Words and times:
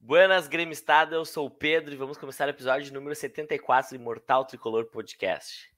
Buenas 0.00 0.46
Gremistada, 0.46 1.16
eu 1.16 1.24
sou 1.24 1.46
o 1.46 1.50
Pedro 1.50 1.92
e 1.92 1.96
vamos 1.96 2.16
começar 2.16 2.46
o 2.46 2.50
episódio 2.50 2.94
número 2.94 3.14
74 3.14 3.90
do 3.90 4.00
Imortal 4.00 4.44
Tricolor 4.44 4.86
Podcast. 4.86 5.68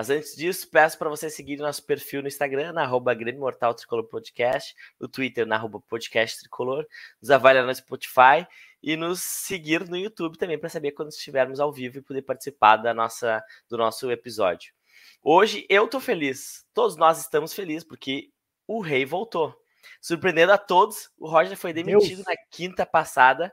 Mas 0.00 0.08
antes 0.08 0.34
disso, 0.34 0.66
peço 0.70 0.96
para 0.96 1.10
você 1.10 1.28
seguir 1.28 1.58
nosso 1.58 1.84
perfil 1.84 2.22
no 2.22 2.28
Instagram, 2.28 2.72
na 2.72 2.84
arroba 2.84 3.12
Grêmio 3.12 3.42
Mortal 3.42 3.74
Tricolor 3.74 4.06
Podcast, 4.06 4.74
no 4.98 5.06
Twitter, 5.06 5.46
na 5.46 5.56
arroba 5.56 5.78
Podcast 5.78 6.40
Tricolor, 6.40 6.86
nos 7.20 7.30
avaliar 7.30 7.66
no 7.66 7.74
Spotify 7.74 8.46
e 8.82 8.96
nos 8.96 9.20
seguir 9.20 9.86
no 9.90 9.98
YouTube 9.98 10.38
também 10.38 10.58
para 10.58 10.70
saber 10.70 10.92
quando 10.92 11.10
estivermos 11.10 11.60
ao 11.60 11.70
vivo 11.70 11.98
e 11.98 12.00
poder 12.00 12.22
participar 12.22 12.78
da 12.78 12.94
nossa, 12.94 13.44
do 13.68 13.76
nosso 13.76 14.10
episódio. 14.10 14.72
Hoje 15.22 15.66
eu 15.68 15.86
tô 15.86 16.00
feliz, 16.00 16.64
todos 16.72 16.96
nós 16.96 17.20
estamos 17.20 17.52
felizes 17.52 17.84
porque 17.84 18.30
o 18.66 18.80
rei 18.80 19.04
voltou. 19.04 19.54
Surpreendendo 20.00 20.52
a 20.52 20.56
todos, 20.56 21.10
o 21.18 21.28
Roger 21.28 21.58
foi 21.58 21.74
demitido 21.74 22.24
Deus. 22.24 22.26
na 22.26 22.36
quinta 22.50 22.86
passada, 22.86 23.52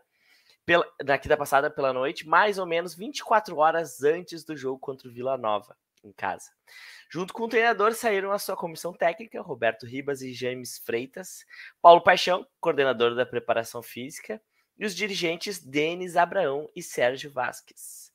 pela, 0.66 0.88
na 1.04 1.18
quinta 1.18 1.36
passada 1.36 1.70
pela 1.70 1.92
noite, 1.92 2.26
mais 2.26 2.58
ou 2.58 2.66
menos 2.66 2.95
24 2.95 3.58
horas 3.58 4.02
antes 4.02 4.45
do 4.45 4.56
jogo 4.56 4.80
contra 4.80 5.09
o 5.09 5.12
Vila 5.12 5.38
Nova 5.38 5.76
em 6.08 6.14
casa. 6.14 6.52
Junto 7.10 7.34
com 7.34 7.44
o 7.44 7.48
treinador 7.48 7.94
saíram 7.94 8.32
a 8.32 8.40
sua 8.40 8.56
comissão 8.56 8.94
técnica, 8.94 9.42
Roberto 9.42 9.86
Ribas 9.86 10.22
e 10.22 10.34
James 10.34 10.78
Freitas, 10.80 11.46
Paulo 11.82 12.02
Paixão, 12.02 12.48
coordenador 12.60 13.16
da 13.16 13.26
preparação 13.26 13.82
física, 13.82 14.42
e 14.78 14.86
os 14.86 14.96
dirigentes 14.96 15.60
Denis 15.60 16.16
Abraão 16.16 16.70
e 16.76 16.84
Sérgio 16.84 17.32
Vasques. 17.32 18.12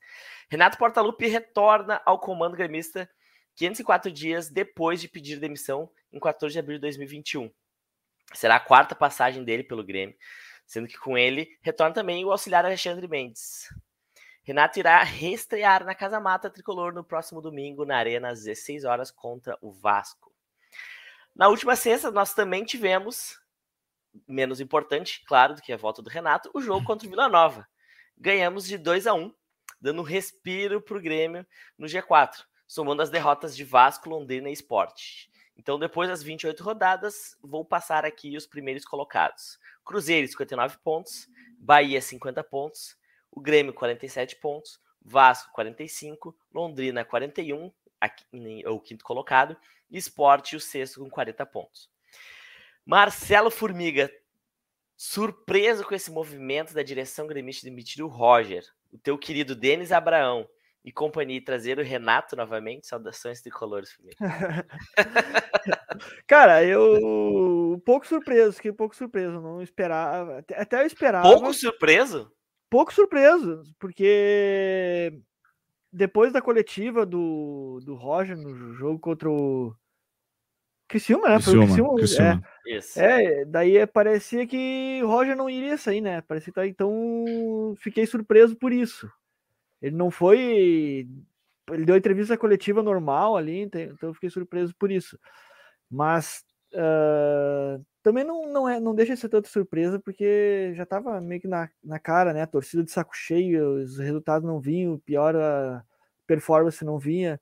Renato 0.49 0.77
Portaluppi 0.77 1.27
retorna 1.27 2.01
ao 2.05 2.19
comando 2.19 2.55
gremista 2.55 3.09
504 3.55 4.11
dias 4.11 4.49
depois 4.49 5.01
de 5.01 5.07
pedir 5.07 5.39
demissão 5.39 5.89
em 6.11 6.19
14 6.19 6.53
de 6.53 6.59
abril 6.59 6.77
de 6.77 6.81
2021. 6.81 7.51
Será 8.33 8.55
a 8.55 8.59
quarta 8.59 8.95
passagem 8.95 9.43
dele 9.43 9.63
pelo 9.63 9.83
Grêmio, 9.83 10.15
sendo 10.65 10.87
que 10.87 10.97
com 10.97 11.17
ele 11.17 11.57
retorna 11.61 11.93
também 11.93 12.23
o 12.23 12.31
auxiliar 12.31 12.65
Alexandre 12.65 13.07
Mendes. 13.07 13.67
Renato 14.45 14.77
irá 14.77 15.01
reestrear 15.03 15.85
na 15.85 15.95
Casa 15.95 16.19
Mata 16.19 16.49
Tricolor 16.49 16.93
no 16.93 17.01
próximo 17.01 17.41
domingo, 17.41 17.85
na 17.85 17.97
Arena, 17.97 18.29
às 18.29 18.43
16 18.43 18.83
horas, 18.83 19.09
contra 19.09 19.57
o 19.61 19.71
Vasco. 19.71 20.33
Na 21.33 21.47
última 21.47 21.77
sexta, 21.77 22.11
nós 22.11 22.33
também 22.33 22.65
tivemos, 22.65 23.39
menos 24.27 24.59
importante, 24.59 25.23
claro, 25.25 25.55
do 25.55 25.61
que 25.61 25.71
a 25.71 25.77
volta 25.77 26.01
do 26.01 26.09
Renato, 26.09 26.51
o 26.53 26.61
jogo 26.61 26.85
contra 26.85 27.07
o 27.07 27.09
Vila 27.09 27.29
Nova. 27.29 27.65
Ganhamos 28.17 28.65
de 28.65 28.77
2 28.77 29.07
a 29.07 29.13
1 29.13 29.33
dando 29.79 30.01
um 30.01 30.05
respiro 30.05 30.81
para 30.81 30.97
o 30.97 31.01
Grêmio 31.01 31.45
no 31.77 31.87
G4, 31.87 32.43
somando 32.67 33.01
as 33.01 33.09
derrotas 33.09 33.55
de 33.55 33.63
Vasco, 33.63 34.09
Londrina 34.09 34.49
e 34.49 34.53
Sport. 34.53 35.27
Então, 35.55 35.79
depois 35.79 36.09
das 36.09 36.21
28 36.21 36.61
rodadas, 36.61 37.37
vou 37.41 37.63
passar 37.63 38.03
aqui 38.03 38.35
os 38.35 38.45
primeiros 38.45 38.83
colocados. 38.83 39.57
Cruzeiro, 39.85 40.27
59 40.27 40.77
pontos. 40.83 41.29
Bahia, 41.57 42.01
50 42.01 42.43
pontos 42.43 42.97
o 43.35 43.41
Grêmio 43.41 43.73
47 43.73 44.37
pontos, 44.37 44.79
Vasco 45.01 45.51
45, 45.53 46.35
Londrina 46.53 47.03
41, 47.03 47.71
aqui, 47.99 48.25
o 48.65 48.79
quinto 48.79 49.03
colocado, 49.03 49.57
e 49.89 49.97
Sport 49.97 50.53
o 50.53 50.59
sexto 50.59 51.01
com 51.01 51.09
40 51.09 51.45
pontos. 51.45 51.89
Marcelo 52.85 53.49
Formiga, 53.49 54.11
surpreso 54.95 55.85
com 55.85 55.95
esse 55.95 56.11
movimento 56.11 56.73
da 56.73 56.83
direção 56.83 57.27
gremista 57.27 57.61
de 57.61 57.69
demitir 57.69 58.03
o 58.03 58.07
Roger, 58.07 58.63
o 58.91 58.97
teu 58.97 59.17
querido 59.17 59.55
Denis 59.55 59.91
Abraão 59.91 60.47
e 60.85 60.91
companhia 60.91 61.43
trazer 61.43 61.79
o 61.79 61.83
Renato 61.83 62.35
novamente, 62.35 62.87
saudações 62.87 63.41
tricolores, 63.41 63.93
Formiga. 63.93 64.17
Cara, 66.27 66.63
eu 66.63 67.81
pouco 67.85 68.05
surpreso, 68.05 68.53
fiquei 68.53 68.71
um 68.71 68.75
pouco 68.75 68.95
surpreso, 68.95 69.39
não 69.39 69.61
esperava, 69.61 70.43
até 70.55 70.81
eu 70.81 70.85
esperava. 70.85 71.29
Pouco 71.29 71.53
surpreso? 71.53 72.31
Pouco 72.73 72.91
surpreso, 72.91 73.61
porque 73.77 75.13
depois 75.91 76.33
da 76.33 76.41
coletiva 76.41 77.05
do, 77.05 77.79
do 77.85 77.93
Roger 77.93 78.35
no 78.35 78.73
jogo 78.73 78.97
contra 78.97 79.29
o 79.29 79.75
Criciúma, 80.87 81.29
né? 81.29 81.35
Criciúma, 81.35 81.67
Foi 81.67 81.81
o 81.81 81.93
Criciúma. 81.93 82.43
É, 82.97 83.41
é, 83.41 83.45
daí 83.45 83.85
parecia 83.85 84.47
que 84.47 84.99
o 85.03 85.07
Roger 85.07 85.37
não 85.37 85.47
iria 85.47 85.77
sair, 85.77 86.01
né? 86.01 86.21
Parecia 86.21 86.51
que 86.51 86.59
tá, 86.59 86.65
então 86.65 87.75
fiquei 87.77 88.07
surpreso 88.07 88.55
por 88.55 88.73
isso. 88.73 89.07
Ele 89.79 89.95
não 89.95 90.09
foi. 90.09 91.07
Ele 91.69 91.85
deu 91.85 91.95
entrevista 91.95 92.35
coletiva 92.35 92.81
normal 92.81 93.37
ali, 93.37 93.59
então 93.59 93.81
eu 94.01 94.13
fiquei 94.15 94.31
surpreso 94.31 94.73
por 94.79 94.91
isso. 94.91 95.19
Mas 95.91 96.43
uh, 96.73 97.85
também 98.03 98.25
não, 98.25 98.45
não, 98.51 98.69
é, 98.69 98.79
não 98.81 98.93
deixa 98.93 99.13
de 99.13 99.19
ser 99.19 99.29
tanta 99.29 99.47
surpresa, 99.47 99.97
porque 99.97 100.73
já 100.75 100.83
estava 100.83 101.21
meio 101.21 101.39
que 101.39 101.47
na, 101.47 101.69
na 101.81 101.97
cara, 101.97 102.33
né? 102.33 102.41
A 102.41 102.47
torcida 102.47 102.83
de 102.83 102.91
saco 102.91 103.15
cheio, 103.15 103.75
os 103.81 103.97
resultados 103.97 104.45
não 104.45 104.59
vinham, 104.59 104.99
pior 104.99 105.35
a 105.35 105.83
performance 106.27 106.83
não 106.83 106.99
vinha. 106.99 107.39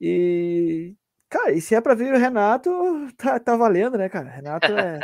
E, 0.00 0.96
cara, 1.28 1.52
e 1.52 1.60
se 1.60 1.74
é 1.74 1.80
para 1.82 1.94
vir 1.94 2.14
o 2.14 2.18
Renato, 2.18 2.70
tá, 3.18 3.38
tá 3.38 3.56
valendo, 3.56 3.98
né, 3.98 4.08
cara? 4.08 4.30
Renato 4.30 4.72
é. 4.72 5.00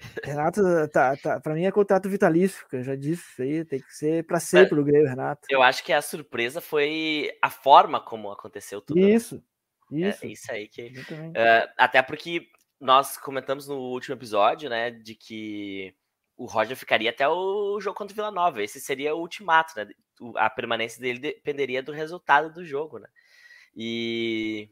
Renato, 0.24 0.62
tá, 0.88 1.14
tá, 1.18 1.38
para 1.38 1.52
mim 1.52 1.66
é 1.66 1.70
contrato 1.70 2.08
vitalício, 2.08 2.66
que 2.70 2.76
eu 2.76 2.82
já 2.82 2.96
disse 2.96 3.22
isso 3.22 3.42
aí, 3.42 3.64
tem 3.66 3.80
que 3.80 3.94
ser 3.94 4.24
para 4.24 4.40
ser 4.40 4.66
pelo 4.70 4.82
Grêmio, 4.82 5.06
Renato. 5.06 5.42
Eu 5.50 5.62
acho 5.62 5.84
que 5.84 5.92
a 5.92 6.00
surpresa 6.00 6.62
foi 6.62 7.30
a 7.42 7.50
forma 7.50 8.00
como 8.00 8.32
aconteceu 8.32 8.80
tudo. 8.80 8.98
Isso, 8.98 9.42
né? 9.90 10.08
isso. 10.08 10.24
É 10.24 10.28
isso 10.28 10.52
aí 10.52 10.66
que. 10.66 10.86
Uh, 10.88 11.68
até 11.76 12.00
porque 12.00 12.48
nós 12.80 13.18
comentamos 13.18 13.68
no 13.68 13.76
último 13.76 14.14
episódio, 14.14 14.70
né, 14.70 14.90
de 14.90 15.14
que 15.14 15.94
o 16.40 16.46
Roger 16.46 16.74
ficaria 16.74 17.10
até 17.10 17.28
o 17.28 17.78
jogo 17.80 17.98
contra 17.98 18.12
o 18.12 18.16
Vila 18.16 18.30
Nova. 18.30 18.62
Esse 18.62 18.80
seria 18.80 19.14
o 19.14 19.20
ultimato, 19.20 19.74
né? 19.76 19.86
A 20.36 20.48
permanência 20.48 20.98
dele 20.98 21.18
dependeria 21.18 21.82
do 21.82 21.92
resultado 21.92 22.50
do 22.50 22.64
jogo, 22.64 22.98
né? 22.98 23.08
E, 23.76 24.70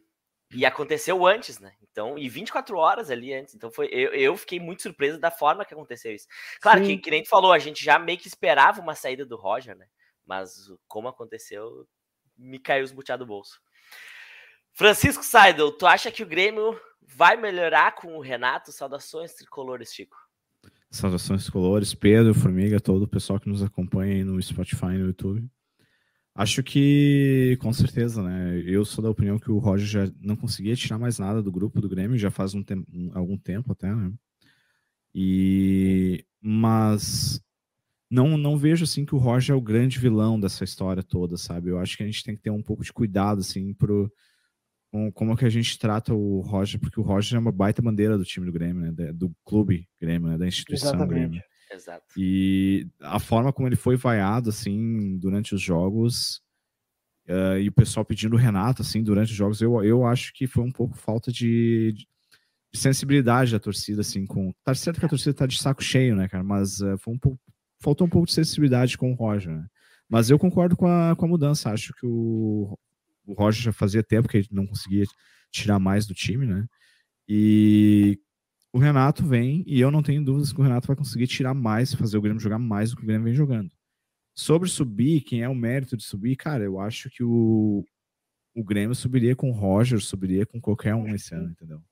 e 0.54 0.64
aconteceu 0.64 1.26
antes, 1.26 1.58
né? 1.58 1.74
Então, 1.82 2.16
e 2.16 2.26
24 2.26 2.78
horas 2.78 3.10
ali 3.10 3.34
antes. 3.34 3.54
Então, 3.54 3.70
foi 3.70 3.86
eu, 3.92 4.14
eu 4.14 4.34
fiquei 4.34 4.58
muito 4.58 4.80
surpreso 4.80 5.20
da 5.20 5.30
forma 5.30 5.62
que 5.62 5.74
aconteceu 5.74 6.14
isso. 6.14 6.26
Claro 6.58 6.82
que, 6.82 6.96
que 6.96 7.10
nem 7.10 7.22
tu 7.22 7.28
falou, 7.28 7.52
a 7.52 7.58
gente 7.58 7.84
já 7.84 7.98
meio 7.98 8.18
que 8.18 8.28
esperava 8.28 8.80
uma 8.80 8.94
saída 8.94 9.26
do 9.26 9.36
Roger, 9.36 9.76
né? 9.76 9.86
Mas 10.24 10.72
como 10.86 11.08
aconteceu, 11.08 11.86
me 12.34 12.58
caiu 12.58 12.84
os 12.84 12.92
do 12.92 13.26
bolso. 13.26 13.60
Francisco 14.72 15.22
Seidel, 15.22 15.72
tu 15.72 15.86
acha 15.86 16.10
que 16.10 16.22
o 16.22 16.26
Grêmio 16.26 16.80
vai 17.16 17.36
melhorar 17.36 17.94
com 17.94 18.16
o 18.16 18.20
Renato? 18.20 18.72
Saudações 18.72 19.32
tricolores, 19.34 19.92
Chico. 19.92 20.16
Saudações 20.90 21.42
tricolores, 21.42 21.94
Pedro, 21.94 22.34
Formiga, 22.34 22.80
todo 22.80 23.02
o 23.02 23.08
pessoal 23.08 23.38
que 23.38 23.48
nos 23.48 23.62
acompanha 23.62 24.14
aí 24.14 24.24
no 24.24 24.40
Spotify 24.40 24.86
e 24.86 24.98
no 24.98 25.06
YouTube. 25.06 25.48
Acho 26.34 26.62
que, 26.62 27.58
com 27.60 27.72
certeza, 27.72 28.22
né? 28.22 28.62
Eu 28.64 28.84
sou 28.84 29.02
da 29.02 29.10
opinião 29.10 29.38
que 29.38 29.50
o 29.50 29.58
Roger 29.58 29.86
já 29.86 30.12
não 30.20 30.36
conseguia 30.36 30.76
tirar 30.76 30.98
mais 30.98 31.18
nada 31.18 31.42
do 31.42 31.50
grupo 31.50 31.80
do 31.80 31.88
Grêmio, 31.88 32.16
já 32.16 32.30
faz 32.30 32.54
um 32.54 32.62
tempo, 32.62 32.86
algum 33.12 33.36
tempo 33.36 33.72
até, 33.72 33.92
né? 33.92 34.12
E... 35.14 36.24
Mas 36.40 37.42
não, 38.08 38.38
não 38.38 38.56
vejo, 38.56 38.84
assim, 38.84 39.04
que 39.04 39.14
o 39.14 39.18
Roger 39.18 39.54
é 39.54 39.58
o 39.58 39.60
grande 39.60 39.98
vilão 39.98 40.38
dessa 40.38 40.62
história 40.62 41.02
toda, 41.02 41.36
sabe? 41.36 41.70
Eu 41.70 41.78
acho 41.80 41.96
que 41.96 42.02
a 42.04 42.06
gente 42.06 42.22
tem 42.22 42.36
que 42.36 42.42
ter 42.42 42.50
um 42.50 42.62
pouco 42.62 42.84
de 42.84 42.92
cuidado, 42.92 43.40
assim, 43.40 43.74
pro 43.74 44.10
com 44.90 45.12
como 45.12 45.32
é 45.32 45.36
que 45.36 45.44
a 45.44 45.50
gente 45.50 45.78
trata 45.78 46.14
o 46.14 46.40
Roger, 46.40 46.80
porque 46.80 46.98
o 46.98 47.02
Roger 47.02 47.36
é 47.36 47.40
uma 47.40 47.52
baita 47.52 47.82
bandeira 47.82 48.16
do 48.16 48.24
time 48.24 48.46
do 48.46 48.52
Grêmio, 48.52 48.90
né? 48.90 49.12
Do 49.12 49.30
clube 49.44 49.86
Grêmio, 50.00 50.28
né? 50.28 50.38
Da 50.38 50.46
instituição 50.46 50.90
Exatamente. 50.90 51.28
Grêmio. 51.28 51.42
Exato. 51.70 52.04
E 52.16 52.88
a 53.00 53.18
forma 53.18 53.52
como 53.52 53.68
ele 53.68 53.76
foi 53.76 53.96
vaiado, 53.96 54.48
assim, 54.48 55.18
durante 55.18 55.54
os 55.54 55.60
jogos, 55.60 56.40
uh, 57.28 57.58
e 57.60 57.68
o 57.68 57.72
pessoal 57.72 58.06
pedindo 58.06 58.34
o 58.34 58.38
Renato, 58.38 58.80
assim, 58.80 59.02
durante 59.02 59.30
os 59.32 59.36
jogos, 59.36 59.60
eu, 59.60 59.84
eu 59.84 60.06
acho 60.06 60.32
que 60.34 60.46
foi 60.46 60.64
um 60.64 60.72
pouco 60.72 60.96
falta 60.96 61.30
de, 61.30 61.92
de 62.72 62.78
sensibilidade 62.78 63.52
da 63.52 63.60
torcida, 63.60 64.00
assim, 64.00 64.24
com... 64.24 64.50
Tá 64.64 64.74
certo 64.74 64.98
que 64.98 65.04
a 65.04 65.10
torcida 65.10 65.34
tá 65.34 65.46
de 65.46 65.58
saco 65.58 65.82
cheio, 65.82 66.16
né, 66.16 66.26
cara? 66.26 66.42
Mas 66.42 66.80
uh, 66.80 66.96
foi 66.96 67.12
um 67.12 67.18
pouco... 67.18 67.38
faltou 67.82 68.06
um 68.06 68.10
pouco 68.10 68.26
de 68.26 68.32
sensibilidade 68.32 68.96
com 68.96 69.12
o 69.12 69.14
Roger, 69.14 69.54
né? 69.54 69.66
Mas 70.08 70.30
eu 70.30 70.38
concordo 70.38 70.74
com 70.74 70.86
a, 70.86 71.14
com 71.14 71.26
a 71.26 71.28
mudança. 71.28 71.70
Acho 71.70 71.92
que 71.92 72.06
o, 72.06 72.78
o 73.28 73.34
Roger 73.34 73.62
já 73.62 73.72
fazia 73.72 74.02
tempo 74.02 74.28
que 74.28 74.38
ele 74.38 74.48
não 74.50 74.66
conseguia 74.66 75.04
tirar 75.50 75.78
mais 75.78 76.06
do 76.06 76.14
time, 76.14 76.46
né? 76.46 76.66
E 77.28 78.18
o 78.72 78.78
Renato 78.78 79.24
vem, 79.24 79.62
e 79.66 79.78
eu 79.80 79.90
não 79.90 80.02
tenho 80.02 80.24
dúvidas 80.24 80.52
que 80.52 80.60
o 80.60 80.62
Renato 80.64 80.86
vai 80.86 80.96
conseguir 80.96 81.26
tirar 81.26 81.52
mais, 81.54 81.94
fazer 81.94 82.16
o 82.16 82.22
Grêmio 82.22 82.40
jogar 82.40 82.58
mais 82.58 82.90
do 82.90 82.96
que 82.96 83.02
o 83.02 83.06
Grêmio 83.06 83.24
vem 83.24 83.34
jogando. 83.34 83.70
Sobre 84.34 84.68
subir, 84.68 85.22
quem 85.22 85.42
é 85.42 85.48
o 85.48 85.54
mérito 85.54 85.96
de 85.96 86.04
subir, 86.04 86.36
cara, 86.36 86.64
eu 86.64 86.80
acho 86.80 87.10
que 87.10 87.22
o, 87.22 87.84
o 88.54 88.64
Grêmio 88.64 88.94
subiria 88.94 89.36
com 89.36 89.50
o 89.50 89.52
Roger, 89.52 90.00
subiria 90.00 90.46
com 90.46 90.60
qualquer 90.60 90.94
um 90.94 91.14
esse 91.14 91.34
ano, 91.34 91.50
entendeu? 91.50 91.82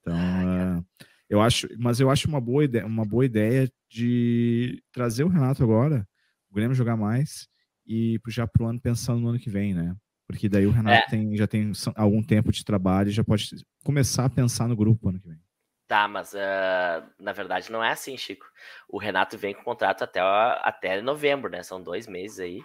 Então, 0.00 0.78
uh, 0.80 0.84
Eu 1.28 1.40
acho, 1.40 1.68
mas 1.78 2.00
eu 2.00 2.10
acho 2.10 2.28
uma 2.28 2.40
boa 2.40 2.64
ideia, 2.64 2.86
uma 2.86 3.04
boa 3.04 3.24
ideia 3.24 3.70
de 3.88 4.82
trazer 4.92 5.24
o 5.24 5.28
Renato 5.28 5.62
agora, 5.62 6.06
o 6.50 6.54
Grêmio 6.54 6.74
jogar 6.74 6.96
mais 6.96 7.48
e 7.86 8.20
já 8.28 8.46
pro 8.46 8.66
ano 8.66 8.80
pensando 8.80 9.20
no 9.20 9.28
ano 9.28 9.38
que 9.38 9.50
vem, 9.50 9.74
né? 9.74 9.96
Porque 10.32 10.48
daí 10.48 10.66
o 10.66 10.70
Renato 10.70 11.06
é. 11.06 11.10
tem, 11.10 11.36
já 11.36 11.46
tem 11.46 11.70
algum 11.94 12.22
tempo 12.22 12.50
de 12.50 12.64
trabalho 12.64 13.10
e 13.10 13.12
já 13.12 13.22
pode 13.22 13.50
começar 13.84 14.24
a 14.24 14.30
pensar 14.30 14.66
no 14.66 14.74
grupo 14.74 15.08
ano 15.08 15.20
que 15.20 15.28
vem. 15.28 15.38
Tá, 15.86 16.08
mas 16.08 16.32
uh, 16.32 17.06
na 17.20 17.32
verdade 17.32 17.70
não 17.70 17.84
é 17.84 17.90
assim, 17.90 18.16
Chico. 18.16 18.46
O 18.88 18.98
Renato 18.98 19.36
vem 19.36 19.52
com 19.54 19.62
contrato 19.62 20.02
até, 20.02 20.20
até 20.20 21.02
novembro, 21.02 21.50
né? 21.50 21.62
São 21.62 21.82
dois 21.82 22.06
meses 22.06 22.40
aí. 22.40 22.60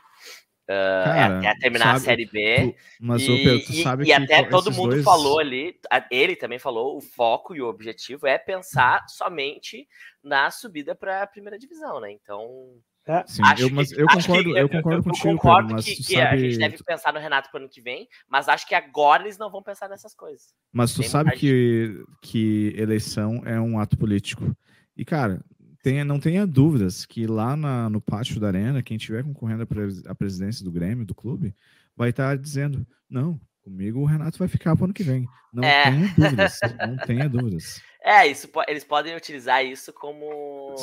Uh, 0.70 1.04
Cara, 1.04 1.40
até 1.40 1.60
terminar 1.60 1.86
sabe, 1.86 1.98
a 1.98 2.00
Série 2.00 2.26
B. 2.26 2.74
Tu, 2.74 2.76
mas 3.02 3.22
e, 3.22 3.28
Pedro, 3.28 3.66
tu 3.66 3.74
sabe 3.84 4.04
e, 4.04 4.06
que 4.06 4.12
e 4.12 4.14
até 4.14 4.44
todo 4.44 4.72
mundo 4.72 4.92
dois... 4.92 5.04
falou 5.04 5.40
ali, 5.40 5.78
ele 6.10 6.36
também 6.36 6.58
falou, 6.58 6.98
o 6.98 7.02
foco 7.02 7.54
e 7.54 7.62
o 7.62 7.68
objetivo 7.68 8.28
é 8.28 8.38
pensar 8.38 9.06
somente 9.10 9.88
na 10.24 10.50
subida 10.50 10.96
para 10.96 11.24
a 11.24 11.28
primeira 11.28 11.60
divisão, 11.60 12.00
né? 12.00 12.12
Então. 12.12 12.78
É. 13.08 13.24
Sim, 13.26 13.42
eu, 13.58 13.70
mas 13.70 13.92
eu 13.92 14.06
concordo, 14.06 14.54
que, 14.54 14.60
eu 14.60 14.70
concordo 14.70 15.00
eu, 15.00 15.04
contigo, 15.04 15.28
eu 15.28 15.38
concordo 15.38 15.68
Pedro, 15.70 15.84
que, 15.84 15.96
que 15.96 16.14
sabe... 16.16 16.28
a 16.28 16.38
gente 16.38 16.58
deve 16.58 16.84
pensar 16.84 17.14
no 17.14 17.20
Renato 17.20 17.50
para 17.50 17.60
o 17.60 17.62
ano 17.62 17.70
que 17.70 17.82
vem, 17.82 18.08
mas 18.28 18.50
acho 18.50 18.68
que 18.68 18.76
agora 18.76 19.24
eles 19.24 19.38
não 19.38 19.50
vão 19.50 19.64
pensar 19.64 19.88
nessas 19.88 20.14
coisas. 20.14 20.54
Mas 20.74 20.94
tu 20.94 21.00
Tem 21.02 21.10
sabe 21.10 21.32
que, 21.32 22.04
que 22.22 22.74
eleição 22.76 23.42
é 23.46 23.60
um 23.60 23.80
ato 23.80 23.98
político. 23.98 24.54
E, 24.96 25.06
cara, 25.06 25.42
tenha, 25.82 26.04
não 26.04 26.20
tenha 26.20 26.46
dúvidas 26.46 27.06
que 27.06 27.26
lá 27.26 27.56
na, 27.56 27.90
no 27.90 28.02
pátio 28.02 28.42
da 28.42 28.48
arena, 28.48 28.84
quem 28.84 28.98
estiver 28.98 29.24
concorrendo 29.24 29.66
à 30.06 30.16
presidência 30.16 30.66
do 30.66 30.72
Grêmio, 30.72 31.06
do 31.06 31.16
clube, 31.16 31.56
vai 31.96 32.10
estar 32.10 32.38
dizendo: 32.38 32.86
não, 33.10 33.40
comigo 33.68 34.00
o 34.00 34.06
Renato 34.06 34.40
vai 34.40 34.48
ficar 34.48 34.76
para 34.76 34.84
o 34.84 34.86
ano 34.86 34.94
que 34.94 35.04
vem. 35.04 35.28
Não 35.52 35.64
é. 35.64 35.84
tenha 35.84 36.14
dúvidas, 36.18 36.60
não 36.88 36.98
tenha 37.06 37.30
dúvidas. 37.30 37.82
É, 38.02 38.26
isso, 38.26 38.50
eles 38.68 38.86
podem 38.86 39.16
utilizar 39.16 39.66
isso 39.66 39.92
como 39.92 40.74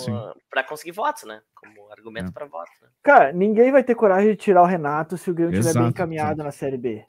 para 0.50 0.62
conseguir 0.62 0.92
votos, 0.92 1.22
né? 1.22 1.40
Como 1.54 1.90
argumento 1.90 2.28
é. 2.28 2.32
para 2.32 2.44
votos. 2.44 2.74
Né? 2.82 2.88
Cara, 3.02 3.32
ninguém 3.32 3.72
vai 3.72 3.82
ter 3.82 3.94
coragem 3.94 4.30
de 4.30 4.36
tirar 4.36 4.62
o 4.62 4.66
Renato 4.66 5.16
se 5.16 5.30
o 5.30 5.34
Grêmio 5.34 5.58
estiver 5.58 5.78
bem 5.80 5.88
encaminhado 5.88 6.42
na 6.42 6.52
Série 6.52 6.76
B. 6.76 7.04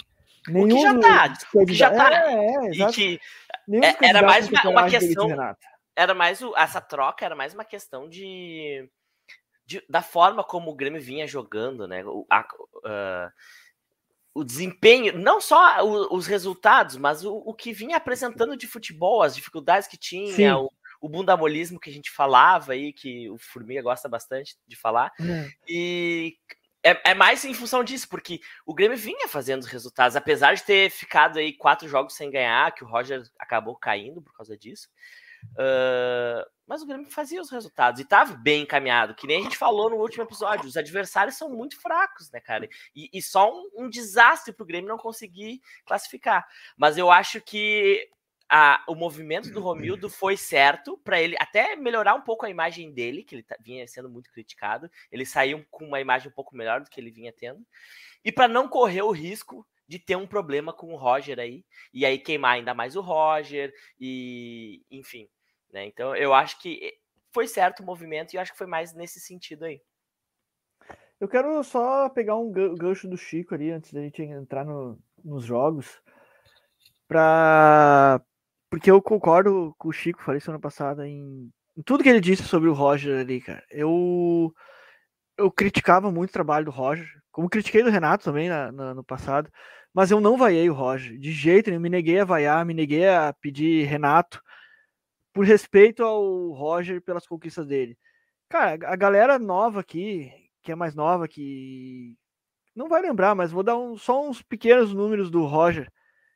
Nenhum 0.48 0.66
o 0.66 0.69
que 0.69 0.81
já 0.81 1.00
tá, 1.00 1.33
o 1.54 1.66
que 1.66 1.74
já 1.74 1.92
tá. 1.92 2.13
É, 2.13 2.36
é, 2.36 2.72
e 2.72 2.88
que 2.94 3.19
é, 3.83 4.10
era 4.10 4.22
mais 4.22 4.48
uma, 4.48 4.69
uma 4.69 4.89
questão 4.89 5.27
era 5.98 6.13
mais 6.13 6.42
o, 6.42 6.54
essa 6.57 6.81
troca 6.81 7.25
era 7.25 7.36
mais 7.36 7.54
uma 7.54 7.63
questão 7.63 8.07
de, 8.07 8.88
de, 9.66 9.83
da 9.89 10.01
forma 10.01 10.44
como 10.44 10.69
o 10.69 10.75
Grêmio 10.75 11.01
vinha 11.01 11.25
jogando, 11.25 11.88
né? 11.88 12.06
O, 12.06 12.27
a, 12.30 12.42
uh, 12.42 13.31
o 14.35 14.43
desempenho, 14.43 15.17
não 15.17 15.39
só 15.39 15.81
o, 15.81 16.13
os 16.13 16.27
resultados, 16.27 16.97
mas 16.97 17.23
o, 17.23 17.33
o, 17.37 17.53
que 17.53 17.71
vinha 17.71 17.95
apresentando 17.95 18.57
de 18.57 18.67
futebol, 18.67 19.23
as 19.23 19.33
dificuldades 19.33 19.87
que 19.87 19.97
tinha, 19.97 20.57
o, 20.57 20.69
o 20.99 21.07
bundamolismo 21.07 21.79
que 21.79 21.89
a 21.89 21.93
gente 21.93 22.11
falava 22.11 22.73
aí, 22.73 22.91
que 22.91 23.29
o 23.29 23.37
Formiga 23.37 23.81
gosta 23.81 24.09
bastante 24.09 24.57
de 24.67 24.75
falar. 24.75 25.13
É. 25.21 25.49
E 25.69 26.37
é, 26.83 27.11
é, 27.11 27.13
mais 27.15 27.45
em 27.45 27.53
função 27.53 27.81
disso, 27.81 28.09
porque 28.09 28.41
o 28.65 28.73
Grêmio 28.73 28.97
vinha 28.97 29.27
fazendo 29.29 29.61
os 29.61 29.67
resultados, 29.67 30.17
apesar 30.17 30.53
de 30.53 30.63
ter 30.63 30.91
ficado 30.91 31.39
aí 31.39 31.53
quatro 31.53 31.88
jogos 31.88 32.13
sem 32.13 32.29
ganhar, 32.29 32.73
que 32.73 32.83
o 32.83 32.88
Roger 32.88 33.23
acabou 33.39 33.77
caindo 33.77 34.21
por 34.21 34.35
causa 34.35 34.57
disso. 34.57 34.89
Uh, 35.53 36.45
mas 36.67 36.81
o 36.81 36.85
Grêmio 36.85 37.09
fazia 37.12 37.41
os 37.41 37.51
resultados 37.51 38.00
e 38.00 38.03
estava 38.03 38.33
bem 38.33 38.63
encaminhado, 38.63 39.15
que 39.15 39.27
nem 39.27 39.39
a 39.39 39.44
gente 39.44 39.57
falou 39.57 39.89
no 39.89 39.97
último 39.97 40.23
episódio. 40.23 40.67
Os 40.67 40.77
adversários 40.77 41.38
são 41.38 41.50
muito 41.50 41.79
fracos, 41.79 42.31
né, 42.31 42.39
cara? 42.39 42.67
E, 42.95 43.09
e 43.13 43.21
só 43.21 43.51
um, 43.51 43.69
um 43.77 43.89
desastre 43.89 44.53
para 44.53 44.63
o 44.63 44.67
Grêmio 44.67 44.88
não 44.88 44.97
conseguir 44.97 45.62
classificar. 45.85 46.47
Mas 46.77 46.97
eu 46.97 47.12
acho 47.12 47.39
que 47.41 48.09
a, 48.50 48.83
o 48.88 48.95
movimento 48.95 49.51
do 49.51 49.59
Romildo 49.59 50.09
foi 50.09 50.38
certo 50.38 50.97
para 51.03 51.19
ele 51.19 51.35
até 51.39 51.75
melhorar 51.75 52.15
um 52.15 52.21
pouco 52.21 52.45
a 52.45 52.50
imagem 52.50 52.91
dele, 52.94 53.23
que 53.23 53.35
ele 53.35 53.44
tá, 53.44 53.56
vinha 53.59 53.88
sendo 53.88 54.09
muito 54.09 54.31
criticado. 54.31 54.89
Ele 55.12 55.25
saiu 55.25 55.65
com 55.69 55.85
uma 55.85 56.00
imagem 56.00 56.29
um 56.29 56.33
pouco 56.33 56.56
melhor 56.56 56.81
do 56.81 56.89
que 56.89 57.00
ele 57.00 57.12
vinha 57.12 57.33
tendo. 57.33 57.65
E 58.23 58.31
para 58.31 58.47
não 58.47 58.67
correr 58.67 59.01
o 59.01 59.12
risco 59.12 59.65
de 59.88 60.00
ter 60.00 60.15
um 60.15 60.27
problema 60.27 60.73
com 60.73 60.94
o 60.94 60.97
Roger 60.97 61.39
aí, 61.39 61.63
e 61.94 62.06
aí 62.06 62.17
queimar 62.17 62.56
ainda 62.56 62.73
mais 62.73 62.95
o 62.95 63.01
Roger, 63.01 63.71
e 64.00 64.83
enfim. 64.89 65.27
Né? 65.75 65.88
Então 65.88 66.16
eu 66.16 66.33
acho 66.33 66.57
que 66.62 66.98
foi 67.33 67.48
certo 67.50 67.81
o 67.81 67.86
movimento 67.86 68.33
e 68.33 68.38
eu 68.38 68.42
acho 68.42 68.54
que 68.54 68.57
foi 68.57 68.66
mais 68.66 68.94
nesse 68.94 69.19
sentido 69.19 69.66
aí. 69.66 69.81
Eu 71.19 71.27
quero 71.27 71.62
só 71.66 72.07
pegar 72.07 72.38
um 72.38 72.50
gancho 72.50 73.10
do 73.10 73.18
Chico 73.18 73.54
ali 73.54 73.72
antes 73.72 73.92
da 73.92 74.00
gente 74.01 74.22
entrar 74.22 74.63
no, 74.63 74.98
nos 75.22 75.44
jogos, 75.44 76.01
para 77.10 78.22
porque 78.69 78.89
eu 78.89 79.01
concordo 79.01 79.75
com 79.77 79.89
o 79.89 79.94
Chico, 79.94 80.24
falei 80.24 80.39
semana 80.39 80.62
passada 80.62 81.07
em, 81.07 81.51
em 81.77 81.81
tudo 81.83 82.04
que 82.04 82.10
ele 82.10 82.22
disse 82.22 82.44
sobre 82.44 82.69
o 82.69 82.74
Roger 82.74 83.19
ali, 83.19 83.42
cara. 83.42 83.63
Eu 83.69 84.54
eu 85.38 85.51
criticava 85.51 86.10
muito 86.10 86.30
o 86.30 86.33
trabalho 86.33 86.63
do 86.63 86.72
Roger, 86.72 87.07
como 87.31 87.50
critiquei 87.50 87.83
do 87.83 87.89
Renato 87.89 88.24
também 88.24 88.48
na, 88.48 88.72
na, 88.72 88.94
no 88.94 89.04
passado, 89.04 89.51
mas 89.94 90.10
eu 90.10 90.22
não 90.22 90.38
vaiei 90.38 90.69
o 90.69 90.74
Roger, 90.74 91.18
de 91.18 91.33
jeito 91.33 91.69
nenhum, 91.69 91.81
me 91.81 91.89
neguei 91.89 92.19
a 92.22 92.25
vaiar, 92.25 92.66
me 92.66 92.74
neguei 92.74 93.10
a 93.10 93.33
pedir 93.33 93.86
Renato, 93.86 94.42
por 95.35 95.45
respeito 95.45 96.01
ao 96.01 96.51
Roger 96.53 97.01
pelas 97.01 97.27
conquistas 97.27 97.67
dele. 97.67 97.97
Cara, 98.49 98.79
a 98.89 98.95
galera 98.95 99.37
nova 99.37 99.81
aqui, 99.81 100.31
que 100.63 100.71
é 100.71 100.75
mais 100.75 100.95
nova, 100.95 101.27
que 101.27 102.15
não 102.73 102.87
vai 102.87 103.01
lembrar, 103.01 103.35
mas 103.35 103.51
vou 103.51 103.61
dar 103.61 103.77
um, 103.77 103.97
só 103.97 104.27
uns 104.29 104.41
pequenos 104.41 104.93
números 104.93 105.29
do 105.29 105.45
Roger. 105.45 105.91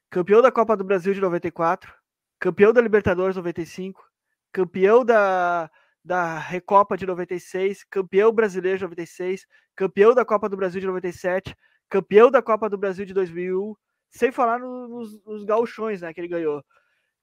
Campeão 0.10 0.42
da 0.42 0.52
Copa 0.52 0.76
do 0.76 0.84
Brasil 0.84 1.14
de 1.14 1.22
94, 1.22 1.94
campeão 2.40 2.74
da 2.74 2.82
Libertadores 2.82 3.38
95, 3.38 4.04
campeão 4.52 5.06
da 5.06 5.72
da 6.04 6.40
Recopa 6.40 6.98
de 6.98 7.06
96, 7.06 7.84
campeão 7.86 8.32
brasileiro 8.34 8.80
de 8.80 8.84
96, 8.84 9.46
campeão 9.76 10.14
da 10.16 10.26
Copa 10.26 10.50
do 10.50 10.58
Brasil 10.58 10.82
de 10.82 10.88
97, 10.88 11.56
campeão 11.90 12.32
da 12.32 12.42
Copa 12.42 12.70
do 12.70 12.78
Brasil 12.78 13.06
de 13.06 13.14
2001, 13.14 13.76
sem 14.10 14.32
falar 14.32 14.60
no, 14.60 14.88
nos, 14.88 15.24
nos 15.24 15.44
gauchões, 15.44 16.02
né, 16.02 16.14
que 16.14 16.20
ele 16.20 16.28
ganhou. 16.28 16.64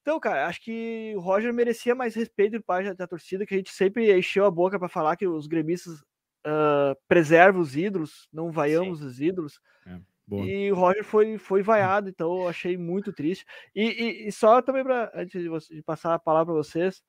Então, 0.06 0.20
cara, 0.20 0.46
acho 0.46 0.62
que 0.62 1.14
o 1.16 1.20
Roger 1.20 1.52
merecia 1.52 1.92
mais 1.92 2.14
respeito 2.14 2.52
do 2.52 2.62
parte 2.62 2.94
da 2.94 3.08
torcida, 3.08 3.44
que 3.44 3.52
a 3.52 3.56
gente 3.56 3.72
sempre 3.72 4.16
encheu 4.16 4.44
a 4.44 4.50
boca 4.52 4.78
para 4.78 4.88
falar 4.88 5.16
que 5.16 5.26
os 5.26 5.48
gremistas 5.48 5.98
uh, 6.46 6.94
preservam 7.08 7.60
os 7.60 7.74
ídolos, 7.74 8.28
não 8.32 8.52
vaiamos 8.52 9.00
Sim. 9.00 9.04
os 9.04 9.20
ídolos. 9.20 9.60
É, 9.84 9.98
e 10.44 10.70
o 10.70 10.76
Roger 10.76 11.02
foi, 11.02 11.38
foi 11.38 11.60
vaiado, 11.60 12.08
então 12.08 12.42
eu 12.42 12.48
achei 12.48 12.76
muito 12.76 13.12
triste. 13.12 13.44
E, 13.74 13.82
e, 13.82 14.28
e 14.28 14.32
só 14.32 14.62
também 14.62 14.84
para 14.84 15.10
antes 15.12 15.42
de, 15.42 15.74
de, 15.74 15.82
passar 15.82 16.14
a 16.14 16.20
palavra 16.20 16.54
para 16.54 16.62
vocês, 16.62 17.02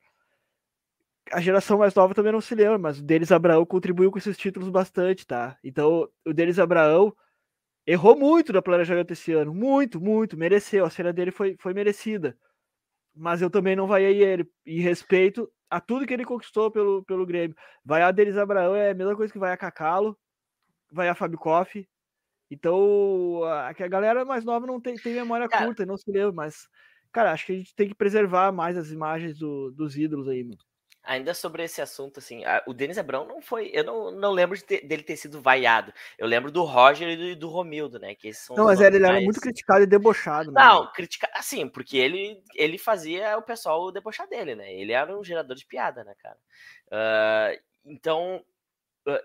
a 1.31 1.39
geração 1.39 1.77
mais 1.77 1.93
nova 1.93 2.15
também 2.15 2.31
não 2.31 2.41
se 2.41 2.55
lembra, 2.55 2.79
mas 2.79 2.97
o 2.97 3.03
Denis 3.03 3.31
Abraão 3.31 3.63
contribuiu 3.63 4.11
com 4.11 4.17
esses 4.17 4.35
títulos 4.35 4.71
bastante, 4.71 5.23
tá? 5.23 5.55
Então, 5.63 6.09
o 6.25 6.33
Denis 6.33 6.57
Abraão 6.57 7.15
errou 7.85 8.17
muito 8.17 8.51
na 8.51 8.59
planejamento 8.59 9.13
esse 9.13 9.33
ano, 9.33 9.53
muito, 9.53 10.01
muito, 10.01 10.35
mereceu, 10.35 10.83
a 10.83 10.89
cena 10.89 11.13
dele 11.13 11.29
foi, 11.29 11.55
foi 11.59 11.75
merecida. 11.75 12.35
Mas 13.17 13.41
eu 13.41 13.49
também 13.49 13.75
não 13.75 13.87
vaiei 13.87 14.21
ele, 14.21 14.49
e 14.65 14.79
respeito 14.79 15.51
a 15.69 15.81
tudo 15.81 16.05
que 16.05 16.13
ele 16.13 16.25
conquistou 16.25 16.71
pelo, 16.71 17.03
pelo 17.03 17.25
Grêmio. 17.25 17.55
Vai 17.83 18.01
a 18.01 18.11
Denis 18.11 18.37
Abraão 18.37 18.75
é 18.75 18.91
a 18.91 18.93
mesma 18.93 19.15
coisa 19.15 19.31
que 19.31 19.39
vai 19.39 19.51
a 19.51 19.57
Cacalo, 19.57 20.17
vai 20.91 21.09
a 21.09 21.15
Fábio 21.15 21.37
Koff. 21.37 21.87
Então, 22.49 23.43
a, 23.43 23.69
a 23.69 23.73
galera 23.73 24.23
mais 24.23 24.45
nova 24.45 24.65
não 24.65 24.79
tem, 24.79 24.95
tem 24.95 25.13
memória 25.13 25.49
cara, 25.49 25.65
curta, 25.65 25.85
não 25.85 25.97
se 25.97 26.09
lembra, 26.09 26.31
mas, 26.31 26.67
cara, 27.11 27.33
acho 27.33 27.45
que 27.45 27.51
a 27.51 27.57
gente 27.57 27.75
tem 27.75 27.89
que 27.89 27.95
preservar 27.95 28.51
mais 28.51 28.77
as 28.77 28.91
imagens 28.91 29.37
do, 29.37 29.71
dos 29.71 29.97
ídolos 29.97 30.27
aí, 30.29 30.43
mano. 30.43 30.57
Ainda 31.07 31.33
sobre 31.33 31.63
esse 31.63 31.81
assunto, 31.81 32.19
assim, 32.19 32.43
a, 32.43 32.61
o 32.67 32.73
Denis 32.73 32.97
Abrão 32.97 33.25
não 33.25 33.41
foi. 33.41 33.71
Eu 33.73 33.85
não, 33.85 34.11
não 34.11 34.31
lembro 34.33 34.57
de 34.57 34.63
ter, 34.65 34.85
dele 34.85 35.01
ter 35.01 35.15
sido 35.15 35.41
vaiado. 35.41 35.93
Eu 36.17 36.27
lembro 36.27 36.51
do 36.51 36.63
Roger 36.65 37.07
e 37.07 37.15
do, 37.15 37.39
do 37.39 37.47
Romildo, 37.47 37.97
né? 37.97 38.13
Que 38.13 38.29
não, 38.49 38.65
mas 38.65 38.81
ele 38.81 38.99
mais... 38.99 39.13
era 39.13 39.23
muito 39.23 39.39
criticado 39.39 39.83
e 39.83 39.87
debochado. 39.87 40.51
Né? 40.51 40.61
Não, 40.61 40.91
criticado. 40.91 41.31
Assim, 41.33 41.65
porque 41.65 41.95
ele, 41.95 42.43
ele 42.53 42.77
fazia 42.77 43.37
o 43.37 43.41
pessoal 43.41 43.89
debochar 43.89 44.27
dele, 44.27 44.53
né? 44.53 44.73
Ele 44.73 44.91
era 44.91 45.17
um 45.17 45.23
gerador 45.23 45.55
de 45.55 45.65
piada, 45.65 46.03
né, 46.03 46.13
cara? 46.21 46.37
Uh, 46.87 47.61
então, 47.85 48.43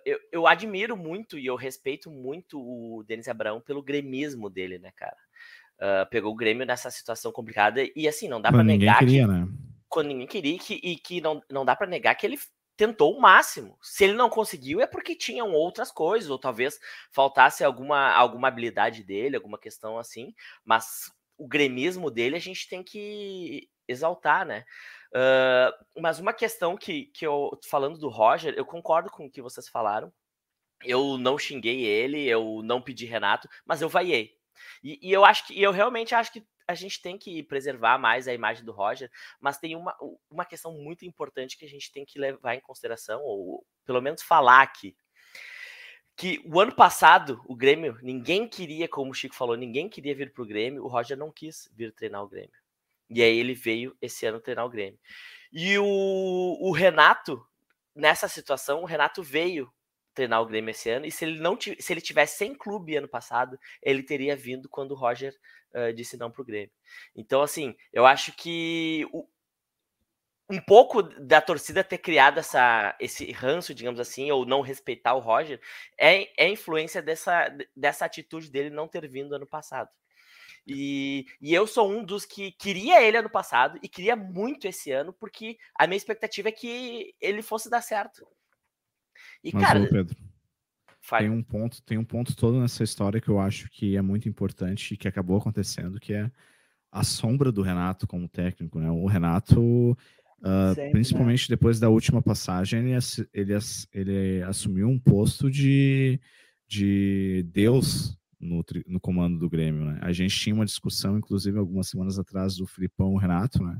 eu, 0.04 0.18
eu 0.30 0.46
admiro 0.46 0.96
muito 0.96 1.36
e 1.36 1.46
eu 1.46 1.56
respeito 1.56 2.12
muito 2.12 2.60
o 2.60 3.02
Denis 3.02 3.26
Abrão 3.26 3.60
pelo 3.60 3.82
gremismo 3.82 4.48
dele, 4.48 4.78
né, 4.78 4.92
cara? 4.94 5.16
Uh, 5.80 6.08
pegou 6.10 6.32
o 6.32 6.36
Grêmio 6.36 6.64
nessa 6.64 6.92
situação 6.92 7.32
complicada 7.32 7.82
e 7.96 8.06
assim, 8.06 8.28
não 8.28 8.40
dá 8.40 8.52
para 8.52 8.62
negar 8.62 9.00
queria, 9.00 9.26
que. 9.26 9.32
Né? 9.32 9.48
Quando 9.92 10.06
ninguém 10.08 10.26
queria 10.26 10.58
que, 10.58 10.80
e 10.82 10.96
que 10.96 11.20
não, 11.20 11.42
não 11.50 11.66
dá 11.66 11.76
para 11.76 11.86
negar 11.86 12.14
que 12.14 12.26
ele 12.26 12.40
tentou 12.76 13.14
o 13.14 13.20
máximo. 13.20 13.78
Se 13.82 14.04
ele 14.04 14.14
não 14.14 14.30
conseguiu, 14.30 14.80
é 14.80 14.86
porque 14.86 15.14
tinham 15.14 15.52
outras 15.52 15.92
coisas, 15.92 16.30
ou 16.30 16.38
talvez 16.38 16.80
faltasse 17.12 17.62
alguma, 17.62 18.10
alguma 18.10 18.48
habilidade 18.48 19.04
dele, 19.04 19.36
alguma 19.36 19.58
questão 19.58 19.98
assim, 19.98 20.34
mas 20.64 21.12
o 21.36 21.46
gremismo 21.46 22.10
dele 22.10 22.36
a 22.36 22.40
gente 22.40 22.66
tem 22.68 22.82
que 22.82 23.68
exaltar, 23.86 24.46
né? 24.46 24.64
Uh, 25.14 26.00
mas 26.00 26.18
uma 26.18 26.32
questão 26.32 26.74
que, 26.74 27.06
que 27.06 27.26
eu, 27.26 27.50
falando 27.68 27.98
do 27.98 28.08
Roger, 28.08 28.54
eu 28.56 28.64
concordo 28.64 29.10
com 29.10 29.26
o 29.26 29.30
que 29.30 29.42
vocês 29.42 29.68
falaram. 29.68 30.10
Eu 30.82 31.18
não 31.18 31.38
xinguei 31.38 31.84
ele, 31.84 32.26
eu 32.26 32.62
não 32.64 32.80
pedi 32.80 33.04
Renato, 33.04 33.46
mas 33.66 33.82
eu 33.82 33.90
vaiei. 33.90 34.32
E, 34.82 34.98
e 35.02 35.12
eu 35.12 35.24
acho 35.24 35.46
que, 35.46 35.60
eu 35.60 35.70
realmente 35.70 36.14
acho 36.14 36.32
que 36.32 36.42
a 36.72 36.74
gente 36.74 37.00
tem 37.00 37.18
que 37.18 37.42
preservar 37.42 37.98
mais 37.98 38.26
a 38.26 38.34
imagem 38.34 38.64
do 38.64 38.72
Roger, 38.72 39.10
mas 39.40 39.58
tem 39.58 39.76
uma, 39.76 39.96
uma 40.30 40.44
questão 40.44 40.72
muito 40.72 41.04
importante 41.04 41.56
que 41.56 41.64
a 41.64 41.68
gente 41.68 41.92
tem 41.92 42.04
que 42.04 42.18
levar 42.18 42.54
em 42.54 42.60
consideração, 42.60 43.22
ou 43.22 43.64
pelo 43.84 44.00
menos 44.00 44.22
falar 44.22 44.62
aqui. 44.62 44.96
Que 46.16 46.42
o 46.44 46.60
ano 46.60 46.74
passado, 46.74 47.40
o 47.46 47.56
Grêmio, 47.56 47.98
ninguém 48.02 48.48
queria, 48.48 48.88
como 48.88 49.10
o 49.10 49.14
Chico 49.14 49.34
falou, 49.34 49.56
ninguém 49.56 49.88
queria 49.88 50.14
vir 50.14 50.32
para 50.32 50.42
o 50.42 50.46
Grêmio, 50.46 50.84
o 50.84 50.88
Roger 50.88 51.16
não 51.16 51.30
quis 51.30 51.70
vir 51.72 51.92
treinar 51.92 52.22
o 52.22 52.28
Grêmio. 52.28 52.52
E 53.08 53.22
aí 53.22 53.38
ele 53.38 53.54
veio 53.54 53.96
esse 54.00 54.24
ano 54.26 54.40
treinar 54.40 54.64
o 54.64 54.70
Grêmio. 54.70 54.98
E 55.52 55.78
o, 55.78 56.58
o 56.60 56.72
Renato, 56.72 57.44
nessa 57.94 58.26
situação, 58.28 58.82
o 58.82 58.86
Renato 58.86 59.22
veio 59.22 59.72
treinar 60.14 60.42
o 60.42 60.46
Grêmio 60.46 60.70
esse 60.70 60.90
ano. 60.90 61.06
E 61.06 61.10
se 61.10 61.24
ele 61.24 61.40
não 61.40 61.58
se 61.60 61.92
ele 61.92 62.00
tivesse 62.00 62.38
sem 62.38 62.54
clube 62.54 62.96
ano 62.96 63.08
passado, 63.08 63.58
ele 63.82 64.02
teria 64.02 64.36
vindo 64.36 64.68
quando 64.68 64.92
o 64.92 64.96
Roger 64.96 65.34
uh, 65.74 65.92
disse 65.92 66.16
não 66.16 66.30
para 66.30 66.42
o 66.42 66.44
Grêmio. 66.44 66.72
Então, 67.14 67.42
assim, 67.42 67.74
eu 67.92 68.06
acho 68.06 68.32
que 68.32 69.06
o, 69.12 69.26
um 70.50 70.60
pouco 70.60 71.02
da 71.02 71.40
torcida 71.40 71.82
ter 71.82 71.98
criado 71.98 72.38
essa, 72.38 72.94
esse 73.00 73.30
ranço, 73.32 73.74
digamos 73.74 73.98
assim, 73.98 74.30
ou 74.30 74.44
não 74.44 74.60
respeitar 74.60 75.14
o 75.14 75.20
Roger, 75.20 75.60
é, 75.98 76.28
é 76.36 76.48
influência 76.48 77.00
dessa, 77.00 77.48
dessa 77.74 78.04
atitude 78.04 78.50
dele 78.50 78.70
não 78.70 78.86
ter 78.86 79.08
vindo 79.08 79.34
ano 79.34 79.46
passado. 79.46 79.88
E, 80.66 81.26
e, 81.40 81.52
eu 81.52 81.66
sou 81.66 81.90
um 81.90 82.04
dos 82.04 82.24
que 82.24 82.52
queria 82.52 83.02
ele 83.02 83.16
ano 83.16 83.30
passado 83.30 83.78
e 83.82 83.88
queria 83.88 84.14
muito 84.14 84.68
esse 84.68 84.92
ano, 84.92 85.12
porque 85.12 85.58
a 85.74 85.86
minha 85.86 85.96
expectativa 85.96 86.50
é 86.50 86.52
que 86.52 87.14
ele 87.20 87.42
fosse 87.42 87.68
dar 87.68 87.82
certo. 87.82 88.26
E, 89.42 89.52
Mas, 89.52 89.64
cara. 89.64 89.82
Ô 89.82 89.88
Pedro, 89.88 90.16
tem 91.18 91.30
um 91.30 91.42
ponto, 91.42 91.82
tem 91.82 91.98
um 91.98 92.04
ponto 92.04 92.36
todo 92.36 92.60
nessa 92.60 92.84
história 92.84 93.20
que 93.20 93.28
eu 93.28 93.40
acho 93.40 93.68
que 93.70 93.96
é 93.96 94.02
muito 94.02 94.28
importante 94.28 94.94
e 94.94 94.96
que 94.96 95.08
acabou 95.08 95.36
acontecendo, 95.36 95.98
que 95.98 96.14
é 96.14 96.30
a 96.90 97.02
sombra 97.02 97.50
do 97.50 97.62
Renato 97.62 98.06
como 98.06 98.28
técnico, 98.28 98.78
né? 98.78 98.90
O 98.90 99.06
Renato, 99.06 99.92
uh, 99.92 100.74
Sempre, 100.74 100.92
principalmente 100.92 101.50
né? 101.50 101.56
depois 101.56 101.80
da 101.80 101.88
última 101.88 102.20
passagem, 102.20 102.80
ele, 102.80 102.98
ele, 103.32 103.52
ele 103.92 104.42
assumiu 104.42 104.88
um 104.88 104.98
posto 104.98 105.50
de, 105.50 106.20
de 106.68 107.44
Deus 107.50 108.16
no, 108.38 108.64
no 108.86 109.00
comando 109.00 109.38
do 109.38 109.48
Grêmio, 109.48 109.86
né? 109.86 109.98
A 110.02 110.12
gente 110.12 110.38
tinha 110.38 110.54
uma 110.54 110.66
discussão, 110.66 111.16
inclusive, 111.16 111.58
algumas 111.58 111.88
semanas 111.88 112.18
atrás, 112.18 112.56
do 112.56 112.66
Filipão 112.66 113.16
Renato, 113.16 113.62
né? 113.62 113.78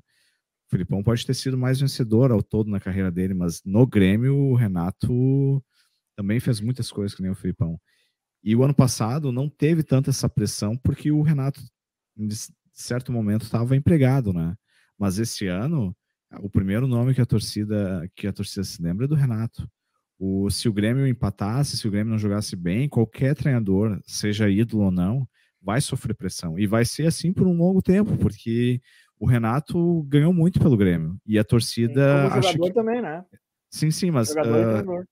Filipão 0.72 1.02
pode 1.02 1.26
ter 1.26 1.34
sido 1.34 1.58
mais 1.58 1.80
vencedor 1.80 2.32
ao 2.32 2.42
todo 2.42 2.70
na 2.70 2.80
carreira 2.80 3.10
dele, 3.10 3.34
mas 3.34 3.60
no 3.62 3.86
Grêmio 3.86 4.34
o 4.34 4.54
Renato 4.54 5.62
também 6.16 6.40
fez 6.40 6.62
muitas 6.62 6.90
coisas 6.90 7.14
que 7.14 7.20
nem 7.20 7.30
o 7.30 7.34
Filipão. 7.34 7.78
E 8.42 8.56
o 8.56 8.64
ano 8.64 8.74
passado 8.74 9.30
não 9.30 9.50
teve 9.50 9.82
tanta 9.82 10.08
essa 10.08 10.30
pressão 10.30 10.74
porque 10.78 11.12
o 11.12 11.20
Renato, 11.20 11.60
em 12.16 12.26
certo 12.72 13.12
momento, 13.12 13.42
estava 13.42 13.76
empregado, 13.76 14.32
né? 14.32 14.56
Mas 14.98 15.18
esse 15.18 15.46
ano, 15.46 15.94
o 16.40 16.48
primeiro 16.48 16.86
nome 16.86 17.14
que 17.14 17.20
a 17.20 17.26
torcida 17.26 18.08
que 18.16 18.26
a 18.26 18.32
torcida 18.32 18.64
se 18.64 18.82
lembra 18.82 19.04
é 19.04 19.08
do 19.08 19.14
Renato. 19.14 19.68
O, 20.18 20.48
se 20.48 20.70
o 20.70 20.72
Grêmio 20.72 21.06
empatasse, 21.06 21.76
se 21.76 21.86
o 21.86 21.90
Grêmio 21.90 22.12
não 22.12 22.18
jogasse 22.18 22.56
bem, 22.56 22.88
qualquer 22.88 23.34
treinador, 23.34 24.00
seja 24.06 24.48
ídolo 24.48 24.84
ou 24.84 24.90
não, 24.90 25.28
vai 25.60 25.82
sofrer 25.82 26.14
pressão. 26.14 26.58
E 26.58 26.66
vai 26.66 26.86
ser 26.86 27.06
assim 27.06 27.30
por 27.30 27.46
um 27.46 27.56
longo 27.56 27.82
tempo, 27.82 28.16
porque 28.16 28.80
o 29.22 29.26
Renato 29.26 30.02
ganhou 30.08 30.32
muito 30.32 30.58
pelo 30.58 30.76
Grêmio. 30.76 31.16
E 31.24 31.38
a 31.38 31.44
torcida. 31.44 32.28
Como 32.28 32.42
jogador 32.42 32.66
que... 32.66 32.72
também, 32.72 33.00
né? 33.00 33.24
Sim, 33.70 33.88
sim, 33.92 34.10
mas. 34.10 34.34
Uh, 34.34 35.06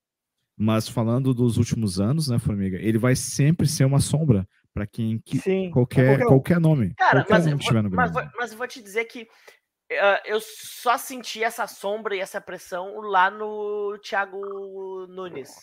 mas 0.59 0.89
falando 0.89 1.33
dos 1.33 1.57
últimos 1.57 2.01
anos, 2.01 2.27
né, 2.27 2.37
Formiga? 2.41 2.77
Ele 2.77 2.99
vai 2.99 3.15
sempre 3.15 3.69
ser 3.69 3.85
uma 3.85 4.01
sombra 4.01 4.49
para 4.75 4.85
quem 4.85 5.21
que 5.21 5.39
sim, 5.39 5.71
qualquer, 5.71 6.19
qualquer, 6.19 6.27
qualquer 6.27 6.61
nome. 6.61 6.93
Cara, 6.97 7.21
qualquer 7.21 7.35
mas, 7.35 7.47
nome 7.47 7.65
vou, 7.65 7.83
no 7.85 7.91
mas, 7.91 8.13
mas 8.37 8.51
eu 8.51 8.59
vou 8.59 8.67
te 8.67 8.83
dizer 8.83 9.05
que 9.05 9.23
uh, 9.23 10.21
eu 10.25 10.41
só 10.41 10.99
senti 10.99 11.45
essa 11.45 11.69
sombra 11.69 12.17
e 12.17 12.19
essa 12.19 12.41
pressão 12.41 13.01
lá 13.01 13.31
no 13.31 13.97
Thiago 14.03 15.07
Nunes. 15.09 15.55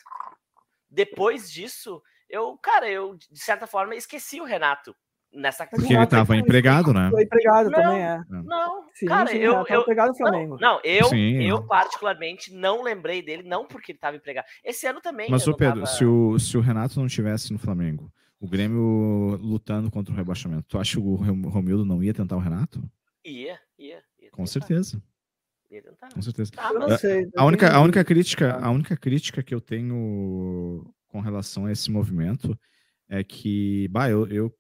Depois 0.90 1.52
disso, 1.52 2.02
eu, 2.30 2.58
cara, 2.60 2.90
eu 2.90 3.18
de 3.30 3.44
certa 3.44 3.68
forma 3.68 3.94
esqueci 3.94 4.40
o 4.40 4.46
Renato 4.46 4.96
nessa 5.34 5.66
Porque 5.66 5.94
ele 5.94 6.04
estava 6.04 6.36
empregado, 6.36 6.94
né? 6.94 7.10
Foi 7.10 7.24
empregado 7.24 7.70
não, 7.70 7.82
também, 7.82 8.02
é. 8.02 8.20
Não, 8.30 8.86
sim, 8.94 9.06
cara, 9.06 9.30
sim, 9.30 9.38
eu, 9.38 9.66
eu 9.68 9.82
empregado 9.82 10.10
no 10.10 10.16
Flamengo. 10.16 10.58
Não, 10.60 10.74
não 10.76 10.82
eu, 10.84 11.06
sim. 11.06 11.44
eu 11.44 11.64
particularmente 11.64 12.54
não 12.54 12.84
lembrei 12.84 13.22
dele, 13.22 13.44
não 13.44 13.66
porque 13.66 13.92
ele 13.92 13.98
estava 13.98 14.18
empregado. 14.18 14.46
Esse 14.64 14.88
ano 14.88 15.02
também. 15.02 15.30
Mas 15.30 15.48
o 15.48 15.56
Pedro, 15.56 15.82
tava... 15.82 15.88
se 15.88 16.06
o 16.06 16.40
se 16.40 16.58
o 16.58 16.62
Renato 16.62 17.00
não 17.00 17.08
tivesse 17.08 17.52
no 17.52 17.60
Flamengo, 17.60 18.12
o 18.40 18.48
Grêmio 18.48 19.38
lutando 19.42 19.92
contra 19.92 20.14
o 20.14 20.18
rebaixamento, 20.18 20.66
tu 20.68 20.80
acha 20.80 20.94
que 20.94 21.00
o 21.00 21.16
Romildo 21.16 21.86
não 21.86 22.02
ia 22.02 22.14
tentar 22.14 22.36
o 22.36 22.40
Renato? 22.42 22.82
Ia, 23.26 23.60
ia. 23.78 24.02
ia 24.20 24.32
Com 24.32 24.46
certeza. 24.46 25.02
Ia 25.70 25.82
tentar. 25.82 26.10
Com 26.14 26.22
certeza. 26.22 26.52
Ah, 26.58 26.72
mas... 26.74 27.02
sei, 27.02 27.28
a 27.36 27.46
única 27.46 27.74
a 27.74 27.82
única 27.82 28.04
crítica, 28.04 28.58
a 28.62 28.70
única 28.70 28.96
crítica 28.96 29.44
que 29.44 29.54
eu 29.54 29.60
tenho 29.60 30.86
com 31.08 31.20
relação 31.20 31.66
a 31.66 31.72
esse 31.72 31.92
movimento 31.92 32.58
é 33.10 33.24
que, 33.24 33.88
bah, 33.90 34.10
eu, 34.10 34.28
eu 34.28 34.54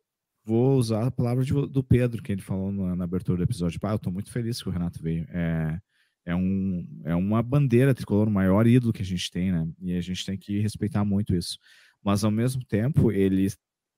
vou 0.47 0.77
usar 0.77 1.07
a 1.07 1.11
palavra 1.11 1.43
de, 1.43 1.51
do 1.51 1.83
Pedro, 1.83 2.23
que 2.23 2.31
ele 2.31 2.41
falou 2.41 2.71
na, 2.71 2.95
na 2.95 3.03
abertura 3.03 3.37
do 3.37 3.43
episódio. 3.43 3.77
Ah, 3.83 3.91
eu 3.91 3.97
estou 3.97 4.13
muito 4.13 4.31
feliz 4.31 4.61
que 4.61 4.69
o 4.69 4.71
Renato 4.71 5.03
veio. 5.03 5.27
É, 5.29 5.77
é, 6.25 6.33
um, 6.33 6.87
é 7.03 7.13
uma 7.13 7.43
bandeira 7.43 7.93
tricolor, 7.93 8.29
o 8.29 8.31
maior 8.31 8.65
ídolo 8.65 8.93
que 8.93 9.01
a 9.01 9.05
gente 9.05 9.29
tem, 9.29 9.51
né? 9.51 9.67
E 9.81 9.97
a 9.97 10.01
gente 10.01 10.25
tem 10.25 10.37
que 10.37 10.61
respeitar 10.61 11.03
muito 11.03 11.35
isso. 11.35 11.57
Mas, 12.01 12.23
ao 12.23 12.31
mesmo 12.31 12.63
tempo, 12.63 13.11
ele 13.11 13.51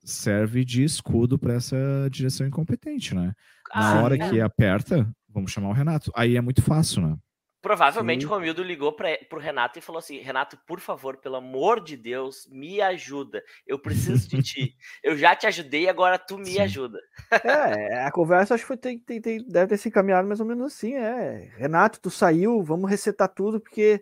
serve 0.03 0.65
de 0.65 0.84
escudo 0.84 1.38
para 1.38 1.53
essa 1.53 1.77
direção 2.10 2.48
incompetente, 2.48 3.13
né? 3.13 3.32
Na 3.74 4.00
ah, 4.00 4.03
hora 4.03 4.15
é. 4.15 4.29
que 4.29 4.41
aperta, 4.41 5.08
vamos 5.29 5.51
chamar 5.51 5.70
o 5.70 5.74
Renato. 5.74 6.12
Aí 6.15 6.36
é 6.36 6.41
muito 6.41 6.63
fácil, 6.63 7.08
né? 7.08 7.15
Provavelmente 7.62 8.22
Sim. 8.22 8.28
o 8.28 8.30
Romildo 8.30 8.63
ligou 8.63 8.94
para 8.94 9.18
o 9.34 9.38
Renato 9.38 9.78
e 9.78 9.82
falou 9.82 10.00
assim: 10.00 10.20
Renato, 10.20 10.58
por 10.66 10.80
favor, 10.80 11.18
pelo 11.18 11.36
amor 11.36 11.84
de 11.84 11.98
Deus, 11.98 12.48
me 12.50 12.80
ajuda. 12.80 13.44
Eu 13.68 13.78
preciso 13.78 14.30
de 14.30 14.42
ti. 14.42 14.78
Eu 15.04 15.18
já 15.18 15.36
te 15.36 15.46
ajudei, 15.46 15.89
agora 15.89 16.18
tu 16.18 16.38
me 16.38 16.51
Sim. 16.51 16.62
ajuda. 16.62 17.00
É, 17.44 18.06
a 18.06 18.12
conversa 18.12 18.54
acho 18.56 18.63
que 18.63 18.68
foi, 18.68 18.78
tem, 18.78 18.98
tem, 19.00 19.20
tem, 19.20 19.46
deve 19.46 19.68
ter 19.68 19.78
se 19.78 19.89
encaminhado 19.89 20.25
mais 20.25 20.39
ou 20.39 20.46
menos 20.46 20.74
assim. 20.74 20.96
É, 20.96 21.51
Renato, 21.58 22.00
tu 22.00 22.10
saiu, 22.10 22.63
vamos 22.63 22.89
resetar 22.89 23.28
tudo, 23.28 23.60
porque 23.60 24.01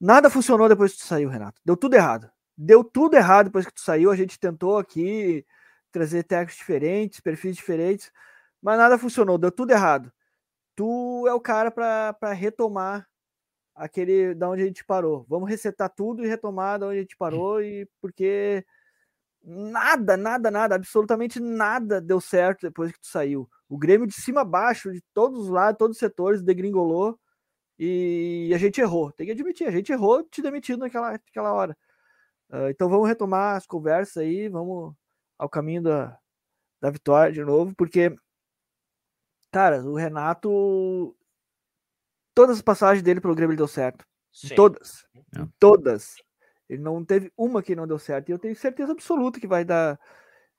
nada 0.00 0.30
funcionou 0.30 0.68
depois 0.68 0.92
que 0.92 0.98
tu 0.98 1.04
saiu, 1.04 1.28
Renato. 1.28 1.60
Deu 1.64 1.76
tudo 1.76 1.94
errado. 1.94 2.30
Deu 2.56 2.84
tudo 2.84 3.16
errado 3.16 3.46
depois 3.46 3.66
que 3.66 3.74
tu 3.74 3.80
saiu. 3.80 4.12
A 4.12 4.16
gente 4.16 4.38
tentou 4.38 4.78
aqui 4.78 5.44
trazer 5.90 6.22
técnicos 6.22 6.56
diferentes, 6.56 7.18
perfis 7.18 7.56
diferentes, 7.56 8.12
mas 8.62 8.78
nada 8.78 8.96
funcionou, 8.96 9.36
deu 9.36 9.50
tudo 9.50 9.72
errado 9.72 10.12
tu 10.74 11.26
é 11.28 11.34
o 11.34 11.40
cara 11.40 11.70
para 11.70 12.32
retomar 12.32 13.08
aquele 13.74 14.34
da 14.34 14.48
onde 14.48 14.62
a 14.62 14.66
gente 14.66 14.84
parou. 14.84 15.24
Vamos 15.28 15.48
resetar 15.48 15.90
tudo 15.90 16.24
e 16.24 16.28
retomar 16.28 16.78
da 16.78 16.86
onde 16.86 16.98
a 16.98 17.00
gente 17.00 17.16
parou 17.16 17.62
e 17.62 17.88
porque 18.00 18.64
nada, 19.42 20.16
nada, 20.16 20.50
nada, 20.50 20.74
absolutamente 20.74 21.40
nada 21.40 22.00
deu 22.00 22.20
certo 22.20 22.62
depois 22.62 22.92
que 22.92 23.00
tu 23.00 23.06
saiu. 23.06 23.48
O 23.68 23.78
Grêmio 23.78 24.06
de 24.06 24.14
cima 24.14 24.42
a 24.42 24.44
baixo, 24.44 24.92
de 24.92 25.02
todos 25.14 25.44
os 25.44 25.48
lados, 25.48 25.78
todos 25.78 25.96
os 25.96 26.00
setores, 26.00 26.42
degringolou 26.42 27.18
e 27.78 28.52
a 28.54 28.58
gente 28.58 28.80
errou. 28.80 29.12
Tem 29.12 29.26
que 29.26 29.32
admitir, 29.32 29.66
a 29.66 29.70
gente 29.70 29.92
errou 29.92 30.22
te 30.24 30.42
demitindo 30.42 30.80
naquela, 30.80 31.12
naquela 31.12 31.52
hora. 31.52 31.76
Uh, 32.50 32.68
então 32.68 32.88
vamos 32.88 33.08
retomar 33.08 33.56
as 33.56 33.66
conversas 33.66 34.18
aí, 34.18 34.48
vamos 34.48 34.94
ao 35.38 35.48
caminho 35.48 35.82
da, 35.82 36.18
da 36.80 36.90
vitória 36.90 37.32
de 37.32 37.42
novo, 37.42 37.74
porque 37.74 38.14
Cara, 39.52 39.82
o 39.82 39.94
Renato. 39.94 41.14
Todas 42.34 42.56
as 42.56 42.62
passagens 42.62 43.02
dele 43.02 43.20
pelo 43.20 43.34
Grêmio 43.34 43.56
deu 43.56 43.68
certo. 43.68 44.04
Sim. 44.32 44.54
Todas. 44.54 45.06
É. 45.36 45.46
Todas. 45.60 46.16
Ele 46.68 46.80
não 46.80 47.04
teve 47.04 47.30
uma 47.36 47.62
que 47.62 47.76
não 47.76 47.86
deu 47.86 47.98
certo. 47.98 48.30
E 48.30 48.32
eu 48.32 48.38
tenho 48.38 48.56
certeza 48.56 48.92
absoluta 48.92 49.38
que 49.38 49.46
vai 49.46 49.62
dar, 49.62 50.00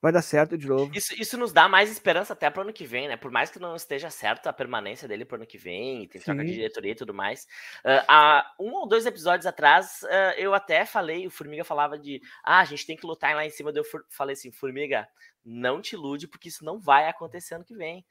vai 0.00 0.12
dar 0.12 0.22
certo 0.22 0.56
de 0.56 0.68
novo. 0.68 0.92
Isso, 0.94 1.12
isso 1.20 1.36
nos 1.36 1.52
dá 1.52 1.68
mais 1.68 1.90
esperança 1.90 2.34
até 2.34 2.48
para 2.48 2.60
o 2.60 2.62
ano 2.62 2.72
que 2.72 2.86
vem, 2.86 3.08
né? 3.08 3.16
Por 3.16 3.32
mais 3.32 3.50
que 3.50 3.58
não 3.58 3.74
esteja 3.74 4.10
certo 4.10 4.46
a 4.46 4.52
permanência 4.52 5.08
dele 5.08 5.24
para 5.24 5.34
o 5.34 5.38
ano 5.38 5.46
que 5.46 5.58
vem, 5.58 6.04
e 6.04 6.06
tem 6.06 6.20
troca 6.20 6.44
de 6.44 6.52
diretoria 6.52 6.92
e 6.92 6.94
tudo 6.94 7.12
mais. 7.12 7.42
Uh, 7.84 8.04
há 8.06 8.54
um 8.60 8.72
ou 8.74 8.86
dois 8.86 9.06
episódios 9.06 9.46
atrás, 9.46 10.02
uh, 10.04 10.38
eu 10.38 10.54
até 10.54 10.86
falei, 10.86 11.26
o 11.26 11.30
Formiga 11.30 11.64
falava 11.64 11.98
de 11.98 12.22
ah, 12.44 12.60
a 12.60 12.64
gente 12.64 12.86
tem 12.86 12.96
que 12.96 13.06
lutar 13.06 13.34
lá 13.34 13.44
em 13.44 13.50
cima. 13.50 13.72
Eu 13.74 13.82
falei 14.08 14.34
assim, 14.34 14.52
Formiga, 14.52 15.08
não 15.44 15.82
te 15.82 15.94
ilude, 15.94 16.28
porque 16.28 16.48
isso 16.48 16.64
não 16.64 16.78
vai 16.78 17.08
acontecer 17.08 17.56
ano 17.56 17.64
que 17.64 17.74
vem. 17.74 18.06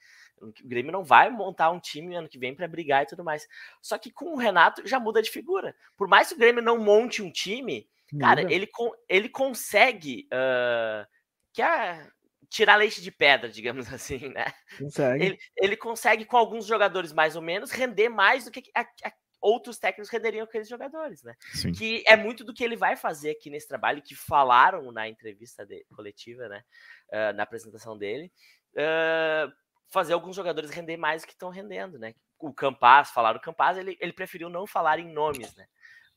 O 0.49 0.67
Grêmio 0.67 0.91
não 0.91 1.03
vai 1.03 1.29
montar 1.29 1.71
um 1.71 1.79
time 1.79 2.15
ano 2.15 2.29
que 2.29 2.37
vem 2.37 2.55
para 2.55 2.67
brigar 2.67 3.03
e 3.03 3.07
tudo 3.07 3.23
mais. 3.23 3.47
Só 3.81 3.97
que 3.97 4.11
com 4.11 4.33
o 4.33 4.37
Renato 4.37 4.85
já 4.87 4.99
muda 4.99 5.21
de 5.21 5.31
figura. 5.31 5.75
Por 5.97 6.07
mais 6.07 6.29
que 6.29 6.35
o 6.35 6.37
Grêmio 6.37 6.61
não 6.61 6.77
monte 6.77 7.21
um 7.21 7.31
time, 7.31 7.87
muda. 8.11 8.25
cara, 8.25 8.41
ele, 8.53 8.69
ele 9.07 9.29
consegue 9.29 10.27
uh, 10.33 11.07
que 11.53 11.61
a, 11.61 12.07
tirar 12.49 12.75
leite 12.75 13.01
de 13.01 13.11
pedra, 13.11 13.49
digamos 13.49 13.87
assim, 13.93 14.29
né? 14.29 14.45
Consegue. 14.77 15.25
Ele, 15.25 15.37
ele 15.57 15.77
consegue, 15.77 16.25
com 16.25 16.37
alguns 16.37 16.65
jogadores 16.65 17.11
mais 17.11 17.35
ou 17.35 17.41
menos, 17.41 17.71
render 17.71 18.09
mais 18.09 18.45
do 18.45 18.51
que 18.51 18.63
a, 18.75 18.81
a, 18.81 19.13
outros 19.41 19.77
técnicos 19.77 20.09
renderiam 20.09 20.45
aqueles 20.45 20.69
jogadores, 20.69 21.23
né? 21.23 21.35
Sim. 21.53 21.71
Que 21.71 22.03
é 22.07 22.15
muito 22.15 22.43
do 22.43 22.53
que 22.53 22.63
ele 22.63 22.77
vai 22.77 22.95
fazer 22.95 23.31
aqui 23.31 23.49
nesse 23.49 23.67
trabalho, 23.67 24.01
que 24.01 24.15
falaram 24.15 24.91
na 24.91 25.09
entrevista 25.09 25.65
de, 25.65 25.85
coletiva, 25.95 26.47
né? 26.47 26.63
Uh, 27.09 27.35
na 27.35 27.43
apresentação 27.43 27.97
dele. 27.97 28.31
Uh, 28.73 29.51
fazer 29.93 30.13
alguns 30.13 30.35
jogadores 30.35 30.71
render 30.71 30.97
mais 30.97 31.21
do 31.21 31.27
que 31.27 31.33
estão 31.33 31.49
rendendo, 31.49 31.99
né? 31.99 32.15
O 32.39 32.51
Campaz, 32.51 33.11
falaram 33.11 33.37
o 33.37 33.41
Campaz, 33.41 33.77
ele, 33.77 33.95
ele 34.01 34.11
preferiu 34.11 34.49
não 34.49 34.65
falar 34.65 34.97
em 34.97 35.13
nomes, 35.13 35.55
né? 35.55 35.65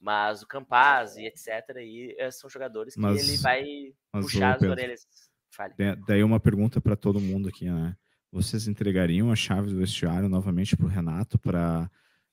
Mas 0.01 0.43
o 0.43 0.47
Campaz 0.47 1.17
e 1.17 1.27
etc. 1.27 1.77
aí 1.77 2.17
eh, 2.19 2.31
são 2.31 2.49
jogadores 2.49 2.95
que 2.95 3.01
mas, 3.01 3.29
ele 3.29 3.37
vai 3.37 3.65
puxar 4.13 4.57
as 4.57 4.63
orelhas. 4.63 5.07
Fale. 5.51 5.75
Daí 6.07 6.23
uma 6.25 6.41
pergunta 6.41 6.81
para 6.81 6.97
todo 6.97 7.21
mundo 7.21 7.49
aqui, 7.49 7.69
né? 7.71 7.95
Vocês 8.33 8.67
entregariam 8.67 9.31
a 9.31 9.37
chave 9.37 9.71
do 9.71 9.79
vestiário 9.79 10.29
novamente 10.29 10.77
para 10.77 10.87
o 10.87 10.91
Renato 10.91 11.39
para 11.39 11.91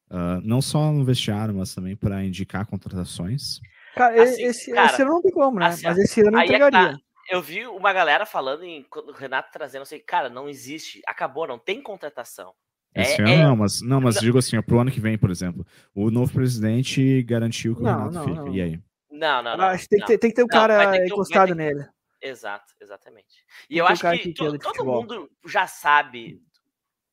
uh, 0.09 0.41
não 0.43 0.61
só 0.61 0.91
no 0.91 1.05
vestiário, 1.05 1.53
mas 1.53 1.75
também 1.75 1.95
para 1.95 2.23
indicar 2.23 2.65
contratações? 2.65 3.59
Cara, 3.95 4.21
assim, 4.23 4.43
esse, 4.43 4.73
cara, 4.73 4.91
esse 4.91 5.01
ano 5.01 5.11
não 5.11 5.21
tem 5.21 5.31
como, 5.31 5.59
né? 5.59 5.67
Assim, 5.67 5.85
mas 5.85 5.97
esse 5.97 6.21
ano 6.21 6.37
eu 6.37 6.39
é 6.39 6.45
entregaria. 6.45 6.79
É 6.79 6.91
tá. 6.91 6.99
Eu 7.29 7.41
vi 7.41 7.65
uma 7.65 7.93
galera 7.93 8.25
falando 8.25 8.63
em 8.63 8.85
o 8.93 9.11
Renato 9.11 9.51
trazendo, 9.51 9.83
assim, 9.83 9.99
cara, 9.99 10.29
não 10.29 10.49
existe, 10.49 11.01
acabou, 11.05 11.47
não 11.47 11.57
tem 11.57 11.81
contratação. 11.81 12.53
Esse 12.93 13.21
é, 13.21 13.23
ano 13.23 13.33
é... 13.33 13.43
não, 13.43 13.55
mas 13.55 13.81
não, 13.81 13.99
mas 13.99 14.15
não. 14.15 14.21
digo 14.21 14.37
assim, 14.37 14.61
pro 14.61 14.79
ano 14.79 14.91
que 14.91 14.99
vem, 14.99 15.17
por 15.17 15.31
exemplo, 15.31 15.65
o 15.95 16.11
novo 16.11 16.31
presidente 16.31 17.23
garantiu 17.23 17.75
que 17.75 17.81
o 17.81 17.85
Renato 17.85 18.11
não, 18.11 18.23
fica. 18.23 18.35
Não. 18.35 18.53
E 18.53 18.61
aí? 18.61 18.79
Não, 19.09 19.41
não, 19.41 19.57
não. 19.57 19.65
Acho 19.65 19.83
que 19.83 19.89
tem, 19.89 19.99
que 19.99 20.05
ter, 20.05 20.17
tem 20.17 20.29
que 20.29 20.35
ter 20.35 20.43
um 20.43 20.47
cara 20.47 21.05
encostado 21.05 21.55
nele. 21.55 21.85
Exato, 22.21 22.73
exatamente. 22.79 23.45
E 23.69 23.77
eu 23.77 23.85
acho 23.85 24.01
que, 24.01 24.17
que 24.17 24.33
todo, 24.33 24.57
todo 24.57 24.85
mundo 24.85 25.29
já 25.45 25.67
sabe 25.67 26.41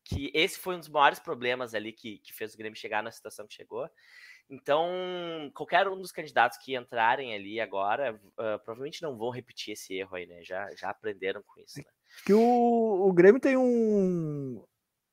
que 0.04 0.30
esse 0.34 0.58
foi 0.58 0.76
um 0.76 0.78
dos 0.78 0.88
maiores 0.88 1.18
problemas 1.18 1.74
ali 1.74 1.92
que, 1.92 2.18
que 2.18 2.32
fez 2.32 2.54
o 2.54 2.58
Grêmio 2.58 2.78
chegar 2.78 3.02
na 3.02 3.10
situação 3.10 3.46
que 3.46 3.54
chegou. 3.54 3.88
Então, 4.50 4.90
qualquer 5.54 5.86
um 5.86 5.96
dos 5.96 6.10
candidatos 6.10 6.58
que 6.58 6.76
entrarem 6.76 7.32
ali 7.32 7.60
agora, 7.60 8.14
uh, 8.14 8.58
provavelmente 8.64 9.00
não 9.00 9.16
vão 9.16 9.30
repetir 9.30 9.74
esse 9.74 9.94
erro 9.94 10.16
aí, 10.16 10.26
né? 10.26 10.42
Já, 10.42 10.68
já 10.74 10.90
aprenderam 10.90 11.40
com 11.46 11.60
isso. 11.60 11.78
Né? 11.78 11.84
Que 12.26 12.32
o, 12.32 12.40
o 13.08 13.12
Grêmio 13.12 13.40
tem 13.40 13.56
um. 13.56 14.64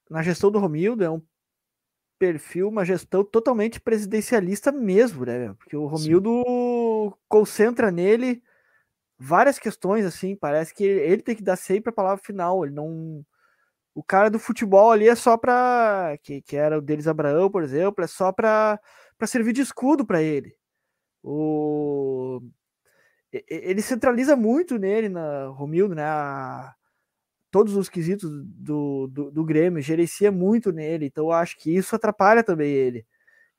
Na 0.09 0.23
gestão 0.23 0.49
do 0.49 0.57
Romildo, 0.57 1.03
é 1.03 1.09
um 1.09 1.21
perfil, 2.17 2.67
uma 2.67 2.83
gestão 2.83 3.23
totalmente 3.23 3.79
presidencialista 3.79 4.71
mesmo, 4.71 5.23
né? 5.23 5.53
Porque 5.53 5.75
o 5.75 5.85
Romildo 5.85 6.41
Sim. 6.43 7.13
concentra 7.27 7.91
nele 7.91 8.41
várias 9.19 9.59
questões, 9.59 10.03
assim, 10.03 10.35
parece 10.35 10.73
que 10.73 10.83
ele 10.83 11.21
tem 11.21 11.35
que 11.35 11.43
dar 11.43 11.55
sempre 11.55 11.89
a 11.89 11.93
palavra 11.93 12.23
final, 12.23 12.65
ele 12.65 12.73
não... 12.73 13.23
O 13.93 14.03
cara 14.03 14.29
do 14.29 14.37
futebol 14.37 14.91
ali 14.91 15.09
é 15.09 15.15
só 15.15 15.35
para 15.37 16.17
que, 16.21 16.41
que 16.43 16.55
era 16.55 16.77
o 16.77 16.81
deles 16.81 17.07
Abraão, 17.07 17.49
por 17.49 17.63
exemplo, 17.63 18.03
é 18.03 18.07
só 18.07 18.31
para 18.31 18.79
servir 19.25 19.53
de 19.53 19.61
escudo 19.61 20.05
para 20.05 20.21
ele. 20.21 20.55
O... 21.23 22.41
Ele 23.31 23.81
centraliza 23.81 24.35
muito 24.35 24.77
nele, 24.77 25.09
na 25.09 25.47
Romildo, 25.47 25.95
né? 25.95 26.03
A... 26.03 26.75
Todos 27.49 27.75
os 27.75 27.89
quesitos 27.89 28.29
do, 28.45 29.07
do, 29.07 29.31
do 29.31 29.45
Grêmio, 29.45 29.81
gerencia 29.81 30.31
muito 30.31 30.71
nele, 30.71 31.05
então 31.05 31.31
acho 31.31 31.57
que 31.57 31.75
isso 31.75 31.95
atrapalha 31.95 32.43
também 32.43 32.69
ele. 32.69 33.05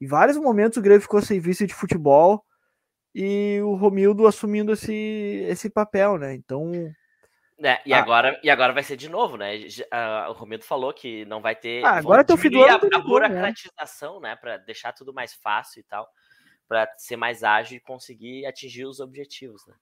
Em 0.00 0.06
vários 0.06 0.36
momentos 0.36 0.76
o 0.76 0.82
Grêmio 0.82 1.00
ficou 1.00 1.22
sem 1.22 1.40
vice 1.40 1.66
de 1.66 1.74
futebol, 1.74 2.44
e 3.14 3.60
o 3.62 3.74
Romildo 3.74 4.26
assumindo 4.26 4.72
esse, 4.72 4.92
esse 5.48 5.68
papel, 5.68 6.18
né? 6.18 6.34
Então. 6.34 6.70
É, 7.60 7.80
e, 7.84 7.92
ah, 7.92 7.98
agora, 7.98 8.40
e 8.42 8.48
agora 8.48 8.72
vai 8.72 8.84
ser 8.84 8.96
de 8.96 9.08
novo, 9.08 9.36
né? 9.36 9.52
o 10.28 10.32
Romildo 10.32 10.64
falou 10.64 10.92
que 10.92 11.24
não 11.24 11.40
vai 11.40 11.56
ter. 11.56 11.84
Ah, 11.84 11.98
agora 11.98 12.24
tem 12.24 12.34
o 12.34 12.38
fim 12.38 12.50
do 12.50 12.62
ano. 12.62 12.88
A, 12.92 12.96
a 12.96 13.00
burocratização, 13.00 14.20
né? 14.20 14.30
né? 14.30 14.36
Para 14.36 14.56
deixar 14.58 14.92
tudo 14.92 15.12
mais 15.12 15.34
fácil 15.34 15.80
e 15.80 15.82
tal. 15.82 16.08
Para 16.68 16.88
ser 16.96 17.16
mais 17.16 17.42
ágil 17.42 17.78
e 17.78 17.80
conseguir 17.80 18.46
atingir 18.46 18.84
os 18.84 19.00
objetivos, 19.00 19.66
né? 19.66 19.74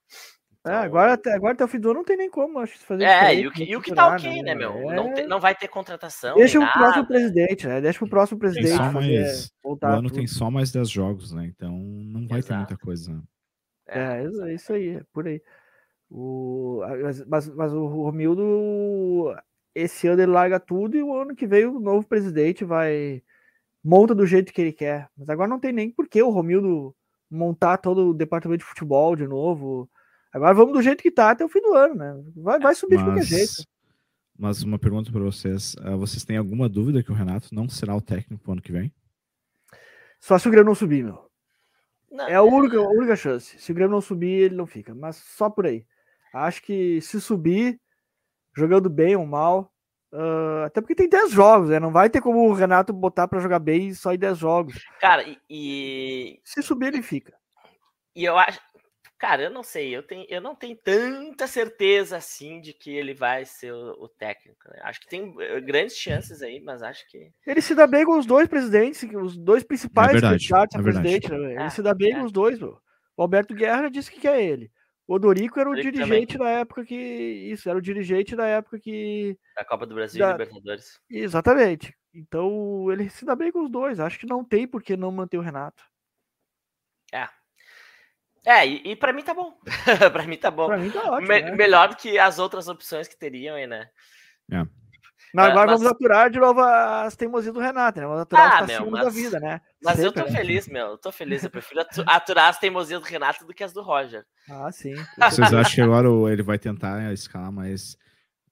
É, 0.66 0.70
então... 0.70 0.72
É, 0.72 0.76
agora, 0.76 1.12
até, 1.12 1.32
agora 1.32 1.52
até 1.52 1.64
o 1.64 1.68
fim 1.68 1.78
do 1.78 1.90
ano 1.90 1.98
não 1.98 2.04
tem 2.04 2.16
nem 2.16 2.30
como, 2.30 2.58
acho, 2.58 2.76
fazer 2.78 3.04
É, 3.04 3.34
e 3.34 3.46
o 3.46 3.52
que, 3.52 3.64
e 3.64 3.76
o 3.76 3.80
que 3.80 3.94
tá 3.94 4.08
ok, 4.08 4.42
né, 4.42 4.42
né 4.42 4.54
meu? 4.54 4.90
É... 4.90 4.96
Não, 4.96 5.14
tem, 5.14 5.26
não 5.26 5.40
vai 5.40 5.54
ter 5.54 5.68
contratação. 5.68 6.34
Deixa 6.34 6.58
o 6.58 6.62
nada. 6.62 6.72
próximo 6.72 7.06
presidente, 7.06 7.66
né? 7.66 7.80
Deixa 7.80 8.04
o 8.04 8.08
próximo 8.08 8.38
presidente. 8.38 8.76
Só 8.76 8.92
mais, 8.92 9.52
o 9.62 9.78
ano 9.82 10.02
tudo. 10.02 10.14
tem 10.14 10.26
só 10.26 10.50
mais 10.50 10.72
10 10.72 10.90
jogos, 10.90 11.32
né? 11.32 11.46
Então 11.46 11.70
não 11.70 12.26
vai 12.26 12.40
Exato. 12.40 12.48
ter 12.48 12.56
muita 12.56 12.76
coisa. 12.76 13.12
Né? 13.12 13.22
É, 13.88 14.24
é, 14.48 14.54
isso 14.54 14.72
aí, 14.72 14.96
é 14.96 15.02
por 15.12 15.28
aí. 15.28 15.40
O, 16.10 16.80
mas, 17.26 17.48
mas 17.48 17.72
o 17.72 17.86
Romildo, 17.86 19.34
esse 19.74 20.06
ano 20.06 20.22
ele 20.22 20.32
larga 20.32 20.60
tudo 20.60 20.96
e 20.96 21.02
o 21.02 21.14
ano 21.14 21.34
que 21.34 21.46
vem 21.46 21.66
o 21.66 21.80
novo 21.80 22.06
presidente 22.06 22.64
vai 22.64 23.22
monta 23.82 24.14
do 24.14 24.26
jeito 24.26 24.52
que 24.52 24.60
ele 24.60 24.72
quer. 24.72 25.08
Mas 25.16 25.28
agora 25.28 25.48
não 25.48 25.60
tem 25.60 25.72
nem 25.72 25.90
por 25.90 26.08
que 26.08 26.22
o 26.22 26.30
Romildo 26.30 26.94
montar 27.30 27.78
todo 27.78 28.10
o 28.10 28.14
departamento 28.14 28.60
de 28.60 28.68
futebol 28.68 29.16
de 29.16 29.26
novo 29.26 29.90
Agora 30.36 30.52
vamos 30.52 30.74
do 30.74 30.82
jeito 30.82 31.02
que 31.02 31.10
tá 31.10 31.30
até 31.30 31.42
o 31.42 31.48
fim 31.48 31.62
do 31.62 31.72
ano, 31.72 31.94
né? 31.94 32.22
Vai, 32.36 32.60
vai 32.60 32.74
subir 32.74 32.96
mas, 32.96 33.04
de 33.04 33.10
qualquer 33.10 33.24
jeito. 33.24 33.64
Mas 34.38 34.62
uma 34.62 34.78
pergunta 34.78 35.10
para 35.10 35.22
vocês: 35.22 35.74
uh, 35.76 35.96
vocês 35.96 36.26
têm 36.26 36.36
alguma 36.36 36.68
dúvida 36.68 37.02
que 37.02 37.10
o 37.10 37.14
Renato 37.14 37.54
não 37.54 37.66
será 37.70 37.96
o 37.96 38.02
técnico 38.02 38.42
pro 38.42 38.52
ano 38.52 38.60
que 38.60 38.70
vem? 38.70 38.92
Só 40.20 40.38
se 40.38 40.46
o 40.46 40.50
Grêmio 40.50 40.66
não 40.66 40.74
subir, 40.74 41.02
meu. 41.02 41.24
Não, 42.10 42.28
é 42.28 42.34
a 42.34 42.42
única, 42.42 42.76
a 42.76 42.86
única 42.86 43.16
chance. 43.16 43.58
Se 43.58 43.72
o 43.72 43.74
Grêmio 43.74 43.92
não 43.92 44.02
subir, 44.02 44.28
ele 44.28 44.54
não 44.54 44.66
fica. 44.66 44.94
Mas 44.94 45.16
só 45.16 45.48
por 45.48 45.64
aí. 45.64 45.86
Acho 46.32 46.62
que 46.62 47.00
se 47.00 47.20
subir, 47.20 47.80
jogando 48.56 48.90
bem 48.90 49.16
ou 49.16 49.26
mal, 49.26 49.72
uh, 50.12 50.64
até 50.66 50.80
porque 50.80 50.94
tem 50.94 51.08
10 51.08 51.30
jogos, 51.30 51.70
né? 51.70 51.80
Não 51.80 51.92
vai 51.92 52.10
ter 52.10 52.20
como 52.20 52.48
o 52.48 52.52
Renato 52.52 52.92
botar 52.92 53.26
para 53.28 53.40
jogar 53.40 53.58
bem 53.58 53.94
só 53.94 54.12
em 54.12 54.18
10 54.18 54.38
jogos. 54.38 54.84
Cara, 55.00 55.24
e. 55.48 56.40
Se 56.44 56.62
subir, 56.62 56.88
ele 56.88 57.02
fica. 57.02 57.34
E 58.14 58.24
eu 58.24 58.38
acho, 58.38 58.58
Cara, 59.18 59.44
eu 59.44 59.50
não 59.50 59.62
sei, 59.62 59.96
eu, 59.96 60.02
tenho, 60.02 60.26
eu 60.28 60.42
não 60.42 60.54
tenho 60.54 60.76
tanta 60.76 61.46
certeza 61.46 62.18
assim 62.18 62.60
de 62.60 62.74
que 62.74 62.94
ele 62.94 63.14
vai 63.14 63.46
ser 63.46 63.72
o, 63.72 64.04
o 64.04 64.08
técnico. 64.08 64.68
Né? 64.68 64.78
Acho 64.82 65.00
que 65.00 65.08
tem 65.08 65.34
eh, 65.40 65.60
grandes 65.62 65.96
chances 65.96 66.42
aí, 66.42 66.60
mas 66.60 66.82
acho 66.82 67.08
que. 67.08 67.32
Ele 67.46 67.62
se 67.62 67.74
dá 67.74 67.86
bem 67.86 68.04
com 68.04 68.18
os 68.18 68.26
dois 68.26 68.46
presidentes, 68.46 69.02
os 69.14 69.34
dois 69.38 69.64
principais 69.64 70.10
é 70.10 70.12
verdade, 70.12 70.34
candidatos 70.34 70.76
a 70.76 70.80
é 70.80 70.82
presidente. 70.82 71.30
Né? 71.30 71.52
Ele 71.52 71.62
é, 71.62 71.70
se 71.70 71.80
dá 71.80 71.94
bem 71.94 72.12
é. 72.12 72.18
com 72.18 72.24
os 72.24 72.32
dois. 72.32 72.58
Bro. 72.58 72.78
O 73.16 73.22
Alberto 73.22 73.54
Guerra 73.54 73.88
disse 73.88 74.10
que 74.10 74.28
é 74.28 74.44
ele. 74.44 74.70
O 75.06 75.14
Odorico 75.14 75.60
era 75.60 75.68
o 75.68 75.72
Odorico 75.72 75.92
dirigente 75.92 76.36
também. 76.36 76.52
da 76.52 76.60
época 76.60 76.84
que. 76.84 76.94
Isso, 76.94 77.68
era 77.68 77.78
o 77.78 77.82
dirigente 77.82 78.34
da 78.34 78.46
época 78.46 78.78
que. 78.78 79.38
Da 79.54 79.64
Copa 79.64 79.86
do 79.86 79.94
Brasil 79.94 80.20
da... 80.20 80.30
e 80.30 80.32
Libertadores. 80.32 81.00
Exatamente. 81.08 81.96
Então 82.14 82.90
ele 82.90 83.08
se 83.08 83.24
dá 83.24 83.36
bem 83.36 83.52
com 83.52 83.64
os 83.64 83.70
dois. 83.70 84.00
Acho 84.00 84.18
que 84.18 84.26
não 84.26 84.44
tem 84.44 84.66
por 84.66 84.82
que 84.82 84.96
não 84.96 85.12
manter 85.12 85.38
o 85.38 85.42
Renato. 85.42 85.84
É, 87.12 87.28
é, 88.46 88.64
e, 88.64 88.92
e 88.92 88.96
para 88.96 89.12
mim 89.12 89.22
tá 89.22 89.34
bom. 89.34 89.58
para 90.12 90.24
mim 90.24 90.36
tá 90.36 90.52
bom. 90.52 90.68
Pra 90.68 90.78
mim 90.78 90.88
tá 90.88 91.10
ótimo. 91.10 91.26
Me, 91.26 91.42
né? 91.42 91.50
Melhor 91.50 91.88
do 91.88 91.96
que 91.96 92.16
as 92.16 92.38
outras 92.38 92.68
opções 92.68 93.08
que 93.08 93.18
teriam 93.18 93.56
aí, 93.56 93.66
né? 93.66 93.90
É. 94.52 94.64
Mas 95.36 95.50
agora 95.50 95.66
mas... 95.66 95.80
vamos 95.80 95.92
aturar 95.92 96.30
de 96.30 96.40
novo 96.40 96.60
as 96.60 97.14
teimosias 97.14 97.52
do 97.52 97.60
Renato, 97.60 98.00
né? 98.00 98.06
Vamos 98.06 98.22
aturar 98.22 98.52
ah, 98.52 98.60
as 98.60 98.66
meu, 98.66 98.90
mas... 98.90 99.04
da 99.04 99.10
vida, 99.10 99.38
né? 99.38 99.60
Mas 99.82 99.96
Sempre, 99.96 100.06
eu 100.06 100.12
tô 100.12 100.30
né? 100.30 100.38
feliz, 100.38 100.68
meu. 100.68 100.86
Eu 100.86 100.98
tô 100.98 101.12
feliz. 101.12 101.44
Eu 101.44 101.50
prefiro 101.50 101.84
aturar 102.06 102.48
as 102.48 102.58
teimosias 102.58 103.00
do 103.00 103.06
Renato 103.06 103.46
do 103.46 103.52
que 103.52 103.62
as 103.62 103.72
do 103.72 103.82
Roger. 103.82 104.24
Ah, 104.48 104.72
sim. 104.72 104.94
Vocês 105.18 105.52
acham 105.52 105.74
que 105.74 105.80
agora 105.82 106.08
ele 106.32 106.42
vai 106.42 106.58
tentar 106.58 107.12
escalar 107.12 107.52
mais 107.52 107.98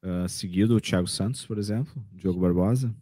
uh, 0.04 0.28
seguido 0.28 0.76
o 0.76 0.80
Thiago 0.80 1.08
Santos, 1.08 1.46
por 1.46 1.56
exemplo? 1.56 1.94
Diogo 2.12 2.38
Barbosa? 2.38 2.94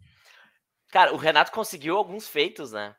Cara, 0.92 1.12
o 1.12 1.16
Renato 1.16 1.51
conseguiu 1.51 1.97
alguns 1.97 2.29
feitos, 2.29 2.71
né? 2.71 2.95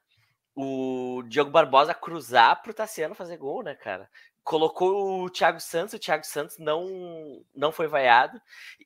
o 0.56 1.24
Diogo 1.28 1.50
Barbosa 1.50 1.94
cruzar 1.94 2.62
pro 2.62 2.74
Tassiano 2.74 3.16
fazer 3.16 3.38
gol, 3.38 3.64
né, 3.64 3.76
cara? 3.76 4.08
Colocou 4.44 5.24
o 5.24 5.30
Thiago 5.30 5.60
Santos, 5.60 5.94
o 5.94 6.00
Thiago 6.00 6.26
Santos 6.26 6.58
não, 6.60 7.44
não 7.56 7.72
foi 7.72 7.88
vaiado, 7.88 8.40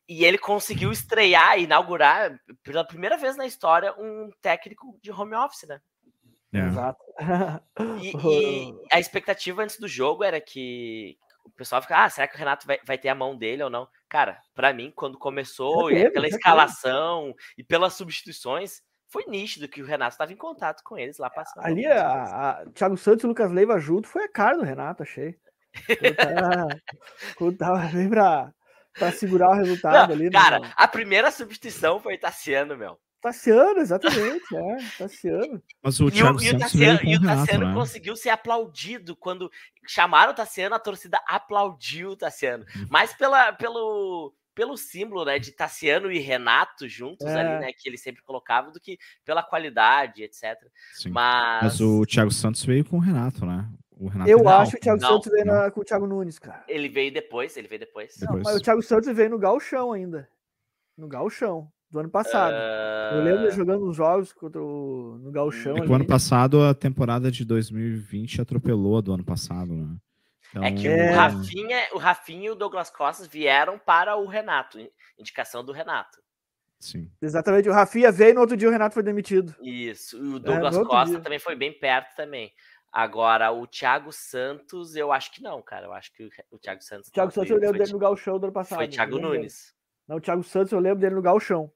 e 0.08 0.24
ele 0.24 0.38
conseguiu 0.38 0.92
estrear, 0.92 1.60
inaugurar, 1.60 2.40
pela 2.64 2.86
primeira 2.86 3.18
vez 3.18 3.36
na 3.36 3.46
história, 3.46 3.94
um 3.98 4.30
técnico 4.42 4.98
de 5.02 5.12
home 5.12 5.36
office, 5.36 5.68
né? 5.68 5.82
É. 6.54 6.60
Exato. 6.60 7.04
E, 8.02 8.12
e, 8.72 8.88
a 8.92 9.00
expectativa 9.00 9.64
antes 9.64 9.80
do 9.80 9.88
jogo 9.88 10.24
era 10.24 10.40
que 10.40 11.18
o 11.44 11.52
pessoal 11.52 11.82
fica, 11.82 12.04
ah, 12.04 12.10
será 12.10 12.28
que 12.28 12.36
o 12.36 12.40
Renato 12.40 12.68
vai, 12.68 12.80
vai 12.86 12.98
ter 12.98 13.10
a 13.10 13.16
mão 13.16 13.36
dele 13.36 13.64
ou 13.64 13.70
não? 13.70 13.88
Cara, 14.10 14.40
para 14.54 14.74
mim, 14.74 14.92
quando 14.96 15.18
começou, 15.18 15.90
teve, 15.90 16.12
pela 16.12 16.28
escalação 16.28 17.34
e 17.58 17.64
pelas 17.64 17.94
substituições, 17.94 18.82
foi 19.08 19.26
nítido 19.28 19.68
que 19.68 19.82
o 19.82 19.86
Renato 19.86 20.14
estava 20.14 20.34
em 20.34 20.38
contato 20.38 20.84
com 20.84 20.98
eles 20.98 21.18
lá 21.18 21.30
passando. 21.30 21.66
Ali, 21.66 21.86
a, 21.86 22.52
a 22.52 22.66
Thiago 22.72 22.98
Santos 22.98 23.24
e 23.24 23.28
Lucas 23.28 23.52
Leiva 23.52 23.80
junto 23.80 24.08
foi 24.08 24.24
a 24.24 24.32
cara 24.32 24.58
do 24.58 24.64
Renato, 24.64 25.04
achei. 25.04 25.38
Quando 27.36 27.58
tava 27.58 27.80
bem 27.94 28.10
pra, 28.10 28.52
pra 28.94 29.12
segurar 29.12 29.50
o 29.50 29.56
resultado 29.56 30.10
Não, 30.10 30.16
ali. 30.16 30.26
Né, 30.26 30.32
cara, 30.32 30.60
né? 30.60 30.72
a 30.76 30.88
primeira 30.88 31.32
substituição 31.32 32.00
foi 32.00 32.18
Tassiano, 32.18 32.78
meu. 32.78 33.00
Tassiano, 33.22 33.80
exatamente, 33.80 34.56
é, 34.56 34.78
Tassiano. 34.98 35.62
Mas 35.82 36.00
o 36.00 36.12
Thiago 36.12 36.42
e, 36.42 36.50
o, 36.50 36.52
e 36.52 36.56
o 36.56 36.60
Tassiano, 36.60 37.00
e 37.04 37.16
o 37.16 37.22
Tassiano 37.22 37.68
né? 37.68 37.74
conseguiu 37.74 38.16
ser 38.16 38.30
aplaudido 38.30 39.16
quando 39.16 39.52
chamaram 39.88 40.32
o 40.32 40.36
Tassiano, 40.36 40.76
a 40.76 40.80
torcida 40.80 41.20
aplaudiu 41.28 42.12
o 42.12 42.16
Tassiano. 42.16 42.64
Uhum. 42.76 42.88
Mas 42.90 43.14
pela, 43.14 43.52
pelo, 43.54 44.34
pelo 44.54 44.78
símbolo, 44.78 45.26
né, 45.26 45.40
de 45.40 45.52
Tassiano 45.52 46.12
e 46.12 46.20
Renato 46.20 46.88
juntos 46.88 47.26
é. 47.28 47.40
ali, 47.40 47.66
né, 47.66 47.72
que 47.74 47.90
ele 47.90 47.98
sempre 47.98 48.22
colocava, 48.24 48.72
do 48.72 48.80
que 48.80 48.98
pela 49.26 49.44
qualidade, 49.44 50.24
etc. 50.24 50.56
Sim. 50.94 51.10
Mas... 51.10 51.64
Mas 51.64 51.82
o 51.82 52.06
Thiago 52.06 52.32
Santos 52.32 52.64
veio 52.64 52.86
com 52.86 52.98
o 52.98 53.02
Renato, 53.02 53.46
né? 53.46 53.68
O 54.00 54.08
Renato 54.08 54.30
eu 54.30 54.48
acho 54.48 54.72
que 54.72 54.78
o 54.78 54.82
Thiago 54.82 55.02
não, 55.02 55.10
Santos 55.10 55.32
veio 55.32 55.46
na, 55.46 55.72
com 55.72 55.82
o 55.82 55.84
Thiago 55.84 56.08
Nunes, 56.08 56.38
cara. 56.38 56.64
Ele 56.68 56.88
veio 56.88 57.12
depois, 57.12 57.58
ele 57.58 57.68
veio 57.68 57.80
depois. 57.80 58.16
depois. 58.18 58.44
Não, 58.44 58.52
mas 58.52 58.56
o 58.56 58.64
Thiago 58.64 58.82
Santos 58.82 59.16
veio 59.16 59.30
no 59.30 59.40
galchão 59.40 59.92
ainda. 59.92 60.30
No 60.96 61.08
galchão. 61.08 61.72
do 61.90 62.00
ano 62.00 62.10
passado. 62.10 62.54
Uh... 62.54 63.16
Eu 63.16 63.24
lembro 63.24 63.52
jogando 63.52 63.90
os 63.90 63.96
jogos 63.96 64.34
contra 64.34 64.62
o, 64.62 65.18
no 65.22 65.32
Galchão. 65.32 65.78
É 65.78 65.82
o 65.82 65.94
ano 65.94 66.06
passado, 66.06 66.62
a 66.64 66.74
temporada 66.74 67.32
de 67.32 67.46
2020 67.46 68.42
atropelou 68.42 68.98
a 68.98 69.02
do 69.02 69.14
ano 69.14 69.24
passado, 69.24 69.74
né? 69.74 69.96
Então... 70.50 70.64
É 70.64 70.72
que 70.72 70.88
é... 70.88 71.12
o 71.12 71.16
Rafinha, 71.16 71.78
o 71.94 71.98
Rafinha 71.98 72.48
e 72.48 72.50
o 72.52 72.56
Douglas 72.56 72.90
Costa 72.90 73.28
vieram 73.28 73.80
para 73.80 74.16
o 74.16 74.26
Renato, 74.26 74.78
indicação 75.18 75.64
do 75.64 75.72
Renato. 75.72 76.20
Sim. 76.80 77.10
Exatamente, 77.22 77.68
o 77.68 77.74
Rafinha 77.74 78.12
veio 78.12 78.32
e 78.32 78.34
no 78.34 78.42
outro 78.42 78.56
dia 78.56 78.68
o 78.68 78.72
Renato 78.72 78.94
foi 78.94 79.04
demitido. 79.04 79.56
Isso, 79.62 80.18
e 80.18 80.34
o 80.34 80.38
é, 80.38 80.40
Douglas 80.40 80.78
é, 80.78 80.84
Costa 80.84 81.16
dia. 81.16 81.22
também 81.22 81.40
foi 81.40 81.56
bem 81.56 81.74
perto 81.74 82.16
também. 82.16 82.52
Agora, 82.92 83.52
o 83.52 83.68
Thiago 83.68 84.12
Santos, 84.12 84.96
eu 84.96 85.12
acho 85.12 85.32
que 85.32 85.42
não, 85.42 85.62
cara. 85.62 85.86
Eu 85.86 85.94
acho 85.94 86.12
que 86.14 86.30
o 86.52 86.58
Thiago 86.58 86.82
Santos. 86.82 87.10
O 87.10 87.12
Thiago 87.12 87.32
Santos 87.32 87.52
eu 87.52 87.58
lembro 87.58 87.78
dele 87.78 87.92
no 87.92 88.00
Galchão 88.00 88.40
do 88.40 88.46
ano 88.46 88.54
passado. 88.54 88.80
Foi 88.80 88.88
Thiago 88.88 89.20
Nunes. 89.20 89.74
Não, 90.08 90.18
o 90.18 90.22
Thiago 90.22 90.44
Santos 90.44 90.72
eu 90.72 90.80
lembro 90.80 91.00
dele 91.00 91.16
no 91.16 91.22
Galchão. 91.22 91.72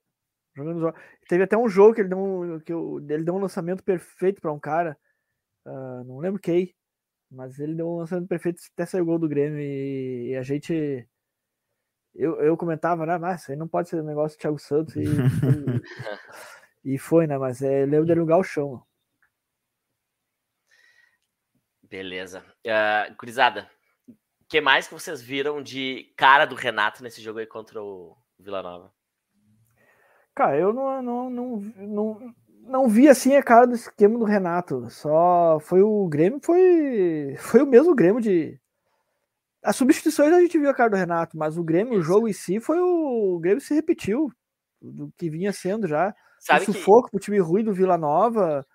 Jogando... 0.55 0.93
Teve 1.27 1.43
até 1.43 1.57
um 1.57 1.69
jogo 1.69 1.93
que 1.93 2.01
ele 2.01 2.09
deu 2.09 2.17
um, 2.17 2.59
que 2.59 2.73
ele 2.73 3.23
deu 3.23 3.35
um 3.35 3.39
lançamento 3.39 3.83
perfeito 3.83 4.41
para 4.41 4.51
um 4.51 4.59
cara. 4.59 4.97
Uh, 5.65 6.03
não 6.05 6.17
lembro 6.19 6.39
quem. 6.39 6.73
Mas 7.29 7.59
ele 7.59 7.75
deu 7.75 7.87
um 7.87 7.97
lançamento 7.97 8.27
perfeito, 8.27 8.61
até 8.73 8.85
saiu 8.85 9.03
o 9.03 9.05
gol 9.05 9.19
do 9.19 9.29
Grêmio. 9.29 9.59
E, 9.59 10.31
e 10.31 10.35
a 10.35 10.41
gente. 10.41 11.07
Eu, 12.13 12.41
eu 12.41 12.57
comentava, 12.57 13.05
né? 13.05 13.17
Mas 13.17 13.41
isso 13.41 13.51
aí 13.51 13.57
não 13.57 13.67
pode 13.67 13.89
ser 13.89 14.01
um 14.01 14.05
negócio 14.05 14.37
do 14.37 14.41
Thiago 14.41 14.59
Santos. 14.59 14.95
E, 14.95 15.03
e, 16.83 16.97
foi, 16.99 17.25
né? 17.27 17.37
Mas 17.37 17.61
é, 17.61 17.83
eu 17.83 17.87
lembro 17.87 18.05
dele 18.05 18.19
no 18.19 18.25
Galchão. 18.25 18.83
Beleza. 21.91 22.41
Uh, 22.65 23.13
Curizada, 23.17 23.69
o 24.07 24.13
que 24.47 24.61
mais 24.61 24.87
que 24.87 24.93
vocês 24.93 25.21
viram 25.21 25.61
de 25.61 26.05
cara 26.15 26.45
do 26.45 26.55
Renato 26.55 27.03
nesse 27.03 27.21
jogo 27.21 27.39
aí 27.39 27.45
contra 27.45 27.83
o 27.83 28.15
Vila 28.39 28.63
Nova? 28.63 28.93
Cara, 30.33 30.57
eu 30.57 30.71
não, 30.71 31.01
não, 31.03 31.29
não, 31.29 31.59
não, 31.75 32.33
não 32.61 32.87
vi 32.87 33.09
assim 33.09 33.35
a 33.35 33.43
cara 33.43 33.67
do 33.67 33.75
esquema 33.75 34.17
do 34.17 34.23
Renato. 34.23 34.89
Só 34.89 35.59
foi 35.59 35.81
o 35.81 36.07
Grêmio, 36.07 36.39
foi, 36.41 37.35
foi 37.51 37.61
o 37.61 37.67
mesmo 37.67 37.93
Grêmio 37.93 38.21
de. 38.21 38.57
As 39.61 39.75
substituições 39.75 40.31
a 40.31 40.39
gente 40.39 40.57
viu 40.57 40.69
a 40.69 40.73
cara 40.73 40.91
do 40.91 40.95
Renato, 40.95 41.37
mas 41.37 41.57
o 41.57 41.63
Grêmio, 41.63 41.99
o 41.99 42.01
jogo 42.01 42.25
em 42.25 42.33
si, 42.33 42.61
foi 42.61 42.79
o, 42.79 43.35
o 43.35 43.39
Grêmio 43.39 43.59
se 43.59 43.75
repetiu 43.75 44.29
do 44.81 45.11
que 45.17 45.29
vinha 45.29 45.51
sendo 45.51 45.89
já. 45.89 46.15
Sabe 46.39 46.61
o 46.61 46.73
sufoco 46.73 47.07
que... 47.07 47.11
pro 47.11 47.19
time 47.19 47.39
ruim 47.39 47.65
do 47.65 47.73
Vila 47.73 47.97
Nova 47.97 48.65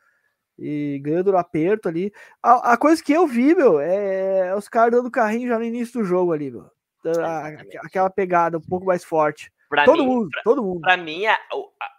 e 0.59 1.01
ganhando 1.03 1.31
o 1.31 1.37
aperto 1.37 1.89
ali. 1.89 2.13
A, 2.43 2.73
a, 2.73 2.77
coisa 2.77 3.03
que 3.03 3.13
eu 3.13 3.27
vi, 3.27 3.55
meu, 3.55 3.81
é, 3.81 4.49
é 4.49 4.55
os 4.55 4.69
caras 4.69 4.93
dando 4.93 5.11
carrinho 5.11 5.49
já 5.49 5.59
no 5.59 5.65
início 5.65 6.01
do 6.01 6.07
jogo 6.07 6.33
ali, 6.33 6.51
meu. 6.51 6.71
A, 7.23 7.49
aquela 7.85 8.11
pegada 8.11 8.59
um 8.59 8.63
pouco 8.63 8.87
mais 8.87 9.05
forte. 9.05 9.53
Pra 9.69 9.85
todo 9.85 10.05
mim, 10.05 10.09
mundo, 10.09 10.31
pra, 10.31 10.43
todo 10.43 10.63
mundo. 10.63 10.81
Para 10.81 10.97
mim, 10.97 11.27
a, 11.27 11.39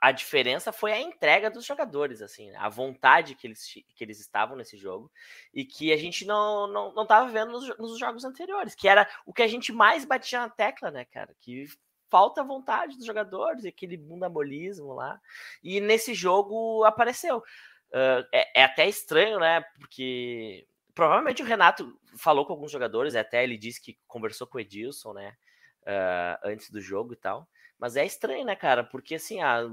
a, 0.02 0.12
diferença 0.12 0.72
foi 0.72 0.94
a 0.94 1.02
entrega 1.02 1.50
dos 1.50 1.66
jogadores, 1.66 2.22
assim, 2.22 2.50
né? 2.50 2.58
a 2.58 2.70
vontade 2.70 3.36
que 3.36 3.46
eles, 3.46 3.62
que 3.94 4.04
eles 4.04 4.20
estavam 4.20 4.56
nesse 4.56 4.78
jogo 4.78 5.12
e 5.54 5.66
que 5.66 5.92
a 5.92 5.98
gente 5.98 6.26
não, 6.26 6.68
não, 6.68 6.94
não 6.94 7.06
tava 7.06 7.30
vendo 7.30 7.52
nos, 7.52 7.78
nos 7.78 8.00
jogos 8.00 8.24
anteriores, 8.24 8.74
que 8.74 8.88
era 8.88 9.08
o 9.26 9.34
que 9.34 9.44
a 9.44 9.48
gente 9.48 9.74
mais 9.74 10.06
batia 10.06 10.40
na 10.40 10.50
tecla, 10.50 10.92
né, 10.92 11.04
cara? 11.04 11.36
Que 11.42 11.68
falta 12.10 12.44
vontade 12.44 12.96
dos 12.96 13.06
jogadores, 13.06 13.66
aquele 13.66 13.98
bundamolismo 13.98 14.94
lá. 14.94 15.20
E 15.62 15.82
nesse 15.82 16.14
jogo 16.14 16.86
apareceu. 16.86 17.44
Uh, 17.90 18.26
é, 18.32 18.62
é, 18.62 18.64
até 18.64 18.88
estranho, 18.88 19.40
né? 19.40 19.62
Porque 19.80 20.68
provavelmente 20.94 21.42
o 21.42 21.46
Renato 21.46 21.98
falou 22.18 22.46
com 22.46 22.54
alguns 22.54 22.72
jogadores, 22.72 23.16
até 23.16 23.44
ele 23.44 23.58
disse 23.58 23.82
que 23.82 23.98
conversou 24.08 24.48
com 24.48 24.58
o 24.58 24.62
Edilson, 24.62 25.14
né? 25.14 25.36
Uh, 25.84 26.50
antes 26.50 26.70
do 26.70 26.82
jogo 26.82 27.14
e 27.14 27.18
tal. 27.18 27.48
Mas 27.80 27.96
é 27.96 28.06
estranho, 28.06 28.46
né, 28.46 28.56
cara? 28.56 28.84
Porque 28.84 29.16
assim, 29.16 29.42
ah, 29.42 29.70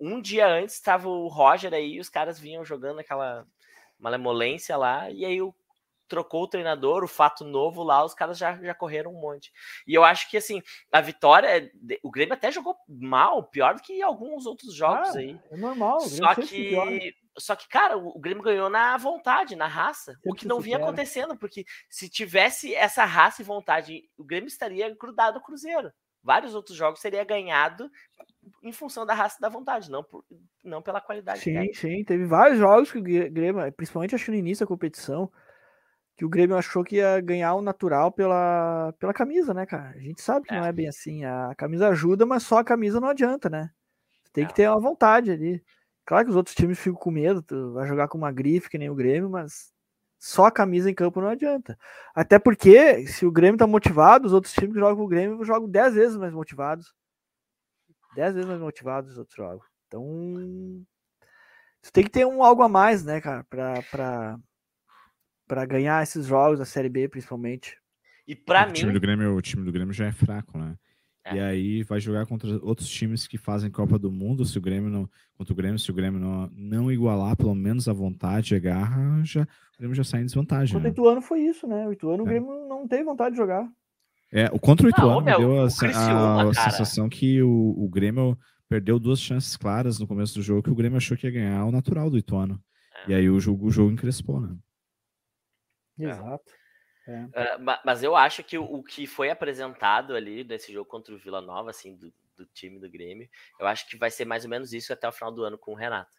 um 0.00 0.20
dia 0.20 0.46
antes 0.46 0.74
estava 0.74 1.08
o 1.08 1.28
Roger 1.28 1.72
aí 1.72 1.94
e 1.94 2.00
os 2.00 2.08
caras 2.08 2.38
vinham 2.38 2.64
jogando 2.64 2.98
aquela 2.98 3.46
malemolência 3.98 4.76
lá, 4.76 5.08
e 5.10 5.24
aí 5.24 5.40
o 5.40 5.54
trocou 6.12 6.42
o 6.42 6.48
treinador, 6.48 7.02
o 7.02 7.08
fato 7.08 7.42
novo 7.42 7.82
lá, 7.82 8.04
os 8.04 8.12
caras 8.12 8.36
já, 8.36 8.54
já 8.62 8.74
correram 8.74 9.10
um 9.10 9.18
monte. 9.18 9.50
E 9.86 9.94
eu 9.94 10.04
acho 10.04 10.28
que, 10.28 10.36
assim, 10.36 10.60
a 10.92 11.00
vitória, 11.00 11.72
o 12.02 12.10
Grêmio 12.10 12.34
até 12.34 12.52
jogou 12.52 12.76
mal, 12.86 13.44
pior 13.44 13.74
do 13.74 13.80
que 13.80 14.02
alguns 14.02 14.44
outros 14.44 14.74
jogos 14.74 15.16
ah, 15.16 15.20
aí. 15.20 15.40
É 15.50 15.56
normal. 15.56 16.00
Só 16.00 16.34
que, 16.34 17.14
só 17.38 17.56
que, 17.56 17.68
cara, 17.68 17.96
o 17.96 18.18
Grêmio 18.18 18.42
ganhou 18.42 18.68
na 18.68 18.96
vontade, 18.96 19.56
na 19.56 19.66
raça, 19.66 20.14
o 20.24 20.34
que 20.34 20.46
não 20.46 20.60
vinha 20.60 20.76
acontecendo, 20.76 21.36
porque 21.36 21.64
se 21.88 22.08
tivesse 22.08 22.74
essa 22.74 23.04
raça 23.04 23.40
e 23.40 23.44
vontade, 23.44 24.02
o 24.18 24.24
Grêmio 24.24 24.48
estaria 24.48 24.94
grudado 24.94 25.38
ao 25.38 25.44
Cruzeiro. 25.44 25.90
Vários 26.22 26.54
outros 26.54 26.76
jogos 26.76 27.00
seria 27.00 27.24
ganhado 27.24 27.90
em 28.62 28.72
função 28.72 29.04
da 29.04 29.14
raça 29.14 29.38
e 29.38 29.40
da 29.40 29.48
vontade, 29.48 29.90
não, 29.90 30.04
por, 30.04 30.24
não 30.62 30.80
pela 30.80 31.00
qualidade. 31.00 31.40
Sim, 31.40 31.72
sim. 31.72 32.04
Teve 32.04 32.26
vários 32.26 32.58
jogos 32.58 32.92
que 32.92 32.98
o 32.98 33.02
Grêmio, 33.02 33.72
principalmente 33.72 34.14
acho 34.14 34.30
no 34.30 34.36
início 34.36 34.64
da 34.64 34.68
competição, 34.68 35.30
que 36.16 36.24
o 36.24 36.28
Grêmio 36.28 36.56
achou 36.56 36.84
que 36.84 36.96
ia 36.96 37.20
ganhar 37.20 37.54
o 37.54 37.62
natural 37.62 38.12
pela, 38.12 38.94
pela 38.98 39.14
camisa, 39.14 39.52
né, 39.52 39.66
cara? 39.66 39.90
A 39.90 39.98
gente 39.98 40.20
sabe 40.20 40.46
que 40.46 40.54
é. 40.54 40.60
não 40.60 40.66
é 40.66 40.72
bem 40.72 40.86
assim. 40.86 41.24
A 41.24 41.54
camisa 41.56 41.88
ajuda, 41.88 42.24
mas 42.26 42.42
só 42.42 42.58
a 42.58 42.64
camisa 42.64 43.00
não 43.00 43.08
adianta, 43.08 43.48
né? 43.48 43.70
Tem 44.32 44.44
é. 44.44 44.46
que 44.46 44.54
ter 44.54 44.68
uma 44.68 44.80
vontade 44.80 45.30
ali. 45.30 45.62
Claro 46.04 46.24
que 46.24 46.30
os 46.30 46.36
outros 46.36 46.54
times 46.54 46.78
ficam 46.78 46.98
com 46.98 47.10
medo, 47.10 47.42
tu 47.42 47.72
vai 47.72 47.86
jogar 47.86 48.08
com 48.08 48.18
uma 48.18 48.32
grife 48.32 48.68
que 48.68 48.78
nem 48.78 48.90
o 48.90 48.94
Grêmio, 48.94 49.30
mas 49.30 49.72
só 50.18 50.46
a 50.46 50.52
camisa 50.52 50.90
em 50.90 50.94
campo 50.94 51.20
não 51.20 51.28
adianta. 51.28 51.78
Até 52.14 52.38
porque, 52.38 53.06
se 53.06 53.26
o 53.26 53.30
Grêmio 53.32 53.58
tá 53.58 53.66
motivado, 53.66 54.26
os 54.26 54.32
outros 54.32 54.52
times 54.52 54.72
que 54.72 54.80
jogam 54.80 54.96
com 54.96 55.04
o 55.04 55.08
Grêmio 55.08 55.44
jogam 55.44 55.68
10 55.68 55.94
vezes 55.94 56.16
mais 56.16 56.32
motivados. 56.32 56.94
10 58.14 58.34
vezes 58.34 58.48
mais 58.48 58.60
motivados 58.60 59.12
os 59.12 59.18
outros 59.18 59.36
jogos. 59.36 59.66
Então, 59.86 60.04
tu 61.82 61.92
tem 61.92 62.04
que 62.04 62.10
ter 62.10 62.26
um 62.26 62.42
algo 62.42 62.62
a 62.62 62.68
mais, 62.68 63.04
né, 63.04 63.20
cara, 63.20 63.44
pra, 63.44 63.82
pra, 63.90 64.38
para 65.46 65.66
ganhar 65.66 66.02
esses 66.02 66.26
jogos 66.26 66.58
da 66.58 66.64
Série 66.64 66.88
B, 66.88 67.08
principalmente. 67.08 67.80
E 68.26 68.34
para 68.34 68.66
mim. 68.66 68.74
Time 68.74 68.92
do 68.92 69.00
Grêmio, 69.00 69.34
o 69.34 69.42
time 69.42 69.64
do 69.64 69.72
Grêmio 69.72 69.92
já 69.92 70.06
é 70.06 70.12
fraco, 70.12 70.56
né? 70.56 70.76
É. 71.24 71.36
E 71.36 71.40
aí 71.40 71.82
vai 71.84 72.00
jogar 72.00 72.26
contra 72.26 72.50
outros 72.64 72.88
times 72.88 73.26
que 73.26 73.38
fazem 73.38 73.70
Copa 73.70 73.98
do 73.98 74.10
Mundo. 74.10 74.44
Se 74.44 74.58
o 74.58 74.60
Grêmio 74.60 74.90
não. 74.90 75.08
Contra 75.36 75.52
o 75.52 75.56
Grêmio, 75.56 75.78
se 75.78 75.90
o 75.90 75.94
Grêmio 75.94 76.20
não, 76.20 76.50
não 76.52 76.92
igualar 76.92 77.36
pelo 77.36 77.54
menos 77.54 77.88
a 77.88 77.92
vontade 77.92 78.54
a 78.54 78.58
garra, 78.58 79.22
já, 79.24 79.42
o 79.42 79.78
Grêmio 79.78 79.94
já 79.94 80.04
sai 80.04 80.22
em 80.22 80.26
desvantagem. 80.26 80.74
Contra 80.74 80.88
né? 80.88 80.90
o 80.90 80.92
Ituano 80.92 81.22
foi 81.22 81.40
isso, 81.40 81.66
né? 81.66 81.86
O 81.86 81.92
Ituano, 81.92 82.18
é. 82.18 82.22
o 82.22 82.24
Grêmio 82.26 82.68
não 82.68 82.86
teve 82.88 83.04
vontade 83.04 83.34
de 83.34 83.40
jogar. 83.40 83.68
É, 84.32 84.46
o 84.46 84.58
contra 84.58 84.86
o 84.86 84.90
Ituano 84.90 85.20
não, 85.20 85.38
deu 85.38 85.60
a, 85.60 85.64
a, 85.64 86.48
a 86.48 86.54
sensação 86.54 87.08
que 87.08 87.42
o, 87.42 87.74
o 87.76 87.88
Grêmio 87.88 88.36
perdeu 88.68 88.98
duas 88.98 89.20
chances 89.20 89.56
claras 89.56 89.98
no 89.98 90.06
começo 90.06 90.34
do 90.34 90.42
jogo 90.42 90.62
que 90.62 90.70
o 90.70 90.74
Grêmio 90.74 90.96
achou 90.96 91.16
que 91.16 91.26
ia 91.26 91.32
ganhar 91.32 91.64
o 91.66 91.70
natural 91.70 92.08
do 92.08 92.16
Ituano. 92.16 92.58
É. 93.06 93.10
E 93.10 93.14
aí 93.14 93.28
o 93.28 93.38
jogo, 93.38 93.66
o 93.66 93.70
jogo 93.70 93.92
encrespou, 93.92 94.40
né? 94.40 94.56
É. 96.00 96.04
Exato. 96.04 96.61
É. 97.06 97.24
Uh, 97.24 97.78
mas 97.84 98.02
eu 98.02 98.14
acho 98.14 98.44
que 98.44 98.56
o, 98.56 98.82
que 98.82 99.06
foi 99.06 99.30
apresentado 99.30 100.14
ali 100.14 100.44
nesse 100.44 100.72
jogo 100.72 100.88
contra 100.88 101.14
o 101.14 101.18
Vila 101.18 101.40
Nova, 101.40 101.70
assim, 101.70 101.96
do, 101.96 102.12
do, 102.36 102.46
time 102.46 102.78
do 102.78 102.90
Grêmio, 102.90 103.28
eu 103.58 103.66
acho 103.66 103.88
que 103.88 103.96
vai 103.96 104.10
ser 104.10 104.24
mais 104.24 104.44
ou 104.44 104.50
menos 104.50 104.72
isso 104.72 104.92
até 104.92 105.08
o 105.08 105.12
final 105.12 105.32
do 105.32 105.42
ano 105.42 105.58
com 105.58 105.72
o 105.72 105.76
Renato. 105.76 106.10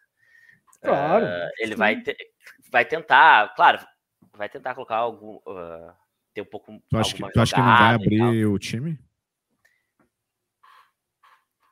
Claro. 0.82 1.24
Uh, 1.24 1.50
ele 1.58 1.74
vai, 1.74 2.00
te, 2.00 2.16
vai 2.70 2.84
tentar, 2.84 3.54
claro, 3.54 3.78
vai 4.36 4.48
tentar 4.48 4.74
colocar 4.74 4.96
algum. 4.96 5.36
Uh, 5.46 5.92
ter 6.34 6.42
um 6.42 6.46
pouco. 6.46 6.82
Tu 6.90 6.98
acha, 6.98 7.14
que, 7.14 7.32
tu 7.32 7.40
acha 7.40 7.54
que 7.54 7.60
não 7.60 7.78
vai 7.78 7.94
abrir 7.94 8.46
o 8.46 8.58
time? 8.58 8.98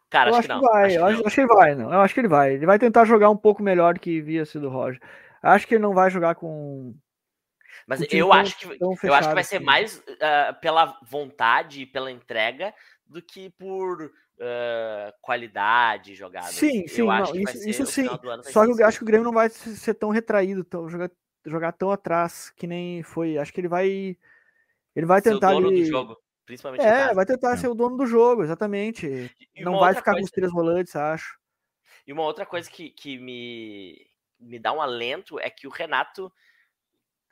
Cara, 0.09 0.31
eu 0.31 0.35
acho, 0.35 0.43
que 0.43 0.55
não. 0.55 0.61
Vai, 0.61 0.85
acho, 0.85 0.97
que 0.97 1.03
acho, 1.03 1.27
acho, 1.27 1.35
que 1.35 1.47
vai, 1.47 1.75
não. 1.75 1.93
Eu 1.93 2.01
acho 2.01 2.15
que 2.15 2.21
ele 2.21 2.29
vai. 2.29 2.55
Ele 2.55 2.67
vai 2.67 2.79
tentar 2.79 3.05
jogar 3.05 3.31
um 3.31 3.37
pouco 3.37 3.63
melhor 3.63 3.95
do 3.95 4.01
que 4.01 4.21
via 4.21 4.45
sido 4.45 4.69
o 4.69 4.71
Roger. 4.71 5.01
Acho 5.43 5.67
que 5.67 5.75
ele 5.75 5.83
não 5.83 5.95
vai 5.95 6.11
jogar 6.11 6.35
com 6.35 6.95
mas 7.87 8.01
eu 8.11 8.33
acho, 8.33 8.59
que, 8.59 8.67
eu 9.07 9.15
acho 9.15 9.29
que 9.29 9.35
vai 9.35 9.45
ser 9.45 9.61
mais 9.61 9.99
uh, 9.99 10.61
pela 10.61 10.99
vontade 11.03 11.83
e 11.83 11.87
pela 11.87 12.11
entrega 12.11 12.75
do 13.07 13.21
que 13.21 13.51
por 13.51 14.03
uh, 14.03 15.13
qualidade 15.21 16.15
jogada. 16.15 16.49
Sim, 16.49 16.87
sim, 16.89 17.03
não, 17.03 17.35
isso, 17.35 17.69
isso 17.69 17.87
sim. 17.87 18.07
Só 18.45 18.65
que 18.65 18.83
eu 18.83 18.87
acho 18.87 18.99
que 18.99 19.05
o 19.05 19.07
Grêmio 19.07 19.25
não 19.25 19.33
vai 19.33 19.49
ser 19.49 19.95
tão 19.95 20.11
retraído, 20.11 20.65
tão, 20.65 20.89
jogar, 20.89 21.11
jogar 21.45 21.73
tão 21.73 21.91
atrás 21.91 22.51
que 22.51 22.67
nem 22.67 23.03
foi. 23.03 23.39
Acho 23.39 23.53
que 23.53 23.61
ele 23.61 23.69
vai. 23.69 24.17
Ele 24.95 25.07
vai 25.07 25.23
tentar. 25.23 25.51
Ser 25.51 25.55
o 25.55 25.61
dono 25.61 25.69
ali... 25.69 25.81
do 25.81 25.87
jogo, 25.87 26.19
principalmente. 26.45 26.85
É, 26.85 27.15
vai 27.15 27.27
tentar 27.27 27.53
é. 27.53 27.57
ser 27.57 27.69
o 27.69 27.75
dono 27.75 27.97
do 27.97 28.07
jogo, 28.07 28.43
exatamente. 28.43 29.31
E 29.55 29.63
não 29.63 29.79
vai 29.79 29.95
ficar 29.95 30.13
coisa... 30.13 30.21
com 30.21 30.25
os 30.27 30.31
três 30.31 30.53
volantes, 30.53 30.97
acho. 30.97 31.39
E 32.07 32.13
uma 32.13 32.23
outra 32.23 32.45
coisa 32.45 32.69
que, 32.69 32.91
que 32.91 33.17
me, 33.19 33.97
me 34.41 34.59
dá 34.59 34.73
um 34.73 34.83
alento 34.83 35.39
é 35.39 35.49
que 35.49 35.67
o 35.67 35.71
Renato 35.71 36.33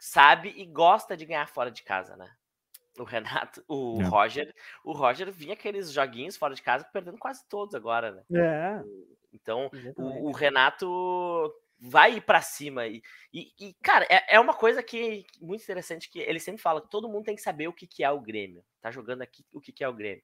sabe 0.00 0.54
e 0.56 0.64
gosta 0.64 1.16
de 1.16 1.26
ganhar 1.26 1.46
fora 1.46 1.70
de 1.70 1.82
casa, 1.82 2.16
né? 2.16 2.28
O 2.98 3.04
Renato, 3.04 3.62
o 3.68 4.00
é. 4.00 4.04
Roger, 4.04 4.54
o 4.82 4.92
Roger 4.92 5.30
vinha 5.30 5.52
aqueles 5.52 5.92
joguinhos 5.92 6.36
fora 6.36 6.54
de 6.54 6.62
casa 6.62 6.84
perdendo 6.92 7.18
quase 7.18 7.46
todos 7.48 7.74
agora, 7.74 8.10
né? 8.10 8.22
É. 8.34 8.82
Então, 9.32 9.70
o, 9.96 10.28
o, 10.28 10.32
Renato 10.32 11.54
vai 11.78 12.16
ir 12.16 12.20
para 12.20 12.42
cima 12.42 12.88
e, 12.88 13.00
e, 13.32 13.52
e, 13.60 13.74
cara, 13.74 14.04
é, 14.10 14.34
é 14.34 14.40
uma 14.40 14.52
coisa 14.52 14.82
que 14.82 15.24
muito 15.40 15.62
interessante 15.62 16.10
que 16.10 16.18
ele 16.18 16.40
sempre 16.40 16.60
fala 16.60 16.80
que 16.80 16.90
todo 16.90 17.08
mundo 17.08 17.24
tem 17.24 17.36
que 17.36 17.42
saber 17.42 17.68
o 17.68 17.72
que, 17.72 17.86
que 17.86 18.02
é 18.02 18.10
o 18.10 18.20
Grêmio. 18.20 18.64
Tá 18.80 18.90
jogando 18.90 19.22
aqui 19.22 19.44
o 19.54 19.60
que, 19.60 19.72
que 19.72 19.84
é 19.84 19.88
o 19.88 19.94
Grêmio. 19.94 20.22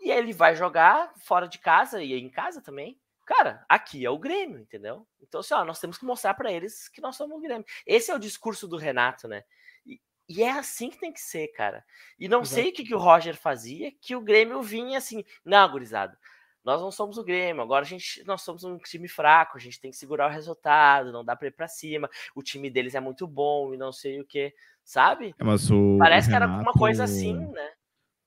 E 0.00 0.10
ele 0.10 0.32
vai 0.32 0.56
jogar 0.56 1.12
fora 1.18 1.46
de 1.46 1.58
casa 1.58 2.02
e 2.02 2.14
em 2.14 2.30
casa 2.30 2.62
também. 2.62 2.98
Cara, 3.30 3.64
aqui 3.68 4.04
é 4.04 4.10
o 4.10 4.18
Grêmio, 4.18 4.58
entendeu? 4.58 5.06
Então, 5.22 5.38
assim, 5.38 5.54
ó, 5.54 5.64
nós 5.64 5.78
temos 5.78 5.96
que 5.96 6.04
mostrar 6.04 6.34
para 6.34 6.50
eles 6.50 6.88
que 6.88 7.00
nós 7.00 7.14
somos 7.14 7.38
o 7.38 7.40
Grêmio. 7.40 7.64
Esse 7.86 8.10
é 8.10 8.14
o 8.14 8.18
discurso 8.18 8.66
do 8.66 8.76
Renato, 8.76 9.28
né? 9.28 9.44
E, 9.86 10.00
e 10.28 10.42
é 10.42 10.50
assim 10.50 10.90
que 10.90 10.98
tem 10.98 11.12
que 11.12 11.20
ser, 11.20 11.46
cara. 11.52 11.84
E 12.18 12.28
não 12.28 12.40
Exato. 12.40 12.56
sei 12.56 12.70
o 12.70 12.72
que, 12.72 12.82
que 12.82 12.94
o 12.94 12.98
Roger 12.98 13.36
fazia, 13.36 13.92
que 14.02 14.16
o 14.16 14.20
Grêmio 14.20 14.60
vinha 14.60 14.98
assim, 14.98 15.24
não, 15.44 15.70
gurizada, 15.70 16.18
nós 16.64 16.80
não 16.80 16.90
somos 16.90 17.18
o 17.18 17.24
Grêmio, 17.24 17.62
agora 17.62 17.84
a 17.84 17.88
gente, 17.88 18.20
nós 18.24 18.42
somos 18.42 18.64
um 18.64 18.76
time 18.78 19.06
fraco, 19.06 19.56
a 19.56 19.60
gente 19.60 19.80
tem 19.80 19.92
que 19.92 19.96
segurar 19.96 20.28
o 20.28 20.32
resultado, 20.32 21.12
não 21.12 21.24
dá 21.24 21.36
para 21.36 21.46
ir 21.46 21.52
para 21.52 21.68
cima, 21.68 22.10
o 22.34 22.42
time 22.42 22.68
deles 22.68 22.96
é 22.96 23.00
muito 23.00 23.28
bom 23.28 23.72
e 23.72 23.76
não 23.76 23.92
sei 23.92 24.20
o 24.20 24.26
que, 24.26 24.52
sabe? 24.82 25.36
É, 25.38 25.44
o, 25.44 25.98
Parece 25.98 26.28
o 26.28 26.30
Renato, 26.30 26.30
que 26.30 26.34
era 26.34 26.44
alguma 26.46 26.72
coisa 26.72 27.04
assim, 27.04 27.36
né? 27.36 27.72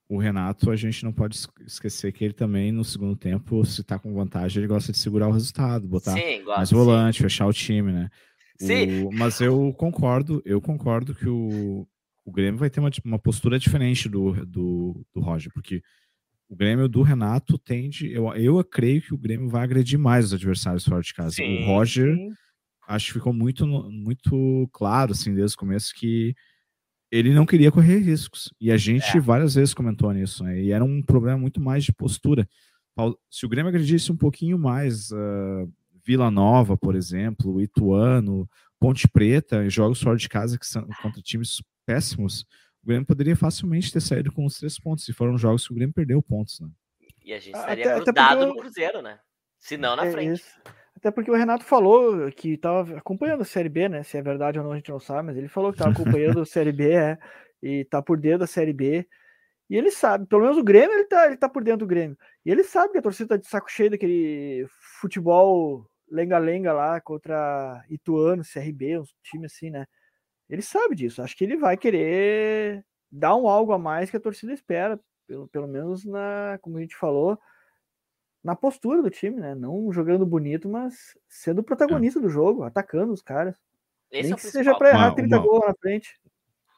O 0.10 0.18
Renato, 0.18 0.70
a 0.70 0.76
gente 0.76 1.04
não 1.04 1.12
pode 1.12 1.40
esquecer 1.66 2.12
que 2.12 2.24
ele 2.24 2.34
também, 2.34 2.72
no 2.72 2.84
segundo 2.84 3.16
tempo, 3.16 3.66
se 3.66 3.84
tá 3.84 3.98
com 3.98 4.14
vantagem, 4.14 4.60
ele 4.60 4.68
gosta 4.68 4.92
de 4.92 4.98
segurar 4.98 5.28
o 5.28 5.32
resultado, 5.32 5.88
botar 5.88 6.12
sim, 6.12 6.44
gosto, 6.44 6.58
mais 6.58 6.72
volante, 6.72 7.18
sim. 7.18 7.24
fechar 7.24 7.48
o 7.48 7.54
time, 7.54 7.92
né? 7.92 8.10
Sim. 8.60 9.06
O, 9.06 9.12
mas 9.12 9.40
eu 9.42 9.74
concordo, 9.74 10.42
eu 10.46 10.62
concordo 10.62 11.16
que 11.16 11.28
o, 11.28 11.88
o 12.26 12.32
Grêmio 12.32 12.60
vai 12.60 12.70
ter 12.70 12.80
uma, 12.80 12.92
uma 13.04 13.20
postura 13.20 13.58
diferente 13.58 14.08
do, 14.08 14.46
do, 14.46 15.06
do 15.14 15.22
Roger, 15.22 15.52
porque 15.54 15.82
o 16.50 16.56
Grêmio 16.56 16.88
do 16.88 17.02
Renato 17.02 17.58
tende. 17.58 18.12
Eu, 18.12 18.34
eu 18.36 18.64
creio 18.64 19.02
que 19.02 19.14
o 19.14 19.18
Grêmio 19.18 19.50
vai 19.50 19.64
agredir 19.64 19.98
mais 19.98 20.26
os 20.26 20.34
adversários 20.34 20.86
fora 20.86 21.02
de 21.02 21.14
casa. 21.14 21.32
Sim, 21.32 21.64
o 21.64 21.66
Roger, 21.66 22.16
acho 22.88 23.08
que 23.08 23.14
ficou 23.14 23.34
muito, 23.34 23.66
muito 23.66 24.70
claro, 24.72 25.14
assim, 25.14 25.34
desde 25.34 25.56
o 25.56 25.60
começo, 25.60 25.94
que 25.96 26.36
ele 27.14 27.32
não 27.32 27.46
queria 27.46 27.72
correr 27.72 28.00
riscos. 28.00 28.52
E 28.60 28.72
a 28.72 28.78
gente 28.78 29.18
é. 29.18 29.20
várias 29.20 29.54
vezes 29.54 29.72
comentou 29.72 30.12
nisso, 30.12 30.44
né? 30.44 30.60
E 30.60 30.72
era 30.72 30.84
um 30.84 31.00
problema 31.00 31.38
muito 31.38 31.62
mais 31.62 31.84
de 31.84 31.94
postura. 31.94 32.50
Se 33.30 33.46
o 33.46 33.50
Grêmio 33.50 33.70
agredisse 33.70 34.12
um 34.12 34.18
pouquinho 34.18 34.58
mais 34.58 35.12
uh, 35.12 35.72
Vila 36.04 36.32
Nova, 36.32 36.76
por 36.76 36.96
exemplo, 36.96 37.62
Ituano, 37.62 38.50
Ponte 38.80 39.08
Preta, 39.08 39.70
jogos 39.70 40.02
fora 40.02 40.18
de 40.18 40.28
casa 40.28 40.58
que 40.58 40.66
são 40.66 40.88
contra 41.04 41.22
times 41.22 41.62
péssimos, 41.86 42.48
o 42.84 42.88
Grêmio 42.88 43.06
poderia 43.06 43.36
facilmente 43.36 43.94
ter 43.94 44.02
saído 44.02 44.32
com 44.32 44.44
os 44.44 44.58
três 44.58 44.80
pontos. 44.80 45.08
E 45.08 45.14
foram 45.14 45.38
jogos 45.38 45.68
que 45.68 45.72
o 45.72 45.76
Grêmio 45.76 45.94
perdeu 45.94 46.20
pontos, 46.20 46.60
né? 46.60 46.68
E 47.24 47.32
a 47.32 47.40
gente 47.40 47.56
estaria 47.56 47.86
até, 47.86 48.04
grudado 48.04 48.42
até 48.42 48.46
no 48.48 48.58
Cruzeiro, 48.58 49.04
né? 49.04 49.20
Se 49.60 49.78
não 49.78 49.96
na 49.96 50.08
é 50.08 50.12
frente. 50.12 50.42
Isso. 50.42 50.83
Até 51.04 51.12
porque 51.12 51.30
o 51.30 51.36
Renato 51.36 51.66
falou 51.66 52.32
que 52.32 52.54
estava 52.54 52.98
acompanhando 52.98 53.42
a 53.42 53.46
Série 53.46 53.68
B, 53.68 53.90
né? 53.90 54.04
Se 54.04 54.18
é 54.18 54.22
verdade 54.22 54.58
ou 54.58 54.64
não, 54.64 54.72
a 54.72 54.78
gente 54.78 54.90
não 54.90 55.02
sabe, 55.02 55.28
mas 55.28 55.38
ele 55.38 55.50
falou 55.50 55.74
que 55.74 55.76
estava 55.78 55.92
acompanhando 56.00 56.40
a 56.40 56.46
Série 56.46 56.72
B 56.72 56.94
é, 56.94 57.20
e 57.62 57.84
tá 57.84 58.02
por 58.02 58.18
dentro 58.18 58.40
da 58.40 58.48
Série 58.48 58.72
B. 58.72 59.06
E 59.70 59.76
ele 59.76 59.92
sabe, 59.92 60.26
pelo 60.28 60.44
menos 60.44 60.58
o 60.58 60.64
Grêmio, 60.64 60.94
ele 60.94 61.04
tá, 61.04 61.26
ele 61.26 61.36
tá 61.36 61.50
por 61.50 61.62
dentro 61.62 61.80
do 61.80 61.88
Grêmio. 61.88 62.18
E 62.46 62.50
ele 62.50 62.64
sabe 62.64 62.94
que 62.94 63.00
a 63.00 63.02
torcida 63.02 63.28
tá 63.30 63.36
de 63.36 63.46
saco 63.48 63.70
cheio 63.70 63.90
daquele 63.90 64.66
futebol 65.02 65.86
lenga-lenga 66.10 66.72
lá 66.72 67.02
contra 67.02 67.84
Ituano, 67.90 68.42
CRB, 68.42 69.00
um 69.00 69.04
time 69.24 69.46
assim, 69.48 69.70
né? 69.70 69.86
Ele 70.50 70.62
sabe 70.62 70.96
disso. 70.96 71.22
Acho 71.22 71.36
que 71.36 71.44
ele 71.44 71.58
vai 71.58 71.76
querer 71.76 72.86
dar 73.12 73.36
um 73.36 73.50
algo 73.50 73.74
a 73.74 73.78
mais 73.78 74.10
que 74.10 74.16
a 74.16 74.22
torcida 74.22 74.54
espera, 74.54 74.98
pelo, 75.28 75.50
pelo 75.50 75.68
menos 75.68 76.06
na, 76.06 76.58
como 76.62 76.78
a 76.78 76.82
gente 76.82 76.96
falou, 76.96 77.38
na 78.44 78.56
postura 78.56 79.02
do 79.02 79.10
time, 79.10 79.40
né? 79.40 79.56
Não 79.56 79.92
jogando 79.92 80.26
bonito, 80.26 80.68
mas 80.68 81.18
sendo 81.30 81.64
protagonista 81.64 82.20
é. 82.20 82.22
do 82.22 82.30
jogo, 82.30 82.64
atacando 82.64 83.14
os 83.14 83.22
caras. 83.22 83.56
Esse 84.12 84.24
Nem 84.24 84.34
é 84.34 84.36
que 84.36 84.42
seja 84.42 84.76
para 84.76 84.90
errar 84.90 85.10
uma, 85.10 85.16
30 85.16 85.38
uma, 85.38 85.46
gols 85.46 85.66
na 85.66 85.74
frente. 85.74 86.20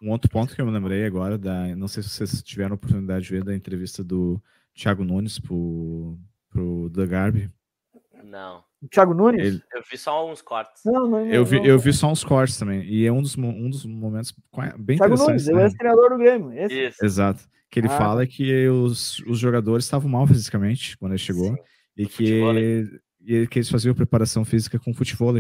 Um 0.02 0.12
outro 0.12 0.30
ponto 0.30 0.54
que 0.54 0.62
eu 0.62 0.66
me 0.66 0.72
lembrei 0.72 1.06
agora, 1.06 1.38
da, 1.38 1.76
não 1.76 1.88
sei 1.88 2.04
se 2.04 2.10
vocês 2.10 2.44
tiveram 2.44 2.74
a 2.74 2.76
oportunidade 2.76 3.26
de 3.26 3.32
ver 3.32 3.44
da 3.44 3.56
entrevista 3.56 4.04
do 4.04 4.42
Thiago 4.74 5.04
Nunes 5.04 5.40
pro, 5.40 6.18
pro 6.50 6.90
The 6.92 7.06
Garbi. 7.08 7.52
Não. 8.24 8.64
Thiago 8.90 9.14
Nunes? 9.14 9.46
Ele... 9.46 9.62
Eu 9.74 9.82
vi 9.90 9.98
só 9.98 10.32
uns 10.32 10.42
cortes. 10.42 10.84
Não, 10.86 11.08
não, 11.08 11.26
eu, 11.26 11.44
vi, 11.44 11.66
eu 11.66 11.80
vi 11.80 11.92
só 11.92 12.12
uns 12.12 12.24
cortes 12.24 12.58
também. 12.58 12.84
E 12.84 13.06
é 13.06 13.12
um 13.12 13.22
dos, 13.22 13.36
um 13.38 13.70
dos 13.70 13.86
momentos 13.86 14.34
bem 14.78 14.98
Thiago 14.98 15.16
interessantes. 15.16 15.48
Nunes, 15.48 15.48
né? 15.48 15.64
é 15.64 15.68
o 15.68 15.78
treinador 15.78 16.10
do 16.12 16.18
Grêmio. 16.18 16.54
Esse. 16.54 17.04
Exato. 17.04 17.44
Que 17.76 17.82
ele 17.82 17.88
ah. 17.88 17.98
fala 17.98 18.26
que 18.26 18.70
os, 18.70 19.20
os 19.28 19.38
jogadores 19.38 19.84
estavam 19.84 20.10
mal 20.10 20.26
fisicamente 20.26 20.98
quando 20.98 21.12
ele 21.12 21.20
chegou. 21.20 21.54
Sim. 21.54 21.62
E 21.98 22.08
que, 22.08 23.02
e 23.20 23.48
que 23.48 23.60
eles 23.60 23.70
faziam 23.70 23.94
preparação 23.94 24.46
física 24.46 24.80
com 24.80 24.94
futebol. 24.94 25.38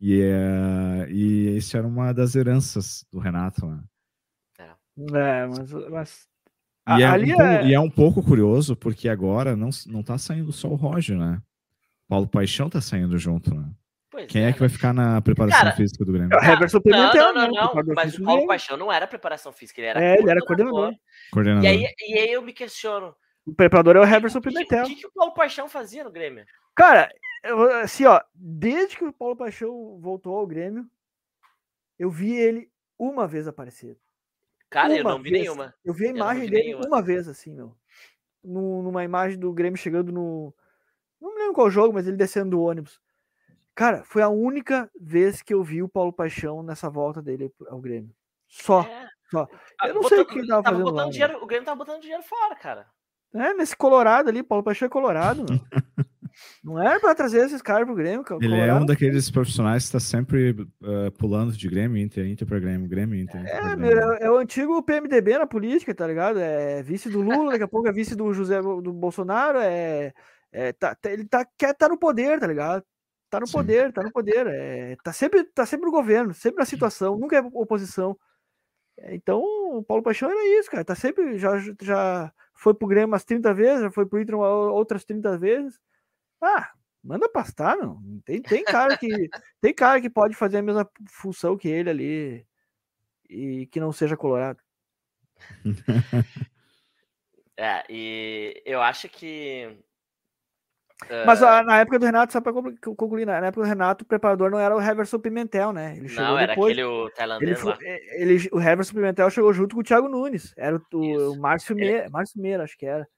E, 0.00 0.20
é, 0.22 1.08
e 1.10 1.56
isso 1.56 1.76
era 1.76 1.88
uma 1.88 2.12
das 2.12 2.36
heranças 2.36 3.04
do 3.10 3.18
Renato. 3.18 3.66
Né? 3.66 3.82
É. 4.60 4.70
é, 5.12 5.46
mas, 5.48 5.72
mas 5.90 6.28
e, 6.96 7.02
é 7.02 7.10
um, 7.10 7.42
é... 7.42 7.66
e 7.66 7.74
é 7.74 7.80
um 7.80 7.90
pouco 7.90 8.22
curioso, 8.22 8.76
porque 8.76 9.08
agora 9.08 9.56
não, 9.56 9.70
não 9.88 10.04
tá 10.04 10.16
saindo 10.18 10.52
só 10.52 10.68
o 10.68 10.76
Roger, 10.76 11.18
né? 11.18 11.42
Paulo 12.06 12.28
Paixão 12.28 12.70
tá 12.70 12.80
saindo 12.80 13.18
junto, 13.18 13.52
né? 13.52 13.68
Pois 14.10 14.26
Quem 14.26 14.44
é, 14.44 14.48
é, 14.48 14.52
que 14.52 14.58
vai 14.58 14.68
ficar 14.68 14.92
na 14.92 15.20
preparação 15.20 15.60
Cara, 15.60 15.76
física 15.76 16.04
do 16.04 16.12
Grêmio? 16.12 16.34
É 16.34 16.36
o 16.36 16.52
Everson 16.52 16.80
Pimentel. 16.80 17.32
Não, 17.32 17.46
não, 17.46 17.50
não, 17.50 17.74
não, 17.74 17.94
mas 17.94 18.18
o 18.18 18.24
Paulo 18.24 18.46
Paixão 18.46 18.76
não 18.76 18.92
era 18.92 19.06
preparação 19.06 19.52
física, 19.52 19.80
ele 19.80 19.88
era 19.88 20.02
É, 20.02 20.18
ele 20.18 20.30
era 20.30 20.40
coordenador. 20.40 20.92
coordenador. 21.32 21.64
E, 21.64 21.68
aí, 21.68 21.94
e 22.00 22.18
aí 22.18 22.32
eu 22.32 22.42
me 22.42 22.52
questiono. 22.52 23.14
O 23.46 23.54
preparador 23.54 23.96
é 23.96 24.00
o 24.00 24.04
Everson 24.04 24.40
Pimentel. 24.40 24.84
O 24.84 24.88
que, 24.88 24.96
que, 24.96 25.06
o 25.06 25.12
Paulo 25.12 25.32
Paixão 25.32 25.68
fazia 25.68 26.02
no 26.02 26.10
Grêmio? 26.10 26.44
Cara, 26.74 27.08
eu, 27.44 27.62
assim, 27.76 28.04
ó, 28.04 28.20
desde 28.34 28.96
que 28.96 29.04
o 29.04 29.12
Paulo 29.12 29.36
Paixão 29.36 29.98
voltou 30.00 30.36
ao 30.36 30.46
Grêmio, 30.46 30.84
eu 31.96 32.10
vi 32.10 32.34
ele 32.34 32.68
uma 32.98 33.28
vez 33.28 33.46
aparecer. 33.46 33.96
Cara, 34.68 34.88
uma 34.88 34.98
eu 34.98 35.04
não 35.04 35.22
vi 35.22 35.30
vez. 35.30 35.42
nenhuma. 35.42 35.74
Eu 35.84 35.94
vi 35.94 36.06
a 36.06 36.10
imagem 36.10 36.44
vi 36.44 36.50
dele 36.50 36.64
nenhuma. 36.64 36.86
uma 36.86 37.02
vez, 37.02 37.28
assim, 37.28 37.54
meu. 37.54 37.76
numa 38.42 39.04
imagem 39.04 39.38
do 39.38 39.52
Grêmio 39.52 39.78
chegando 39.78 40.10
no, 40.12 40.54
não 41.20 41.34
me 41.34 41.40
lembro 41.40 41.54
qual 41.54 41.70
jogo, 41.70 41.92
mas 41.92 42.06
ele 42.06 42.16
descendo 42.16 42.50
do 42.50 42.62
ônibus. 42.62 43.00
Cara, 43.80 44.02
foi 44.04 44.20
a 44.20 44.28
única 44.28 44.90
vez 45.00 45.40
que 45.40 45.54
eu 45.54 45.64
vi 45.64 45.82
o 45.82 45.88
Paulo 45.88 46.12
Paixão 46.12 46.62
nessa 46.62 46.90
volta 46.90 47.22
dele 47.22 47.50
ao 47.66 47.80
Grêmio. 47.80 48.10
Só. 48.46 48.82
É. 48.82 49.08
Só. 49.30 49.48
Ah, 49.80 49.88
eu 49.88 49.94
não 49.94 50.02
botando, 50.02 50.18
sei 50.18 50.20
o 50.20 50.26
que 50.26 50.38
ele 50.40 50.48
tava, 50.48 50.62
tava 50.62 50.76
fazendo. 50.76 50.94
Lá, 50.94 51.04
né? 51.06 51.10
dinheiro, 51.10 51.42
o 51.42 51.46
Grêmio 51.46 51.64
tava 51.64 51.78
botando 51.78 52.02
dinheiro 52.02 52.22
fora, 52.22 52.54
cara. 52.56 52.86
É, 53.34 53.54
nesse 53.54 53.74
Colorado 53.74 54.28
ali, 54.28 54.42
Paulo 54.42 54.62
Paixão 54.62 54.84
é 54.84 54.90
Colorado. 54.90 55.46
não 56.62 56.78
era 56.78 57.00
pra 57.00 57.14
trazer 57.14 57.46
esses 57.46 57.62
caras 57.62 57.86
pro 57.86 57.94
Grêmio. 57.94 58.22
Colorado. 58.22 58.52
Ele 58.52 58.60
é 58.60 58.74
um 58.74 58.84
daqueles 58.84 59.30
profissionais 59.30 59.84
que 59.84 59.96
está 59.96 60.00
sempre 60.00 60.50
uh, 60.50 61.10
pulando 61.18 61.50
de 61.52 61.66
Grêmio, 61.66 61.96
Inter, 61.96 62.26
Inter 62.26 62.46
pra 62.46 62.58
Grêmio, 62.58 62.86
Grêmio, 62.86 63.18
Inter. 63.18 63.46
É, 63.46 63.76
Grêmio. 63.76 63.98
É, 63.98 64.24
é, 64.24 64.30
o 64.30 64.36
antigo 64.36 64.82
PMDB 64.82 65.38
na 65.38 65.46
política, 65.46 65.94
tá 65.94 66.06
ligado? 66.06 66.38
É 66.38 66.82
vice 66.82 67.08
do 67.08 67.22
Lula, 67.22 67.52
daqui 67.52 67.64
a 67.64 67.68
pouco 67.68 67.88
é 67.88 67.92
vice 67.92 68.14
do 68.14 68.30
José 68.34 68.60
do 68.60 68.92
Bolsonaro, 68.92 69.58
é 69.58 70.12
é, 70.52 70.72
tá, 70.72 70.94
tá, 70.96 71.10
ele 71.10 71.24
tá, 71.24 71.46
quer 71.56 71.70
estar 71.70 71.86
tá 71.86 71.88
no 71.88 71.96
poder, 71.96 72.38
tá 72.40 72.46
ligado? 72.46 72.84
Tá 73.30 73.38
no 73.38 73.46
Sim. 73.46 73.52
poder, 73.52 73.92
tá 73.92 74.02
no 74.02 74.10
poder. 74.10 74.46
É, 74.48 74.96
tá, 75.04 75.12
sempre, 75.12 75.44
tá 75.44 75.64
sempre 75.64 75.86
no 75.86 75.92
governo, 75.92 76.34
sempre 76.34 76.58
na 76.58 76.66
situação, 76.66 77.16
nunca 77.16 77.36
é 77.36 77.40
oposição. 77.40 78.18
É, 78.98 79.14
então, 79.14 79.40
o 79.40 79.84
Paulo 79.84 80.02
Paixão 80.02 80.28
era 80.28 80.58
isso, 80.58 80.68
cara. 80.68 80.84
Tá 80.84 80.96
sempre, 80.96 81.38
já, 81.38 81.56
já 81.80 82.32
foi 82.52 82.74
pro 82.74 82.88
Grêmio 82.88 83.06
umas 83.08 83.24
30 83.24 83.54
vezes, 83.54 83.82
já 83.82 83.90
foi 83.90 84.04
pro 84.04 84.20
Inter 84.20 84.36
outras 84.36 85.04
30 85.04 85.38
vezes. 85.38 85.78
Ah, 86.42 86.72
manda 87.04 87.28
pastar, 87.28 87.76
não. 87.76 88.02
Tem, 88.24 88.42
tem 88.42 88.64
cara 88.64 88.98
que 88.98 89.30
tem 89.60 89.72
cara 89.72 90.00
que 90.00 90.10
pode 90.10 90.34
fazer 90.34 90.58
a 90.58 90.62
mesma 90.62 90.90
função 91.08 91.56
que 91.56 91.68
ele 91.68 91.88
ali 91.88 92.46
e 93.28 93.66
que 93.66 93.78
não 93.78 93.92
seja 93.92 94.16
colorado. 94.16 94.60
é, 97.56 97.84
e 97.88 98.60
eu 98.66 98.82
acho 98.82 99.08
que 99.08 99.78
mas 101.26 101.40
uh, 101.40 101.62
na 101.64 101.80
época 101.80 101.98
do 101.98 102.06
Renato, 102.06 102.32
só 102.32 102.40
para 102.40 102.52
concluir, 102.52 103.24
na 103.24 103.38
época 103.46 103.62
do 103.62 103.68
Renato, 103.68 104.04
o 104.04 104.06
preparador 104.06 104.50
não 104.50 104.58
era 104.58 104.76
o 104.76 104.80
Heverson 104.80 105.18
Pimentel, 105.18 105.72
né? 105.72 105.96
Ele 105.96 106.08
chegou 106.08 106.24
não, 106.24 106.38
era 106.38 106.52
depois, 106.54 106.72
aquele 106.72 106.84
o 106.84 107.10
tailandês 107.10 107.58
ele, 107.58 107.68
lá. 107.68 107.78
É, 107.82 108.22
ele, 108.22 108.48
o 108.52 108.60
Heverson 108.60 108.94
Pimentel 108.94 109.30
chegou 109.30 109.52
junto 109.52 109.74
com 109.74 109.80
o 109.80 109.84
Thiago 109.84 110.08
Nunes. 110.08 110.52
Era 110.56 110.76
o, 110.76 110.96
o, 110.96 111.32
o 111.32 111.38
Márcio 111.38 111.74
Meira, 111.74 112.08
Márcio 112.10 112.40
Meira, 112.40 112.64
acho 112.64 112.76
que 112.76 112.86
era. 112.86 113.08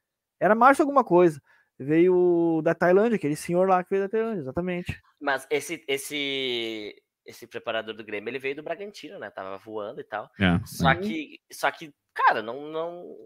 Era 0.41 0.55
Márcio 0.55 0.83
alguma 0.83 1.05
coisa. 1.05 1.41
Veio 1.79 2.61
da 2.63 2.75
Tailândia, 2.75 3.17
aquele 3.17 3.37
senhor 3.37 3.69
lá 3.69 3.83
que 3.83 3.91
veio 3.91 4.03
da 4.03 4.09
Tailândia, 4.09 4.41
exatamente. 4.41 5.01
Mas 5.21 5.47
esse, 5.51 5.85
esse, 5.89 6.95
esse 7.27 7.47
preparador 7.47 7.95
do 7.95 8.05
Grêmio, 8.05 8.29
ele 8.29 8.39
veio 8.39 8.57
do 8.57 8.63
Bragantino, 8.63 9.19
né? 9.19 9.31
Tava 9.31 9.57
voando 9.59 10.01
e 10.01 10.05
tal. 10.05 10.31
É, 10.41 10.61
só, 10.65 10.95
que, 10.95 11.41
só 11.51 11.71
que, 11.71 11.93
cara, 12.15 12.43
não, 12.43 12.69
não, 12.69 13.17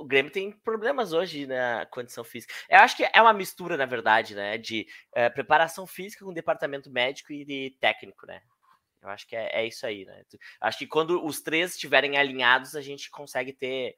o 0.00 0.04
Grêmio 0.04 0.32
tem 0.32 0.50
problemas 0.50 1.12
hoje 1.12 1.46
na 1.46 1.86
condição 1.90 2.24
física. 2.24 2.54
Eu 2.68 2.78
acho 2.78 2.96
que 2.96 3.04
é 3.04 3.20
uma 3.20 3.32
mistura, 3.32 3.76
na 3.76 3.86
verdade, 3.86 4.34
né? 4.34 4.56
De 4.56 4.86
é, 5.14 5.28
preparação 5.28 5.86
física 5.86 6.24
com 6.24 6.32
departamento 6.32 6.90
médico 6.90 7.32
e 7.32 7.44
de 7.44 7.76
técnico, 7.78 8.26
né? 8.26 8.40
Eu 9.02 9.08
acho 9.10 9.26
que 9.26 9.36
é, 9.36 9.60
é, 9.60 9.66
isso 9.66 9.86
aí, 9.86 10.04
né? 10.04 10.22
Acho 10.60 10.78
que 10.78 10.86
quando 10.86 11.24
os 11.24 11.40
três 11.40 11.72
estiverem 11.72 12.16
alinhados, 12.16 12.74
a 12.74 12.80
gente 12.80 13.10
consegue 13.10 13.52
ter 13.52 13.96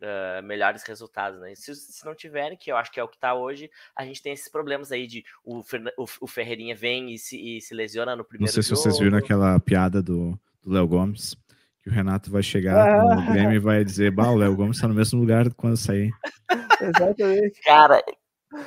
uh, 0.00 0.42
melhores 0.42 0.82
resultados, 0.82 1.40
né? 1.40 1.54
Se, 1.54 1.74
se, 1.74 2.04
não 2.04 2.14
tiverem, 2.14 2.56
que 2.56 2.72
eu 2.72 2.76
acho 2.76 2.90
que 2.90 3.00
é 3.00 3.04
o 3.04 3.08
que 3.08 3.16
está 3.16 3.34
hoje, 3.34 3.70
a 3.94 4.04
gente 4.04 4.22
tem 4.22 4.32
esses 4.32 4.48
problemas 4.48 4.90
aí 4.90 5.06
de 5.06 5.24
o, 5.44 5.60
o, 5.96 6.06
o 6.20 6.26
Ferreirinha 6.26 6.74
vem 6.74 7.12
e 7.12 7.18
se, 7.18 7.38
e 7.38 7.60
se, 7.60 7.74
lesiona 7.74 8.16
no 8.16 8.24
primeiro 8.24 8.48
Não 8.48 8.54
sei 8.54 8.62
se 8.62 8.70
vocês 8.70 8.98
viram 8.98 9.18
aquela 9.18 9.58
piada 9.60 10.02
do 10.02 10.38
Léo 10.66 10.86
Gomes 10.86 11.36
que 11.82 11.90
o 11.90 11.92
Renato 11.92 12.30
vai 12.30 12.42
chegar 12.42 12.76
ah. 12.88 13.14
no 13.16 13.32
Grêmio 13.32 13.56
e 13.56 13.58
vai 13.58 13.84
dizer, 13.84 14.10
bah, 14.12 14.30
o 14.30 14.36
Léo 14.36 14.54
Gomes 14.54 14.76
está 14.76 14.86
no 14.86 14.94
mesmo 14.94 15.18
lugar 15.18 15.52
quando 15.54 15.76
sair. 15.76 16.10
Exatamente. 16.80 17.60
Cara, 17.62 18.02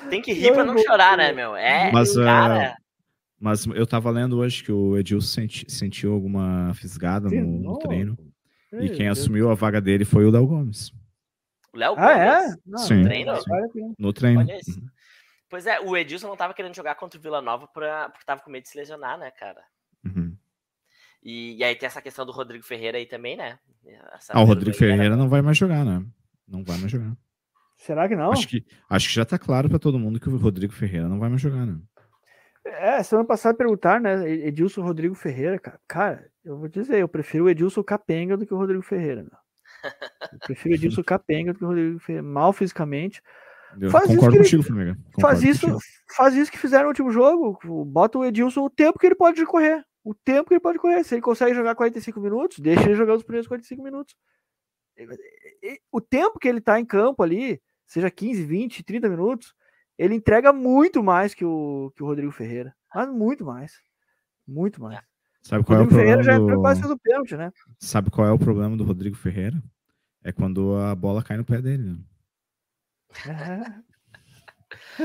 tem 0.09 0.21
que 0.21 0.33
rir 0.33 0.53
pra 0.53 0.65
não 0.65 0.77
chorar, 0.77 1.17
né, 1.17 1.31
meu? 1.31 1.55
É, 1.55 1.91
Mas, 1.91 2.15
cara. 2.15 2.71
uh, 2.73 2.83
mas 3.39 3.65
eu 3.67 3.85
tava 3.85 4.09
lendo 4.09 4.37
hoje 4.37 4.63
que 4.63 4.71
o 4.71 4.97
Edilson 4.97 5.27
senti, 5.27 5.71
sentiu 5.71 6.13
alguma 6.13 6.73
fisgada 6.73 7.29
no, 7.29 7.45
no 7.45 7.77
treino. 7.79 8.17
E 8.73 8.89
quem 8.89 9.07
assumiu 9.07 9.49
a 9.49 9.53
vaga 9.53 9.79
dele 9.79 10.03
foi 10.03 10.25
o 10.25 10.31
Léo 10.31 10.47
Gomes. 10.47 10.91
O 11.73 11.77
Léo 11.77 11.95
Ah, 11.97 12.17
é? 12.17 12.39
Gomes? 12.41 12.57
Não, 12.65 12.79
Sim. 12.79 13.03
Treino? 13.03 13.35
sim. 13.41 13.93
No 13.97 14.11
treino. 14.13 14.39
Olha 14.41 14.57
isso. 14.57 14.81
Pois 15.49 15.67
é, 15.67 15.79
o 15.79 15.95
Edilson 15.95 16.27
não 16.27 16.35
tava 16.35 16.53
querendo 16.53 16.75
jogar 16.75 16.95
contra 16.95 17.19
o 17.19 17.21
Vila 17.21 17.41
Nova 17.41 17.67
pra, 17.67 18.09
porque 18.09 18.25
tava 18.25 18.41
com 18.41 18.49
medo 18.49 18.63
de 18.63 18.69
se 18.69 18.77
lesionar, 18.77 19.17
né, 19.17 19.31
cara? 19.31 19.61
E, 21.25 21.57
e 21.57 21.63
aí 21.63 21.75
tem 21.75 21.87
essa 21.87 22.01
questão 22.03 22.23
do 22.25 22.31
Rodrigo 22.31 22.63
Ferreira 22.63 22.97
aí 22.99 23.05
também, 23.07 23.35
né? 23.35 23.57
Essa 24.13 24.33
Ah, 24.33 24.41
o 24.41 24.45
Rodrigo 24.45 24.71
aí, 24.71 24.77
Ferreira 24.77 25.15
não 25.17 25.27
vai 25.27 25.41
mais 25.41 25.57
jogar, 25.57 25.83
né? 25.83 26.05
Não 26.47 26.63
vai 26.63 26.77
mais 26.77 26.91
jogar. 26.91 27.17
Será 27.77 28.07
que 28.07 28.15
não? 28.15 28.31
Acho 28.31 28.47
que, 28.47 28.63
acho 28.89 29.07
que 29.09 29.15
já 29.15 29.25
tá 29.25 29.37
claro 29.39 29.67
pra 29.67 29.79
todo 29.79 29.97
mundo 29.99 30.19
que 30.19 30.29
o 30.29 30.37
Rodrigo 30.37 30.71
Ferreira 30.71 31.09
não 31.09 31.19
vai 31.19 31.29
mais 31.29 31.41
jogar, 31.41 31.65
né? 31.65 31.77
É, 32.63 33.01
semana 33.03 33.27
passada 33.27 33.57
perguntar, 33.57 33.99
né? 33.99 34.27
Edilson 34.29 34.81
Rodrigo 34.81 35.13
Ferreira, 35.15 35.57
cara. 35.59 35.79
Cara, 35.87 36.29
eu 36.43 36.57
vou 36.57 36.67
dizer, 36.67 36.99
eu 36.99 37.07
prefiro 37.07 37.45
o 37.45 37.49
Edilson 37.49 37.83
Capenga 37.83 38.37
do 38.37 38.45
que 38.45 38.53
o 38.53 38.57
Rodrigo 38.57 38.81
Ferreira, 38.83 39.23
meu. 39.23 39.31
Eu 40.31 40.39
prefiro 40.39 40.73
o 40.73 40.77
Edilson 40.77 41.01
Capenga 41.05 41.53
do 41.53 41.59
que 41.59 41.65
o 41.65 41.67
Rodrigo 41.67 41.99
Ferreira. 41.99 42.27
Mal 42.27 42.53
fisicamente. 42.53 43.21
Eu 43.79 43.91
Faz 43.91 44.05
isso 44.05 44.15
concordo 44.15 44.31
que 44.31 44.37
ele- 44.37 44.43
contigo, 44.45 44.63
Formiga. 44.63 44.97
Faz 45.19 45.43
isso, 45.43 45.61
contigo. 45.67 45.81
faz 46.15 46.33
isso 46.35 46.51
que 46.51 46.57
fizeram 46.57 46.83
no 46.85 46.89
último 46.89 47.11
jogo. 47.11 47.59
Bota 47.85 48.17
o 48.19 48.25
Edilson 48.25 48.61
o 48.61 48.69
tempo 48.69 48.97
que 48.97 49.05
ele 49.05 49.15
pode 49.15 49.43
correr. 49.45 49.83
O 50.05 50.13
tempo 50.13 50.49
que 50.49 50.53
ele 50.53 50.61
pode 50.61 50.77
correr. 50.77 51.03
Se 51.03 51.15
ele 51.15 51.21
consegue 51.23 51.55
jogar 51.55 51.73
45 51.73 52.19
minutos, 52.19 52.59
deixa 52.59 52.83
ele 52.83 52.93
jogar 52.93 53.15
os 53.15 53.23
primeiros 53.23 53.47
45 53.47 53.81
minutos. 53.81 54.15
O 55.91 55.99
tempo 55.99 56.37
que 56.37 56.47
ele 56.47 56.61
tá 56.61 56.79
em 56.79 56.85
campo 56.85 57.23
ali, 57.23 57.59
seja 57.87 58.11
15, 58.11 58.43
20, 58.43 58.83
30 58.83 59.09
minutos, 59.09 59.55
ele 59.97 60.13
entrega 60.13 60.53
muito 60.53 61.03
mais 61.03 61.33
que 61.33 61.43
o, 61.43 61.91
que 61.95 62.03
o 62.03 62.05
Rodrigo 62.05 62.31
Ferreira. 62.31 62.75
Mas 62.93 63.09
muito 63.09 63.43
mais. 63.43 63.81
Muito 64.47 64.79
mais. 64.79 65.01
Sabe 65.41 65.63
O 65.63 65.65
qual 65.65 65.79
é 65.79 65.81
o 65.81 65.83
Rodrigo 65.85 65.99
Ferreira 65.99 66.21
problema 66.21 66.37
já 66.39 66.43
entrou 66.43 66.61
quase 66.61 66.81
do... 66.81 66.87
fez 66.87 66.93
o 66.93 66.99
pênalti, 66.99 67.35
né? 67.35 67.51
Sabe 67.79 68.11
qual 68.11 68.27
é 68.27 68.31
o 68.31 68.37
problema 68.37 68.77
do 68.77 68.83
Rodrigo 68.83 69.15
Ferreira? 69.15 69.59
É 70.23 70.31
quando 70.31 70.75
a 70.75 70.93
bola 70.93 71.23
cai 71.23 71.37
no 71.37 71.45
pé 71.45 71.59
dele. 71.63 71.97
Né? 73.25 73.83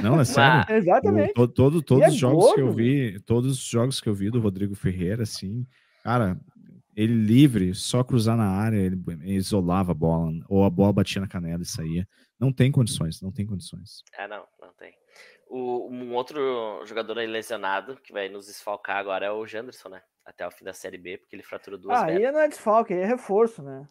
Não, 0.03 0.21
é 0.21 0.25
sério. 0.25 0.65
É, 0.69 0.77
exatamente. 0.77 1.31
O- 1.31 1.35
to- 1.35 1.49
todo- 1.49 1.83
todos 1.83 2.05
é 2.05 2.09
os 2.09 2.15
jogos 2.15 2.55
que 2.55 2.61
eu 2.61 2.67
gordo. 2.67 2.77
vi, 2.77 3.21
todos 3.21 3.53
os 3.53 3.65
jogos 3.65 4.01
que 4.01 4.09
eu 4.09 4.15
vi 4.15 4.31
do 4.31 4.41
Rodrigo 4.41 4.75
Ferreira, 4.75 5.23
assim, 5.25 5.67
cara, 6.05 6.39
ele 6.97 7.15
livre, 7.15 7.75
só 7.75 8.03
cruzar 8.05 8.37
na 8.37 8.49
área, 8.51 8.77
ele, 8.77 9.01
ele 9.23 9.35
isolava 9.35 9.93
a 9.93 9.95
bola, 9.95 10.31
ou 10.49 10.65
a 10.65 10.71
bola 10.71 10.93
batia 10.93 11.21
na 11.21 11.29
canela 11.29 11.63
e 11.63 11.67
saía. 11.67 12.07
Não 12.39 12.53
tem 12.53 12.71
condições, 12.73 13.21
não 13.23 13.31
tem 13.33 13.47
condições. 13.47 14.03
É, 14.19 14.27
não, 14.29 14.45
não 14.61 14.73
tem. 14.79 14.95
O, 15.49 15.89
um 15.91 16.15
outro 16.15 16.83
jogador 16.87 17.19
aí 17.19 17.27
lesionado 17.27 17.97
que 18.03 18.13
vai 18.13 18.29
nos 18.29 18.47
desfalcar 18.47 18.97
agora 18.99 19.27
é 19.27 19.31
o 19.33 19.47
Janderson, 19.47 19.89
né? 19.89 20.01
Até 20.25 20.47
o 20.47 20.51
fim 20.51 20.65
da 20.65 20.73
Série 20.73 20.97
B, 20.99 21.19
porque 21.19 21.35
ele 21.35 21.43
fraturou 21.43 21.79
duas 21.79 21.99
Ah, 21.99 22.05
aí 22.07 22.31
não 22.31 22.39
é 22.39 22.49
desfalque, 22.49 22.93
aí 22.95 23.01
é 23.01 23.07
reforço, 23.07 23.63
né? 23.63 23.89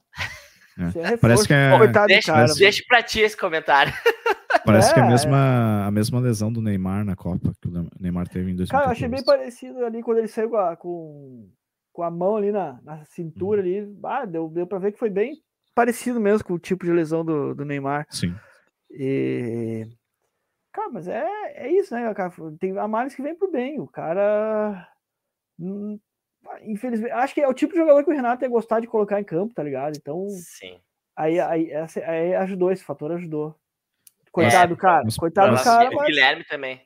É. 0.77 0.87
Isso 0.87 0.99
é 0.99 1.01
reforço. 1.01 1.19
Parece 1.21 1.47
que 1.47 1.53
é- 1.53 1.77
Coitado 1.77 2.07
Deixa, 2.07 2.31
cara. 2.31 2.53
deixa 2.53 2.83
pra 2.87 3.03
ti 3.03 3.19
esse 3.19 3.35
comentário. 3.35 3.91
Parece 4.65 4.93
que 4.93 4.99
é 4.99 5.03
a 5.03 5.05
É, 5.05 5.09
mesma, 5.09 5.85
a 5.87 5.91
mesma 5.91 6.19
lesão 6.19 6.51
do 6.51 6.61
Neymar 6.61 7.03
na 7.05 7.15
Copa, 7.15 7.53
que 7.61 7.67
o 7.67 7.89
Neymar 7.99 8.27
teve 8.27 8.51
em 8.51 8.55
2014. 8.55 8.69
Cara, 8.71 8.85
eu 8.85 8.91
achei 8.91 9.07
bem 9.07 9.23
parecido 9.23 9.85
ali 9.85 10.03
quando 10.03 10.17
ele 10.19 10.27
saiu 10.27 10.49
com 10.49 10.57
a, 10.57 10.75
com, 10.75 11.49
com 11.93 12.03
a 12.03 12.11
mão 12.11 12.35
ali 12.35 12.51
na, 12.51 12.79
na 12.83 13.03
cintura 13.05 13.61
ali. 13.61 13.95
Ah, 14.03 14.25
deu, 14.25 14.49
deu 14.49 14.67
pra 14.67 14.79
ver 14.79 14.91
que 14.91 14.99
foi 14.99 15.09
bem 15.09 15.41
parecido 15.75 16.19
mesmo 16.19 16.45
com 16.45 16.53
o 16.53 16.59
tipo 16.59 16.85
de 16.85 16.91
lesão 16.91 17.23
do, 17.23 17.55
do 17.55 17.63
Neymar. 17.65 18.05
Sim. 18.09 18.35
E... 18.91 19.87
Cara, 20.71 20.89
mas 20.91 21.07
é, 21.07 21.25
é 21.55 21.71
isso, 21.71 21.93
né, 21.93 22.13
cara? 22.13 22.31
Tem 22.59 22.77
análises 22.77 23.15
que 23.15 23.21
vem 23.23 23.35
pro 23.35 23.51
bem. 23.51 23.79
O 23.79 23.87
cara. 23.87 24.87
hum, 25.59 25.99
Infelizmente, 26.63 27.11
acho 27.11 27.33
que 27.33 27.41
é 27.41 27.47
o 27.47 27.53
tipo 27.53 27.73
de 27.73 27.79
jogador 27.79 28.03
que 28.03 28.09
o 28.09 28.13
Renato 28.13 28.43
ia 28.45 28.49
gostar 28.49 28.79
de 28.79 28.87
colocar 28.87 29.19
em 29.19 29.23
campo, 29.25 29.53
tá 29.53 29.61
ligado? 29.61 29.97
Então, 29.97 30.25
Sim. 30.29 30.79
aí, 31.15 31.39
aí, 31.39 31.69
essa- 31.69 31.99
aí 31.99 32.33
ajudou, 32.35 32.71
esse 32.71 32.83
fator 32.83 33.11
ajudou. 33.11 33.58
Coitado 34.31 34.75
do 34.75 34.79
É, 34.79 34.81
cara, 34.81 35.03
mas- 35.03 35.15
coitado 35.15 35.47
do 35.49 35.53
mas- 35.55 35.63
cara, 35.63 35.89
o 35.89 35.95
mas 35.95 36.07
Guilherme 36.07 36.43
também. 36.45 36.81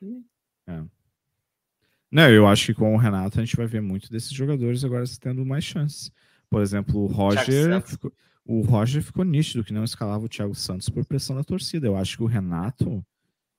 Não, 2.10 2.30
eu 2.30 2.46
acho 2.46 2.66
que 2.66 2.74
com 2.74 2.94
o 2.94 2.98
Renato 2.98 3.40
a 3.40 3.44
gente 3.44 3.56
vai 3.56 3.66
ver 3.66 3.82
muito 3.82 4.08
desses 4.10 4.30
jogadores 4.32 4.84
agora 4.84 5.04
tendo 5.20 5.44
mais 5.44 5.64
chances. 5.64 6.12
Por 6.48 6.62
exemplo, 6.62 7.00
o 7.00 7.06
Roger, 7.06 7.80
ficou, 7.82 8.12
o 8.44 8.60
Roger 8.62 9.02
ficou 9.02 9.24
nítido 9.24 9.64
que 9.64 9.72
não 9.72 9.82
escalava 9.82 10.24
o 10.24 10.28
Thiago 10.28 10.54
Santos 10.54 10.88
por 10.88 11.04
pressão 11.04 11.34
da 11.34 11.42
torcida. 11.42 11.88
Eu 11.88 11.96
acho 11.96 12.16
que 12.16 12.22
o 12.22 12.26
Renato, 12.26 13.04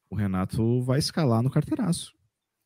o 0.10 0.16
Renato 0.16 0.82
vai 0.84 1.00
escalar 1.00 1.42
no 1.44 1.50
carteiraço. 1.50 2.15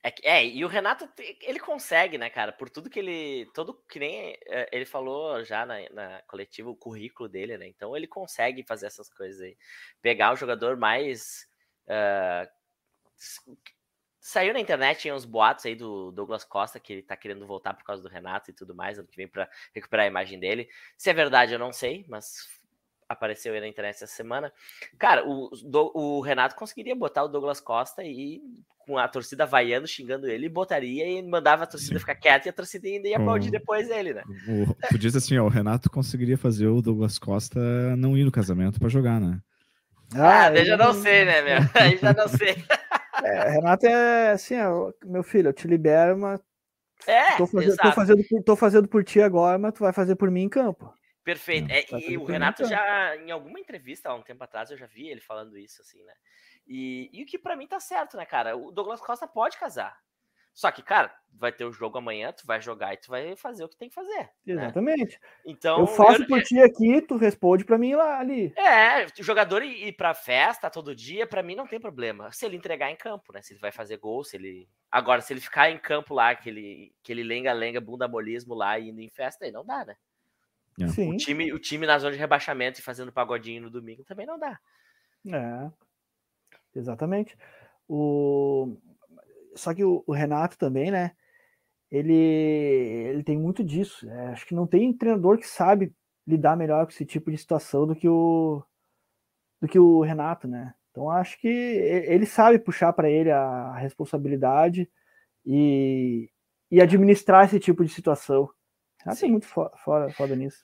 É, 0.04 0.14
é, 0.40 0.46
e 0.48 0.64
o 0.64 0.68
Renato, 0.70 1.10
ele 1.42 1.60
consegue, 1.60 2.18
né, 2.18 2.30
cara? 2.30 2.54
Por 2.54 2.70
tudo 2.70 2.90
que 2.90 3.00
ele. 3.00 3.46
Todo 3.54 3.74
que 3.90 4.00
nem 4.00 4.38
é, 4.48 4.70
ele 4.72 4.86
falou 4.86 5.44
já 5.44 5.66
na, 5.66 5.76
na 5.92 6.22
coletiva, 6.24 6.70
o 6.70 6.76
currículo 6.76 7.28
dele, 7.28 7.58
né? 7.58 7.68
Então 7.68 7.96
ele 7.98 8.08
consegue 8.08 8.64
fazer 8.64 8.88
essas 8.88 9.10
coisas 9.10 9.42
aí. 9.42 9.58
Pegar 10.02 10.32
o 10.34 10.38
jogador 10.38 10.78
mais. 10.78 11.46
s- 13.18 13.42
saiu 14.22 14.54
na 14.54 14.60
internet 14.60 15.00
tinha 15.02 15.16
uns 15.16 15.26
boatos 15.26 15.66
aí 15.66 15.76
do 15.76 16.12
Douglas 16.12 16.44
Costa 16.44 16.80
que 16.80 16.94
ele 16.94 17.04
tá 17.04 17.16
querendo 17.18 17.48
voltar 17.48 17.74
por 17.74 17.84
causa 17.86 18.04
do 18.04 18.10
Renato 18.10 18.52
e 18.52 18.54
tudo 18.54 18.76
mais, 18.76 19.00
ano 19.00 19.08
que 19.08 19.18
vem 19.18 19.28
pra 19.28 19.50
recuperar 19.74 20.06
a 20.06 20.10
imagem 20.10 20.40
dele. 20.40 20.70
Se 20.98 21.10
é 21.10 21.14
verdade, 21.14 21.54
eu 21.54 21.60
não 21.60 21.72
sei, 21.74 22.06
mas 22.10 22.59
apareceu 23.10 23.54
aí 23.54 23.60
na 23.60 23.68
internet 23.68 23.96
essa 23.96 24.08
semana. 24.08 24.54
Cara, 24.98 25.28
o, 25.28 25.50
Do- 25.66 25.92
o 25.96 26.22
Renato 26.22 26.56
conseguiria 26.56 26.96
botar 26.96 27.24
o 27.24 27.28
Douglas 27.28 27.60
Costa 27.60 28.04
e 28.04 28.40
com 28.78 28.98
a 28.98 29.08
torcida 29.08 29.46
vaiando, 29.46 29.88
xingando 29.88 30.28
ele, 30.28 30.48
botaria 30.48 31.06
e 31.08 31.22
mandava 31.22 31.64
a 31.64 31.68
torcida 31.68 31.94
Sim. 31.94 32.00
ficar 32.00 32.16
quieta 32.16 32.48
e 32.48 32.50
a 32.50 32.54
torcida 32.54 32.88
ainda 32.88 33.08
ia 33.08 33.18
aplaudir 33.18 33.52
depois 33.52 33.90
ele, 33.90 34.14
né? 34.14 34.24
O, 34.48 34.74
tu 34.90 34.98
diz 34.98 35.16
assim, 35.16 35.38
ó, 35.38 35.46
o 35.46 35.50
Renato 35.50 35.90
conseguiria 35.90 36.38
fazer 36.38 36.68
o 36.68 36.82
Douglas 36.82 37.20
Costa 37.20 37.60
não 37.98 38.16
ir 38.18 38.24
no 38.24 38.32
casamento 38.32 38.80
para 38.80 38.90
jogar, 38.90 39.20
né? 39.20 39.40
Ah, 40.16 40.50
daí 40.50 40.66
já 40.66 40.76
não 40.78 40.94
sei, 40.94 41.26
né, 41.26 41.42
meu? 41.42 41.58
Aí 41.76 41.98
já 41.98 42.14
não 42.14 42.28
sei. 42.28 42.56
É, 43.24 43.50
Renato 43.50 43.86
é 43.86 44.32
assim, 44.32 44.60
ó, 44.60 44.92
meu 45.06 45.22
filho, 45.24 45.50
eu 45.50 45.54
te 45.54 45.68
libero, 45.68 46.18
mas 46.18 46.40
É, 47.06 47.38
tô 47.38 47.46
fazendo, 47.46 47.78
tô, 47.78 47.92
fazendo, 47.92 48.24
por- 48.28 48.44
tô 48.44 48.56
fazendo 48.56 48.88
por 48.88 49.04
ti 49.04 49.22
agora, 49.22 49.60
mas 49.60 49.74
tu 49.74 49.82
vai 49.82 49.94
fazer 49.94 50.16
por 50.16 50.32
mim 50.32 50.44
em 50.44 50.50
campo. 50.50 50.92
Perfeito. 51.30 51.70
É, 51.70 51.84
tá 51.84 52.00
e 52.00 52.18
o 52.18 52.26
Renato 52.26 52.66
já, 52.66 53.16
em 53.18 53.30
alguma 53.30 53.60
entrevista 53.60 54.10
há 54.10 54.16
um 54.16 54.24
tempo 54.24 54.44
atrás, 54.44 54.72
eu 54.72 54.78
já 54.78 54.88
vi 54.88 55.08
ele 55.08 55.22
falando 55.22 55.58
isso, 55.58 55.82
assim, 55.82 56.04
né? 56.04 56.14
E, 56.68 57.10
e 57.14 57.24
o 57.24 57.26
que 57.26 57.38
pra 57.38 57.56
mim 57.56 57.68
tá 57.68 57.80
certo, 57.80 58.18
né, 58.18 58.26
cara? 58.26 58.58
O 58.58 58.72
Douglas 58.72 59.00
Costa 59.00 59.28
pode 59.28 59.58
casar. 59.58 59.96
Só 60.54 60.72
que, 60.72 60.82
cara, 60.82 61.14
vai 61.32 61.52
ter 61.52 61.64
o 61.66 61.72
jogo 61.72 62.00
amanhã, 62.00 62.34
tu 62.34 62.46
vai 62.46 62.60
jogar 62.60 62.94
e 62.94 62.98
tu 62.98 63.10
vai 63.10 63.36
fazer 63.36 63.64
o 63.64 63.70
que 63.70 63.78
tem 63.78 63.90
que 63.90 63.96
fazer. 63.96 64.18
né? 64.18 64.30
Exatamente. 64.46 65.20
Então, 65.46 65.80
eu 65.80 65.88
faço 65.88 66.26
por 66.28 66.42
ti 66.42 66.60
aqui, 66.60 67.02
tu 67.02 67.16
responde 67.16 67.64
pra 67.64 67.78
mim 67.78 67.94
lá 67.96 68.20
ali. 68.20 68.52
É, 68.58 69.06
jogador 69.20 69.64
ir 69.64 69.94
pra 69.94 70.14
festa 70.14 70.70
todo 70.70 70.96
dia, 70.96 71.28
pra 71.28 71.44
mim 71.44 71.56
não 71.56 71.68
tem 71.68 71.80
problema. 71.80 72.32
Se 72.32 72.46
ele 72.46 72.58
entregar 72.58 72.92
em 72.92 72.96
campo, 72.96 73.32
né? 73.32 73.42
Se 73.42 73.54
ele 73.54 73.60
vai 73.62 73.72
fazer 73.72 73.98
gol, 73.98 74.24
se 74.24 74.36
ele. 74.36 74.68
Agora, 74.92 75.22
se 75.22 75.32
ele 75.32 75.40
ficar 75.40 75.70
em 75.70 75.78
campo 75.78 76.14
lá, 76.14 76.36
que 76.36 76.50
ele, 76.50 76.94
que 77.04 77.12
ele 77.12 77.24
lenga-lenga, 77.24 77.80
bunda 77.80 78.08
molismo 78.08 78.56
lá 78.56 78.80
e 78.80 78.90
indo 78.90 79.00
em 79.00 79.10
festa, 79.10 79.46
aí 79.46 79.52
não 79.52 79.64
dá, 79.64 79.86
né? 79.86 79.96
É. 80.80 80.88
Sim. 80.88 81.14
O 81.14 81.18
time, 81.18 81.54
o 81.54 81.60
time 81.60 81.86
na 81.86 82.00
zona 82.00 82.14
de 82.14 82.20
rebaixamento 82.20 82.80
e 82.80 82.84
fazendo 82.84 83.12
pagodinho 83.12 83.64
no 83.64 83.70
domingo 83.70 84.04
também 84.04 84.26
não 84.26 84.40
dá. 84.40 84.60
É. 85.28 85.72
Exatamente. 86.76 87.38
O... 87.88 88.78
Só 89.56 89.74
que 89.74 89.84
o, 89.84 90.04
o 90.08 90.14
Renato 90.14 90.58
também, 90.58 90.92
né? 90.92 91.12
Ele, 91.92 92.14
ele 92.14 93.24
tem 93.24 93.38
muito 93.38 93.64
disso. 93.64 94.06
né? 94.06 94.28
Acho 94.28 94.46
que 94.46 94.54
não 94.56 94.68
tem 94.68 94.94
treinador 94.94 95.38
que 95.38 95.48
sabe 95.48 95.92
lidar 96.26 96.56
melhor 96.56 96.86
com 96.86 96.92
esse 96.92 97.06
tipo 97.06 97.32
de 97.32 97.38
situação 97.38 97.88
do 97.88 97.96
que 97.96 98.08
o 98.08 98.64
do 99.60 99.68
que 99.68 99.80
o 99.80 100.02
Renato, 100.02 100.48
né? 100.48 100.74
Então 100.92 101.10
acho 101.10 101.38
que 101.40 101.48
ele 101.48 102.26
sabe 102.26 102.60
puxar 102.60 102.94
para 102.94 103.10
ele 103.10 103.32
a 103.32 103.74
responsabilidade 103.76 104.90
e, 105.46 106.30
e 106.72 106.80
administrar 106.80 107.46
esse 107.46 107.60
tipo 107.60 107.84
de 107.84 107.92
situação. 107.92 108.50
Renato 109.00 109.18
é 109.18 109.20
Sim. 109.22 109.32
muito 109.32 109.48
fo- 109.48 109.70
fora, 109.84 110.10
foda 110.14 110.36
nisso. 110.36 110.64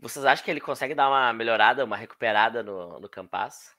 Vocês 0.00 0.24
acham 0.24 0.44
que 0.44 0.50
ele 0.50 0.60
consegue 0.60 0.94
dar 0.94 1.08
uma 1.08 1.32
melhorada, 1.32 1.84
uma 1.84 1.96
recuperada 1.96 2.62
no, 2.62 2.98
no 2.98 3.08
Campaz? 3.08 3.70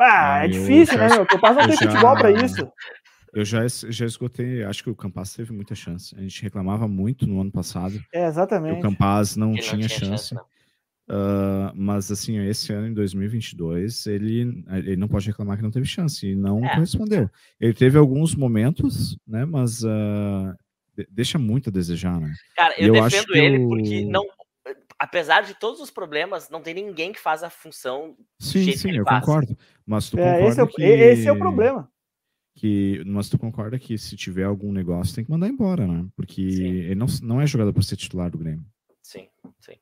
Ah, 0.00 0.42
é 0.42 0.46
eu 0.46 0.50
difícil, 0.52 0.96
já- 0.98 1.08
né? 1.08 1.16
O 1.16 1.26
Campaz 1.26 1.54
não 1.56 1.62
eu 1.64 1.68
tem 1.68 1.76
já- 1.76 1.90
futebol 1.90 2.14
para 2.16 2.30
isso. 2.32 2.72
Eu 3.32 3.44
já, 3.44 3.60
já 3.68 4.06
esgotei, 4.06 4.64
acho 4.64 4.82
que 4.82 4.90
o 4.90 4.96
Campaz 4.96 5.32
teve 5.34 5.52
muita 5.52 5.74
chance. 5.74 6.16
A 6.16 6.20
gente 6.20 6.42
reclamava 6.42 6.88
muito 6.88 7.26
no 7.26 7.40
ano 7.40 7.52
passado 7.52 7.96
É, 8.12 8.22
que 8.22 8.26
exatamente. 8.26 8.78
o 8.78 8.82
Campaz 8.82 9.36
não 9.36 9.52
Ele 9.52 9.62
tinha, 9.62 9.88
chance. 9.88 10.34
não. 10.34 10.44
Ah, 11.12 11.72
mas 11.74 12.10
assim, 12.10 12.38
esse 12.38 12.72
ano, 12.72 12.86
em 12.88 12.94
2022, 12.94 14.06
ele, 14.06 14.64
ele 14.68 14.96
não 14.96 15.06
pode 15.08 15.26
reclamar 15.26 15.56
que 15.56 15.62
não 15.62 15.70
teve 15.70 15.86
chance 15.86 16.26
e 16.26 16.34
não 16.34 16.64
É. 16.64 16.74
correspondeu. 16.74 17.28
Ele 17.60 17.74
teve 17.74 17.98
alguns 17.98 18.34
momentos, 18.34 19.16
né? 19.26 19.44
Mas 19.44 19.84
ah, 19.84 20.56
deixa 21.10 21.38
muito 21.38 21.68
a 21.70 21.72
desejar, 21.72 22.20
né? 22.20 22.32
Cara, 22.56 22.74
eu, 22.78 22.94
eu 22.94 23.02
acho 23.02 23.16
defendo 23.16 23.32
que 23.32 23.38
ele 23.38 23.64
o- 23.64 23.68
porque 23.68 24.04
não. 24.04 24.26
Apesar 24.98 25.42
de 25.42 25.54
todos 25.54 25.80
os 25.80 25.90
problemas, 25.90 26.50
não 26.50 26.60
tem 26.60 26.74
ninguém 26.74 27.12
que 27.12 27.20
faz 27.20 27.42
a 27.42 27.48
função 27.48 28.14
Sim, 28.38 28.72
sim, 28.72 28.96
eu 28.96 29.04
passa. 29.04 29.20
concordo. 29.20 29.58
Mas 29.86 30.10
tu 30.10 30.18
é, 30.18 30.34
concorda 30.34 30.48
esse 30.50 30.60
é, 30.60 30.62
o, 30.62 30.68
que... 30.68 30.82
esse 30.82 31.28
é 31.28 31.32
o 31.32 31.38
problema. 31.38 31.90
Que, 32.54 33.02
mas 33.06 33.28
tu 33.28 33.38
concorda 33.38 33.78
que 33.78 33.96
se 33.96 34.16
tiver 34.16 34.44
algum 34.44 34.70
negócio 34.70 35.14
tem 35.14 35.24
que 35.24 35.30
mandar 35.30 35.48
embora, 35.48 35.86
né? 35.86 36.06
Porque 36.14 36.50
sim. 36.50 36.64
ele 36.64 36.94
não, 36.94 37.06
não 37.22 37.40
é 37.40 37.46
jogador 37.46 37.72
para 37.72 37.82
ser 37.82 37.96
titular 37.96 38.30
do 38.30 38.36
Grêmio. 38.36 38.66
Sim, 39.02 39.28
sim. 39.60 39.76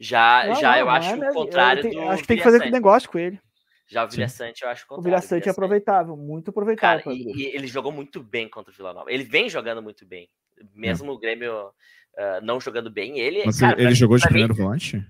Já, 0.00 0.46
não, 0.46 0.54
já 0.56 0.72
não, 0.72 0.78
eu 0.78 0.90
acho 0.90 1.22
é 1.22 1.30
o 1.30 1.34
contrário 1.34 1.82
tenho, 1.82 1.94
do 1.94 2.08
Acho 2.08 2.22
que 2.22 2.28
tem 2.28 2.36
que 2.36 2.42
fazer 2.42 2.70
negócio 2.70 3.08
com 3.08 3.18
ele. 3.18 3.40
Já 3.88 4.04
o 4.04 4.08
Vilha 4.08 4.28
Sante 4.28 4.62
eu 4.62 4.68
acho 4.68 4.84
o 4.90 5.00
Vilha 5.00 5.20
Sante 5.20 5.48
é 5.48 5.50
aproveitável, 5.50 6.14
muito 6.14 6.50
aproveitável. 6.50 7.04
Cara, 7.04 7.16
e, 7.16 7.32
e, 7.34 7.46
ele 7.56 7.66
jogou 7.66 7.90
muito 7.90 8.22
bem 8.22 8.48
contra 8.48 8.70
o 8.70 8.74
Vila 8.74 8.92
Nova. 8.92 9.10
Ele 9.10 9.24
vem 9.24 9.48
jogando 9.48 9.82
muito 9.82 10.04
bem. 10.04 10.28
Mesmo 10.74 11.10
é. 11.10 11.14
o 11.14 11.18
Grêmio 11.18 11.68
uh, 11.68 12.44
não 12.44 12.60
jogando 12.60 12.90
bem, 12.90 13.18
ele. 13.18 13.42
Mas 13.46 13.58
cara, 13.58 13.80
ele, 13.80 13.94
jogou 13.94 14.18
de 14.18 14.24
primeiro 14.24 14.54
volante? 14.54 15.02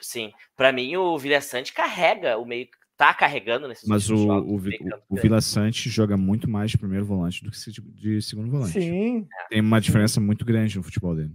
Sim. 0.00 0.32
Para 0.56 0.72
mim, 0.72 0.96
o 0.96 1.18
Vilha 1.18 1.40
Sante 1.40 1.72
carrega 1.72 2.38
o 2.38 2.46
meio. 2.46 2.68
Tá 2.96 3.12
carregando 3.12 3.66
nesses 3.66 3.88
Mas 3.88 4.08
o, 4.08 4.16
jogos, 4.16 4.64
o, 4.64 4.68
o, 4.68 4.94
o 5.08 5.16
Vila 5.16 5.40
Sante 5.40 5.90
joga 5.90 6.16
muito 6.16 6.48
mais 6.48 6.70
de 6.70 6.78
primeiro 6.78 7.04
volante 7.04 7.42
do 7.42 7.50
que 7.50 7.58
de 7.94 8.22
segundo 8.22 8.48
volante. 8.48 8.80
Sim. 8.80 9.26
Tem 9.48 9.60
uma 9.60 9.80
diferença 9.80 10.20
muito 10.20 10.44
grande 10.44 10.76
no 10.76 10.84
futebol 10.84 11.16
dele. 11.16 11.32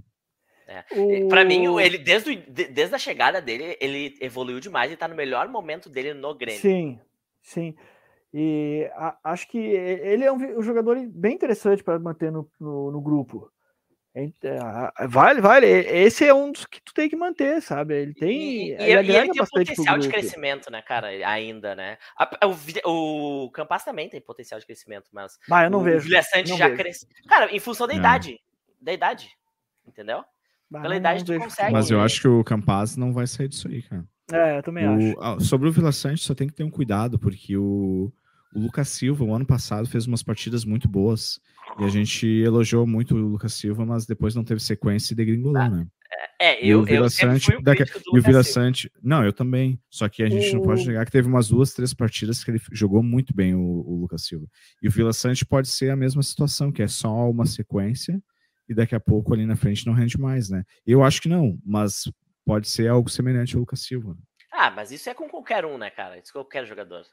É. 0.68 0.84
O... 0.92 1.30
Para 1.30 1.46
mim, 1.46 1.80
ele 1.80 1.98
desde, 1.98 2.36
desde 2.36 2.94
a 2.94 2.98
chegada 2.98 3.42
dele, 3.42 3.78
ele 3.80 4.18
evoluiu 4.20 4.60
demais 4.60 4.92
e 4.92 4.98
tá 4.98 5.08
no 5.08 5.16
melhor 5.16 5.48
momento 5.48 5.90
dele 5.90 6.14
no 6.14 6.36
Grêmio. 6.36 6.60
Sim, 6.60 7.00
sim. 7.42 7.76
E 8.34 8.90
a, 8.94 9.18
acho 9.24 9.48
que 9.48 9.58
ele 9.58 10.26
é 10.26 10.32
um, 10.32 10.60
um 10.60 10.62
jogador 10.62 10.98
bem 11.08 11.34
interessante 11.34 11.84
para 11.84 11.98
manter 11.98 12.32
no, 12.32 12.50
no, 12.60 12.92
no 12.92 13.02
grupo. 13.02 13.50
É, 14.14 14.24
é, 14.24 15.08
vale, 15.08 15.40
vale. 15.40 15.68
Esse 15.68 16.26
é 16.26 16.34
um 16.34 16.52
dos 16.52 16.66
que 16.66 16.82
tu 16.82 16.92
tem 16.92 17.08
que 17.08 17.16
manter, 17.16 17.62
sabe? 17.62 18.02
Ele 18.02 18.14
tem. 18.16 18.32
E, 18.32 18.72
ele, 18.72 19.12
e 19.12 19.16
ele 19.16 19.32
tem 19.32 19.46
potencial 19.46 19.98
de 20.00 20.10
crescimento, 20.10 20.72
né, 20.72 20.82
cara? 20.82 21.08
Ainda, 21.08 21.76
né? 21.76 21.98
o, 22.84 23.46
o 23.46 23.52
Campas 23.52 23.84
também 23.84 24.10
tem 24.10 24.20
potencial 24.20 24.60
de 24.60 24.66
crescimento, 24.66 25.08
mas. 25.14 25.38
Mas 25.48 25.66
eu 25.66 25.70
não 25.70 25.80
o 25.80 25.84
vejo. 25.84 26.00
O 26.00 26.02
Vilhaçante 26.02 26.58
já 26.58 26.76
cresce. 26.76 27.08
Cara, 27.30 27.56
em 27.56 27.60
função 27.60 27.86
da 27.86 27.94
é. 27.94 27.98
idade. 27.98 28.42
Da 28.82 28.92
idade. 28.92 29.30
Entendeu? 29.86 30.26
Bah, 30.70 30.82
Pela 30.82 30.98
idade 30.98 31.24
tu 31.24 31.38
consegue. 31.38 31.72
Mas 31.72 31.90
eu 31.90 32.02
acho 32.02 32.22
que 32.22 32.28
o 32.28 32.44
Campaz 32.44 32.98
não 32.98 33.14
vai 33.14 33.26
sair 33.26 33.48
disso 33.48 33.68
aí, 33.68 33.82
cara. 33.82 34.06
É, 34.32 34.58
eu 34.58 34.64
também 34.64 34.86
o, 34.86 35.22
acho. 35.22 35.42
Sobre 35.46 35.70
o 35.70 35.72
Vila 35.72 35.92
Sante, 35.92 36.24
só 36.24 36.36
tem 36.36 36.48
que 36.48 36.54
ter 36.54 36.64
um 36.64 36.70
cuidado, 36.70 37.18
porque 37.18 37.56
o, 37.56 38.12
o 38.54 38.60
Lucas 38.60 38.90
Silva, 38.90 39.24
o 39.24 39.34
ano 39.34 39.46
passado, 39.46 39.88
fez 39.88 40.06
umas 40.06 40.22
partidas 40.22 40.66
muito 40.66 40.88
boas. 40.88 41.40
E 41.80 41.84
a 41.84 41.90
gente 41.90 42.26
elogiou 42.26 42.86
muito 42.86 43.16
o 43.16 43.18
Lucas 43.18 43.54
Silva, 43.54 43.86
mas 43.86 44.06
depois 44.06 44.36
não 44.36 44.44
teve 44.44 44.62
sequência 44.62 45.14
e 45.14 45.16
degringolou, 45.16 45.62
ah, 45.62 45.70
né? 45.70 45.88
É, 46.40 46.60
eu, 46.64 46.88
e 46.88 46.92
o 46.92 47.04
eu 47.04 47.10
Sante, 47.10 47.62
daqui, 47.62 47.84
E 48.14 48.20
o 48.20 48.22
Vila 48.22 48.44
Sante. 48.44 48.92
Não, 49.02 49.24
eu 49.24 49.34
também. 49.34 49.80
Só 49.90 50.08
que 50.08 50.22
a 50.22 50.30
gente 50.30 50.52
o... 50.52 50.58
não 50.58 50.64
pode 50.64 50.86
negar 50.86 51.06
que 51.06 51.12
teve 51.12 51.28
umas 51.28 51.50
duas, 51.50 51.74
três 51.74 51.94
partidas 51.94 52.44
que 52.44 52.52
ele 52.52 52.62
jogou 52.72 53.02
muito 53.02 53.34
bem, 53.34 53.56
o, 53.56 53.60
o 53.60 54.00
Lucas 54.02 54.24
Silva. 54.24 54.46
E 54.82 54.88
o 54.88 54.92
Vila 54.92 55.14
Sante 55.14 55.46
pode 55.46 55.68
ser 55.68 55.90
a 55.90 55.96
mesma 55.96 56.22
situação, 56.22 56.72
que 56.72 56.82
é 56.82 56.88
só 56.88 57.30
uma 57.30 57.46
sequência 57.46 58.22
e 58.68 58.74
daqui 58.74 58.96
a 58.96 59.00
pouco 59.00 59.34
ali 59.34 59.46
na 59.46 59.56
frente 59.56 59.86
não 59.86 59.94
rende 59.94 60.20
mais, 60.20 60.50
né? 60.50 60.64
Eu 60.86 61.04
acho 61.04 61.22
que 61.22 61.30
não, 61.30 61.58
mas 61.66 62.12
pode 62.46 62.68
ser 62.68 62.88
algo 62.88 63.10
semelhante 63.10 63.56
ao 63.56 63.62
Lucas 63.62 63.82
Silva. 63.82 64.18
Ah, 64.52 64.72
mas 64.72 64.92
isso 64.92 65.10
é 65.10 65.14
com 65.14 65.30
qualquer 65.30 65.66
um, 65.66 65.78
né, 65.78 65.90
cara? 65.90 66.18
Isso 66.18 66.32
é 66.32 66.34
qualquer 66.34 66.66
jogador. 66.66 67.06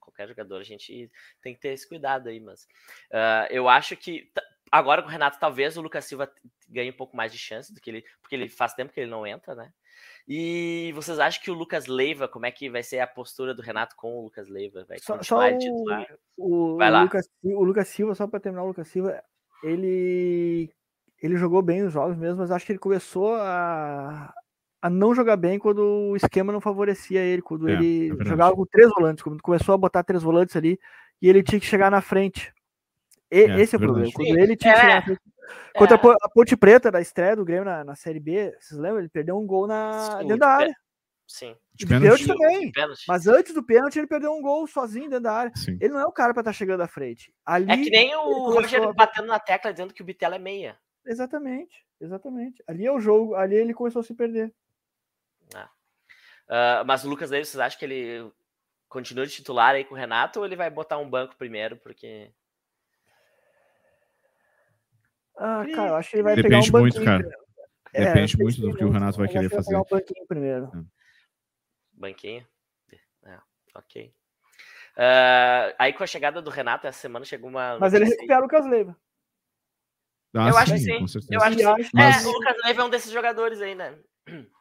Qualquer 0.00 0.28
jogador, 0.28 0.60
a 0.60 0.64
gente 0.64 1.10
tem 1.42 1.54
que 1.54 1.60
ter 1.60 1.68
esse 1.68 1.88
cuidado 1.88 2.28
aí, 2.28 2.40
mas 2.40 2.62
uh, 3.12 3.46
eu 3.50 3.68
acho 3.68 3.96
que 3.96 4.30
agora 4.70 5.02
com 5.02 5.08
o 5.08 5.10
Renato, 5.10 5.38
talvez 5.38 5.76
o 5.76 5.82
Lucas 5.82 6.04
Silva 6.04 6.30
ganhe 6.68 6.90
um 6.90 6.96
pouco 6.96 7.16
mais 7.16 7.32
de 7.32 7.38
chance 7.38 7.72
do 7.72 7.80
que 7.80 7.90
ele, 7.90 8.04
porque 8.20 8.34
ele 8.34 8.48
faz 8.48 8.74
tempo 8.74 8.92
que 8.92 9.00
ele 9.00 9.10
não 9.10 9.26
entra, 9.26 9.54
né? 9.54 9.72
E 10.26 10.92
vocês 10.94 11.18
acham 11.18 11.42
que 11.42 11.50
o 11.50 11.54
Lucas 11.54 11.86
Leiva, 11.86 12.28
como 12.28 12.46
é 12.46 12.50
que 12.50 12.68
vai 12.68 12.82
ser 12.82 13.00
a 13.00 13.06
postura 13.06 13.54
do 13.54 13.62
Renato 13.62 13.96
com 13.96 14.18
o 14.18 14.24
Lucas 14.24 14.48
Leiva? 14.48 14.84
Vai 14.86 14.98
só, 14.98 15.22
só 15.22 15.38
o, 15.48 16.74
o, 16.74 16.76
vai 16.76 16.90
lá. 16.90 17.02
Lucas, 17.02 17.28
o 17.42 17.64
Lucas 17.64 17.88
Silva, 17.88 18.14
só 18.14 18.26
para 18.26 18.40
terminar, 18.40 18.64
o 18.64 18.68
Lucas 18.68 18.88
Silva, 18.88 19.22
ele 19.62 20.70
ele 21.22 21.36
jogou 21.36 21.62
bem 21.62 21.82
os 21.82 21.92
jogos 21.92 22.16
mesmo, 22.16 22.38
mas 22.38 22.50
acho 22.50 22.64
que 22.64 22.72
ele 22.72 22.78
começou 22.78 23.34
a, 23.34 24.32
a 24.80 24.90
não 24.90 25.14
jogar 25.14 25.36
bem 25.36 25.58
quando 25.58 25.80
o 25.80 26.16
esquema 26.16 26.52
não 26.52 26.60
favorecia 26.60 27.20
ele, 27.20 27.42
quando 27.42 27.68
é, 27.68 27.72
ele 27.72 28.12
é 28.20 28.24
jogava 28.24 28.54
com 28.54 28.64
três 28.64 28.88
volantes, 28.90 29.22
quando 29.22 29.42
começou 29.42 29.74
a 29.74 29.78
botar 29.78 30.04
três 30.04 30.22
volantes 30.22 30.54
ali 30.56 30.78
e 31.20 31.28
ele 31.28 31.42
tinha 31.42 31.60
que 31.60 31.66
chegar 31.66 31.90
na 31.90 32.00
frente. 32.00 32.52
E, 33.30 33.42
é, 33.42 33.60
esse 33.60 33.74
é 33.74 33.78
o 33.78 33.80
problema. 33.80 34.10
Quando 34.12 34.38
ele 34.38 34.56
tinha 34.56 34.74
que 34.74 34.80
chegar 34.80 34.94
na 34.96 35.02
frente. 35.02 35.20
Contra 35.74 35.96
é. 35.96 36.14
a 36.22 36.28
Ponte 36.28 36.56
Preta 36.56 36.90
da 36.90 37.00
estreia 37.00 37.36
do 37.36 37.44
Grêmio 37.44 37.64
na, 37.64 37.84
na 37.84 37.94
Série 37.94 38.20
B, 38.20 38.54
vocês 38.60 38.78
lembram? 38.78 39.00
Ele 39.00 39.08
perdeu 39.08 39.38
um 39.38 39.46
gol 39.46 39.66
na, 39.66 39.92
Sim, 39.92 40.18
dentro 40.18 40.38
da 40.38 40.48
área. 40.48 40.74
Sim. 41.26 41.54
De, 41.74 41.84
de 41.84 41.86
pênalti 41.86 42.26
também. 42.26 42.72
Mas 43.06 43.26
antes 43.26 43.54
do 43.54 43.62
pênalti, 43.62 43.98
ele 43.98 44.06
perdeu 44.06 44.32
um 44.32 44.42
gol 44.42 44.66
sozinho 44.66 45.08
dentro 45.08 45.24
da 45.24 45.32
área. 45.32 45.52
Sim. 45.54 45.76
Ele 45.80 45.92
não 45.92 46.00
é 46.00 46.06
o 46.06 46.12
cara 46.12 46.32
para 46.32 46.40
estar 46.40 46.52
tá 46.52 46.56
chegando 46.56 46.80
à 46.80 46.88
frente. 46.88 47.32
Ali, 47.44 47.70
é 47.70 47.76
que 47.76 47.90
nem 47.90 48.14
o 48.16 48.50
Roger 48.50 48.92
batendo 48.94 49.28
na 49.28 49.38
tecla 49.38 49.72
dizendo 49.72 49.92
que 49.92 50.02
o 50.02 50.04
Bitelo 50.04 50.34
é 50.34 50.38
meia. 50.38 50.76
Exatamente, 51.08 51.86
exatamente. 51.98 52.62
Ali 52.66 52.84
é 52.84 52.92
o 52.92 53.00
jogo, 53.00 53.34
ali 53.34 53.56
ele 53.56 53.72
começou 53.72 54.00
a 54.00 54.02
se 54.02 54.14
perder. 54.14 54.54
Ah. 55.54 55.70
Uh, 56.46 56.84
mas 56.86 57.02
o 57.02 57.08
Lucas 57.08 57.30
Davis, 57.30 57.48
vocês 57.48 57.60
acham 57.60 57.78
que 57.78 57.84
ele 57.86 58.30
continua 58.90 59.26
de 59.26 59.32
titular 59.32 59.74
aí 59.74 59.84
com 59.84 59.94
o 59.94 59.96
Renato 59.96 60.38
ou 60.38 60.44
ele 60.44 60.54
vai 60.54 60.68
botar 60.68 60.98
um 60.98 61.08
banco 61.08 61.34
primeiro? 61.36 61.78
Porque. 61.78 62.30
Ah, 65.38 65.64
cara, 65.74 65.88
eu 65.88 65.94
acho 65.96 66.10
que 66.10 66.16
ele 66.16 66.22
vai 66.24 66.36
Depende 66.36 66.66
pegar 66.66 66.78
um 66.78 66.80
muito, 66.82 67.02
cara. 67.02 67.26
É, 67.94 68.04
Depende 68.04 68.36
muito 68.36 68.60
do 68.60 68.76
que 68.76 68.84
o 68.84 68.90
Renato 68.90 69.16
vai 69.16 69.28
querer 69.28 69.48
fazer. 69.48 69.72
Vai 69.72 69.82
pegar 69.82 69.96
um 69.96 69.98
banquinho 69.98 70.26
primeiro. 70.26 70.64
É. 70.74 70.84
Banquinho? 71.94 72.46
É, 73.24 73.38
ok. 73.74 74.12
Uh, 74.94 75.74
aí 75.78 75.92
com 75.94 76.04
a 76.04 76.06
chegada 76.06 76.42
do 76.42 76.50
Renato, 76.50 76.86
essa 76.86 76.98
semana 76.98 77.24
chegou 77.24 77.48
uma. 77.48 77.78
Mas 77.78 77.94
ele 77.94 78.04
recupera 78.04 78.40
o 78.40 78.42
Lucas 78.42 78.66
Leiva. 78.66 78.94
Ah, 80.34 80.48
eu 80.48 80.52
sim, 80.52 80.58
acho 80.58 80.72
que 80.72 80.78
sim. 80.80 80.90
Eu 81.30 81.42
acho 81.42 81.56
que 81.56 81.84
sim. 81.84 81.90
Mas... 81.94 82.24
É, 82.24 82.28
o 82.28 82.32
Lucas 82.32 82.56
Leiva 82.64 82.82
é 82.82 82.84
um 82.84 82.90
desses 82.90 83.12
jogadores 83.12 83.60
aí, 83.60 83.74
né? 83.74 83.94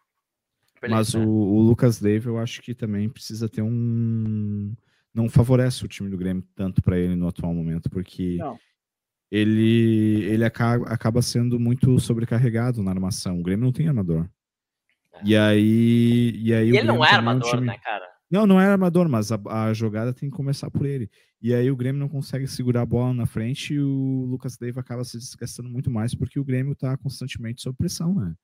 Mas 0.90 1.16
o, 1.16 1.22
o, 1.22 1.60
Lucas 1.60 2.00
Leiva, 2.02 2.30
eu 2.30 2.38
acho 2.38 2.62
que 2.62 2.76
também 2.76 3.10
precisa 3.10 3.50
ter 3.50 3.64
um. 3.64 4.76
Não 5.14 5.28
favorece 5.28 5.84
o 5.84 5.88
time 5.88 6.10
do 6.10 6.18
Grêmio 6.18 6.44
tanto 6.56 6.84
para 6.84 7.00
ele 7.00 7.16
no 7.16 7.28
atual 7.28 7.52
momento, 7.52 7.90
porque 7.90 8.38
não. 8.38 8.60
ele, 9.32 10.24
ele 10.26 10.46
acaba, 10.46 10.88
acaba 10.88 11.22
sendo 11.24 11.60
muito 11.60 12.00
sobrecarregado 12.00 12.84
na 12.84 12.92
armação. 12.92 13.40
O 13.40 13.44
Grêmio 13.44 13.66
não 13.66 13.72
tem 13.72 13.88
armador. 13.88 14.30
É. 15.14 15.22
E 15.24 15.36
aí. 15.36 16.32
E 16.36 16.54
aí 16.54 16.70
e 16.70 16.78
ele 16.78 16.84
não 16.84 17.04
é 17.04 17.12
armador, 17.12 17.44
é 17.44 17.48
um 17.48 17.56
time... 17.56 17.68
né, 17.68 17.80
cara? 17.80 18.08
Não, 18.30 18.46
não 18.46 18.60
é 18.60 18.66
armador, 18.66 19.08
mas 19.08 19.32
a, 19.32 19.40
a, 19.48 19.74
jogada 19.74 20.14
tem 20.14 20.30
que 20.30 20.36
começar 20.36 20.70
por 20.70 20.86
ele. 20.86 21.10
E 21.42 21.54
aí 21.54 21.72
o 21.72 21.76
Grêmio 21.76 22.00
não 22.00 22.10
consegue 22.10 22.48
segurar 22.48 22.82
a 22.82 22.86
bola 22.86 23.14
na 23.14 23.26
frente 23.26 23.74
e 23.74 23.80
o 23.80 24.26
Lucas 24.26 24.58
Leiva 24.60 24.82
acaba 24.82 25.04
se 25.04 25.18
desgastando 25.18 25.70
muito 25.70 25.90
mais 25.90 26.14
porque 26.14 26.40
o 26.40 26.44
Grêmio 26.44 26.74
está 26.74 26.98
constantemente 26.98 27.62
sob 27.62 27.78
pressão, 27.78 28.14
né? 28.14 28.36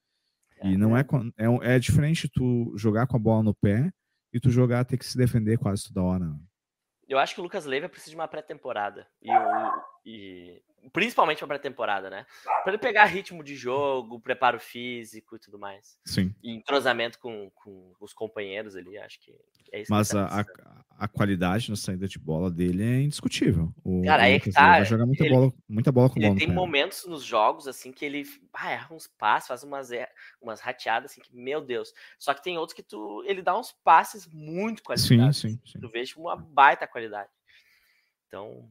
E 0.63 0.77
não 0.77 0.95
é, 0.95 1.05
é, 1.37 1.75
é 1.75 1.79
diferente 1.79 2.29
tu 2.29 2.73
jogar 2.77 3.05
com 3.05 3.17
a 3.17 3.19
bola 3.19 3.43
no 3.43 3.53
pé 3.53 3.91
e 4.31 4.39
tu 4.39 4.49
jogar 4.49 4.85
ter 4.85 4.97
que 4.97 5.05
se 5.05 5.17
defender 5.17 5.57
quase 5.57 5.87
toda 5.87 6.01
hora. 6.01 6.25
Né? 6.25 6.39
Eu 7.07 7.19
acho 7.19 7.35
que 7.35 7.41
o 7.41 7.43
Lucas 7.43 7.65
Leiva 7.65 7.89
precisa 7.89 8.11
de 8.11 8.15
uma 8.15 8.27
pré-temporada. 8.29 9.05
E, 9.21 9.29
e, 10.05 10.61
principalmente 10.91 11.43
uma 11.43 11.47
pré-temporada, 11.47 12.09
né? 12.09 12.25
Para 12.63 12.73
ele 12.73 12.77
pegar 12.77 13.05
ritmo 13.05 13.43
de 13.43 13.55
jogo, 13.55 14.19
preparo 14.19 14.59
físico 14.59 15.35
e 15.35 15.39
tudo 15.39 15.57
mais. 15.57 15.97
Sim. 16.05 16.33
E 16.43 16.51
entrosamento 16.51 17.19
com, 17.19 17.49
com 17.55 17.93
os 17.99 18.13
companheiros 18.13 18.75
ali, 18.75 18.97
acho 18.97 19.19
que 19.19 19.33
é 19.71 19.81
isso. 19.81 19.91
Mas 19.91 20.09
que 20.09 20.13
tá 20.15 20.25
a, 20.27 21.05
a, 21.05 21.07
qualidade 21.07 21.69
na 21.69 21.75
saída 21.75 22.07
de 22.07 22.19
bola 22.19 22.51
dele 22.51 22.83
é 22.83 23.01
indiscutível. 23.01 23.73
O, 23.83 24.03
Cara, 24.03 24.23
aí 24.23 24.33
é 24.33 24.39
que 24.39 24.51
tá. 24.51 24.71
Vai 24.71 24.85
jogar 24.85 25.05
muita 25.05 25.23
ele, 25.23 25.33
bola, 25.33 25.53
muita 25.69 25.91
bola 25.91 26.09
com 26.09 26.19
ele 26.19 26.27
bola. 26.27 26.39
Tem 26.39 26.51
momentos 26.51 27.05
nos 27.05 27.23
jogos 27.23 27.67
assim 27.67 27.91
que 27.91 28.03
ele 28.03 28.23
ah, 28.53 28.71
erra 28.71 28.93
uns 28.93 29.07
passes, 29.07 29.47
faz 29.47 29.63
umas, 29.63 29.89
umas 30.41 30.59
rateadas 30.59 31.11
assim 31.11 31.21
que, 31.21 31.33
meu 31.35 31.61
Deus. 31.61 31.93
Só 32.19 32.33
que 32.33 32.43
tem 32.43 32.57
outros 32.57 32.75
que 32.75 32.83
tu 32.83 33.23
ele 33.25 33.41
dá 33.41 33.57
uns 33.57 33.71
passes 33.83 34.27
muito 34.27 34.83
qualificados. 34.83 35.37
Sim, 35.37 35.49
sim, 35.49 35.61
sim. 35.65 35.79
Tu 35.79 35.89
vê 35.89 36.03
uma 36.17 36.35
baita 36.35 36.85
qualidade. 36.85 37.29
Então, 38.27 38.69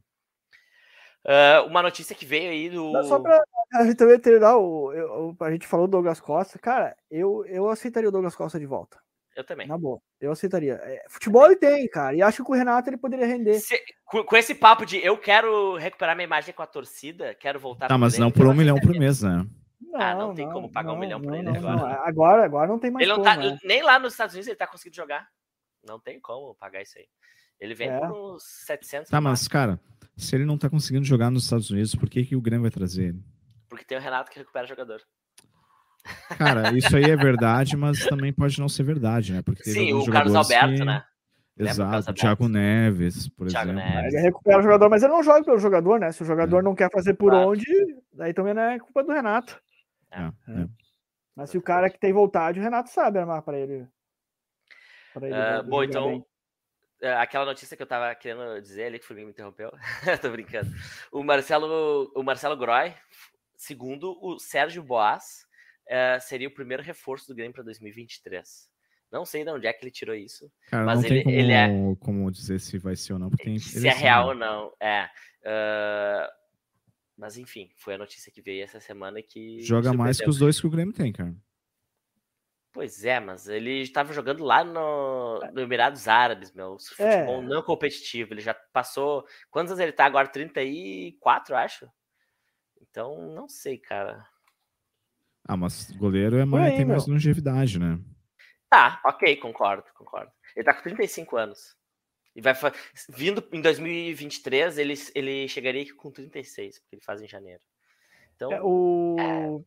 Uh, 1.24 1.66
uma 1.68 1.82
notícia 1.82 2.16
que 2.16 2.26
veio 2.26 2.50
aí 2.50 2.68
do. 2.68 2.90
Não, 2.90 3.04
só 3.04 3.20
pra 3.20 3.40
a 3.74 3.84
gente 3.84 3.96
também 3.96 4.18
terminar, 4.18 4.56
o, 4.56 4.92
eu, 4.92 5.36
a 5.40 5.50
gente 5.52 5.66
falou 5.66 5.86
do 5.86 5.92
Douglas 5.92 6.20
Costa. 6.20 6.58
Cara, 6.58 6.96
eu, 7.10 7.44
eu 7.46 7.68
aceitaria 7.68 8.08
o 8.08 8.12
Douglas 8.12 8.34
Costa 8.34 8.58
de 8.58 8.66
volta. 8.66 8.98
Eu 9.34 9.44
também. 9.44 9.66
Na 9.66 9.78
boa, 9.78 9.98
eu 10.20 10.32
aceitaria. 10.32 10.74
É, 10.82 11.04
futebol 11.08 11.46
ele 11.46 11.56
tem, 11.56 11.88
cara, 11.88 12.14
e 12.14 12.20
acho 12.20 12.38
que 12.38 12.42
com 12.42 12.52
o 12.52 12.56
Renato 12.56 12.90
ele 12.90 12.98
poderia 12.98 13.24
render. 13.24 13.60
Se, 13.60 13.80
com, 14.04 14.22
com, 14.24 14.36
esse 14.36 14.54
papo 14.54 14.84
de 14.84 14.98
eu 14.98 15.16
quero 15.16 15.76
recuperar 15.76 16.14
minha 16.14 16.26
imagem 16.26 16.52
com 16.52 16.62
a 16.62 16.66
torcida, 16.66 17.34
quero 17.34 17.58
voltar. 17.58 17.88
Tá, 17.88 17.96
mas 17.96 18.18
não 18.18 18.30
por 18.30 18.46
um 18.46 18.52
milhão 18.54 18.78
por 18.78 18.90
mês, 18.90 19.22
né? 19.22 19.46
Não, 19.80 20.00
ah, 20.00 20.14
não, 20.14 20.28
não 20.28 20.34
tem 20.34 20.50
como 20.50 20.70
pagar 20.70 20.88
não, 20.88 20.96
um 20.96 20.98
milhão 20.98 21.20
por 21.20 21.34
ele 21.34 21.48
agora. 21.48 22.00
agora. 22.04 22.44
Agora 22.44 22.68
não 22.68 22.78
tem 22.78 22.90
mais. 22.90 23.06
Ele 23.06 23.12
não 23.16 23.22
como, 23.22 23.30
tá, 23.30 23.36
né? 23.36 23.58
Nem 23.64 23.82
lá 23.82 23.98
nos 23.98 24.12
Estados 24.12 24.34
Unidos 24.34 24.48
ele 24.48 24.56
tá 24.56 24.66
conseguindo 24.66 24.96
jogar. 24.96 25.28
Não 25.86 26.00
tem 26.00 26.20
como 26.20 26.54
pagar 26.54 26.82
isso 26.82 26.98
aí. 26.98 27.06
Ele 27.60 27.74
vem 27.74 27.90
é. 27.90 27.98
por 27.98 28.34
uns 28.34 28.42
700. 28.66 29.10
Tá, 29.10 29.20
mas, 29.20 29.46
cara, 29.46 29.78
se 30.22 30.34
ele 30.36 30.44
não 30.44 30.56
tá 30.58 30.68
conseguindo 30.70 31.04
jogar 31.04 31.30
nos 31.30 31.44
Estados 31.44 31.70
Unidos, 31.70 31.94
por 31.94 32.08
que, 32.08 32.24
que 32.24 32.36
o 32.36 32.40
Grêmio 32.40 32.62
vai 32.62 32.70
trazer 32.70 33.08
ele? 33.08 33.24
Porque 33.68 33.84
tem 33.84 33.98
o 33.98 34.00
Renato 34.00 34.30
que 34.30 34.38
recupera 34.38 34.66
jogador. 34.66 35.00
Cara, 36.36 36.76
isso 36.76 36.96
aí 36.96 37.04
é 37.04 37.16
verdade, 37.16 37.76
mas 37.76 38.04
também 38.06 38.32
pode 38.32 38.58
não 38.58 38.68
ser 38.68 38.82
verdade, 38.82 39.32
né? 39.32 39.42
Porque 39.42 39.70
Sim, 39.70 39.92
o 39.92 40.04
Carlos 40.06 40.34
Alberto, 40.34 40.74
que... 40.74 40.84
né? 40.84 41.04
Exato. 41.56 42.06
da 42.06 42.12
Thiago. 42.12 42.48
Neves, 42.48 43.28
por 43.28 43.46
Thiago 43.46 43.70
exemplo. 43.72 43.88
Neves. 43.90 44.14
Ele 44.14 44.22
recupera 44.22 44.58
o 44.58 44.62
jogador, 44.62 44.88
mas 44.88 45.02
ele 45.02 45.12
não 45.12 45.22
joga 45.22 45.44
pelo 45.44 45.58
jogador, 45.58 46.00
né? 46.00 46.10
Se 46.10 46.22
o 46.22 46.26
jogador 46.26 46.58
É. 46.58 46.62
não 46.62 46.74
quer 46.74 46.90
fazer 46.90 47.14
por 47.14 47.30
Claro. 47.30 47.50
onde, 47.50 47.64
daí 48.12 48.32
também 48.34 48.54
não 48.54 48.62
é 48.62 48.78
culpa 48.80 49.04
do 49.04 49.12
Renato. 49.12 49.60
É, 50.10 50.22
É. 50.22 50.62
é. 50.62 50.66
Mas 51.36 51.50
se 51.50 51.56
o 51.58 51.62
cara 51.62 51.88
que 51.88 51.98
tem 52.00 52.12
vontade, 52.12 52.58
o 52.58 52.62
Renato 52.62 52.90
sabe 52.90 53.18
armar 53.18 53.42
pra 53.42 53.58
ele. 53.58 53.86
Pra 55.14 55.26
ele 55.26 55.36
jogar 55.36 55.62
bom, 55.62 55.80
bem. 55.80 55.88
então, 55.88 56.10
é, 56.10 56.22
aquela 57.08 57.44
notícia 57.44 57.76
que 57.76 57.82
eu 57.82 57.86
tava 57.86 58.14
querendo 58.14 58.60
dizer 58.60 58.84
ali, 58.84 58.98
que 58.98 59.04
o 59.04 59.08
Fluminense 59.08 59.26
me 59.28 59.32
interrompeu. 59.32 59.70
Tô 60.22 60.30
brincando. 60.30 60.70
O 61.10 61.22
Marcelo, 61.22 62.12
o 62.14 62.22
Marcelo 62.22 62.56
Groy, 62.56 62.94
segundo 63.56 64.16
o 64.22 64.38
Sérgio 64.38 64.82
Boas, 64.82 65.46
é, 65.88 66.18
seria 66.20 66.48
o 66.48 66.54
primeiro 66.54 66.82
reforço 66.82 67.26
do 67.28 67.34
Grêmio 67.34 67.52
para 67.54 67.64
2023. 67.64 68.70
Não 69.10 69.24
sei 69.26 69.44
de 69.44 69.50
onde 69.50 69.66
é 69.66 69.72
que 69.72 69.84
ele 69.84 69.90
tirou 69.90 70.14
isso. 70.14 70.50
Cara, 70.70 70.84
Mas 70.86 71.00
não 71.00 71.08
tem 71.08 71.12
ele- 71.18 71.24
como, 71.24 71.36
ele 71.36 71.52
é- 71.52 71.96
como 72.00 72.30
dizer 72.30 72.58
se 72.60 72.78
vai 72.78 72.96
ser 72.96 73.12
ou 73.12 73.18
não, 73.18 73.28
porque 73.28 73.44
tem 73.44 73.58
se 73.58 73.86
é 73.86 73.92
real 73.92 74.28
ou 74.28 74.34
não. 74.34 74.72
É. 74.80 75.08
ah, 75.44 76.32
mas 77.18 77.36
enfim, 77.36 77.70
foi 77.76 77.94
a 77.94 77.98
notícia 77.98 78.32
que 78.32 78.40
veio 78.40 78.64
essa 78.64 78.80
semana 78.80 79.20
que. 79.22 79.60
Joga 79.60 79.92
mais 79.92 80.18
que 80.18 80.28
os 80.28 80.38
dois 80.38 80.58
que 80.60 80.66
o 80.66 80.70
Grêmio 80.70 80.94
tem, 80.94 81.12
cara. 81.12 81.34
Pois 82.72 83.04
é, 83.04 83.20
mas 83.20 83.48
ele 83.48 83.82
estava 83.82 84.14
jogando 84.14 84.42
lá 84.42 84.64
no, 84.64 85.40
no 85.52 85.60
Emirados 85.60 86.08
Árabes, 86.08 86.52
meu. 86.52 86.78
É. 86.98 87.18
Futebol 87.18 87.42
não 87.42 87.62
competitivo. 87.62 88.32
Ele 88.32 88.40
já 88.40 88.54
passou. 88.54 89.26
Quantos 89.50 89.72
anos 89.72 89.82
ele 89.82 89.92
tá 89.92 90.06
agora? 90.06 90.26
34, 90.26 91.54
eu 91.54 91.58
acho. 91.58 91.90
Então, 92.80 93.34
não 93.34 93.46
sei, 93.46 93.76
cara. 93.76 94.26
Ah, 95.46 95.56
mas 95.56 95.90
goleiro 95.90 96.38
é 96.38 96.44
mais, 96.44 96.72
aí, 96.72 96.76
tem 96.78 96.86
mais 96.86 97.06
longevidade, 97.06 97.78
né? 97.78 97.98
Tá, 98.70 99.02
ok, 99.04 99.36
concordo, 99.36 99.84
concordo. 99.94 100.32
Ele 100.56 100.64
tá 100.64 100.72
com 100.72 100.82
35 100.82 101.36
anos. 101.36 101.76
E 102.34 102.40
vai 102.40 102.54
vindo 103.10 103.46
em 103.52 103.60
2023, 103.60 104.78
ele, 104.78 104.94
ele 105.14 105.48
chegaria 105.48 105.82
aqui 105.82 105.92
com 105.92 106.10
36, 106.10 106.78
porque 106.78 106.96
ele 106.96 107.02
faz 107.02 107.20
em 107.20 107.28
janeiro. 107.28 107.60
Então, 108.34 108.50
É, 108.50 108.60
o... 108.62 109.62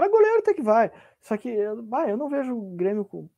Pra 0.00 0.08
goleiro 0.08 0.38
até 0.38 0.54
que 0.54 0.62
vai. 0.62 0.90
Só 1.20 1.36
que 1.36 1.48
eu- 1.50 1.82
bah, 1.82 2.08
eu 2.08 2.16
não 2.16 2.30
vejo 2.30 2.56
o 2.56 2.74
Grêmio 2.74 3.04
com 3.04 3.28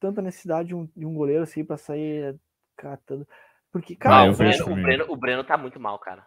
tanta 0.00 0.22
necessidade 0.22 0.68
de 0.68 0.74
um, 0.74 0.88
de 0.96 1.04
um 1.04 1.12
goleiro 1.12 1.42
assim 1.42 1.62
pra 1.62 1.76
sair 1.76 2.34
catando. 2.76 3.28
Porque, 3.70 3.92
Ah, 3.94 3.96
cara, 3.98 4.16
não, 4.16 4.26
eu 4.26 4.32
o, 4.32 4.36
Breno, 4.36 4.64
o. 4.64 4.74
Breno, 4.82 5.04
o 5.10 5.16
Breno 5.16 5.44
tá 5.44 5.58
muito 5.58 5.78
mal, 5.78 5.98
cara. 5.98 6.24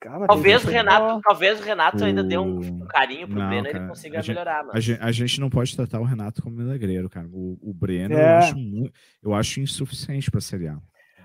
calma, 0.00 0.26
Talvez 0.28 0.64
o 0.64 0.68
Renato, 0.68 1.20
talvez 1.22 1.58
o 1.60 1.64
Renato 1.64 2.04
ainda 2.04 2.22
dê 2.22 2.38
um, 2.38 2.58
um 2.60 2.86
carinho 2.86 3.26
pro 3.26 3.38
Não, 3.40 3.48
Breno 3.48 3.66
e 3.66 3.70
ele 3.70 3.78
cara, 3.78 3.88
consiga 3.88 4.18
a 4.18 4.20
gente- 4.22 4.28
melhorar, 4.36 4.64
A 4.72 4.78
gente, 4.78 5.02
a 5.02 5.10
gente 5.10 5.40
não 5.40 5.50
pode 5.50 5.74
tratar 5.74 5.98
o 6.00 6.04
Renato 6.04 6.40
como 6.42 6.54
milagreiro, 6.54 7.10
cara. 7.10 7.26
O, 7.32 7.58
o 7.60 7.74
Breno 7.74 8.14
eu, 8.14 8.18
É. 8.20 8.36
acho 8.38 8.56
mu- 8.56 8.88
eu 9.22 9.34
acho 9.34 9.58
insuficiente 9.60 10.30
pra 10.30 10.40
Série 10.40 10.68
A. 10.68 10.78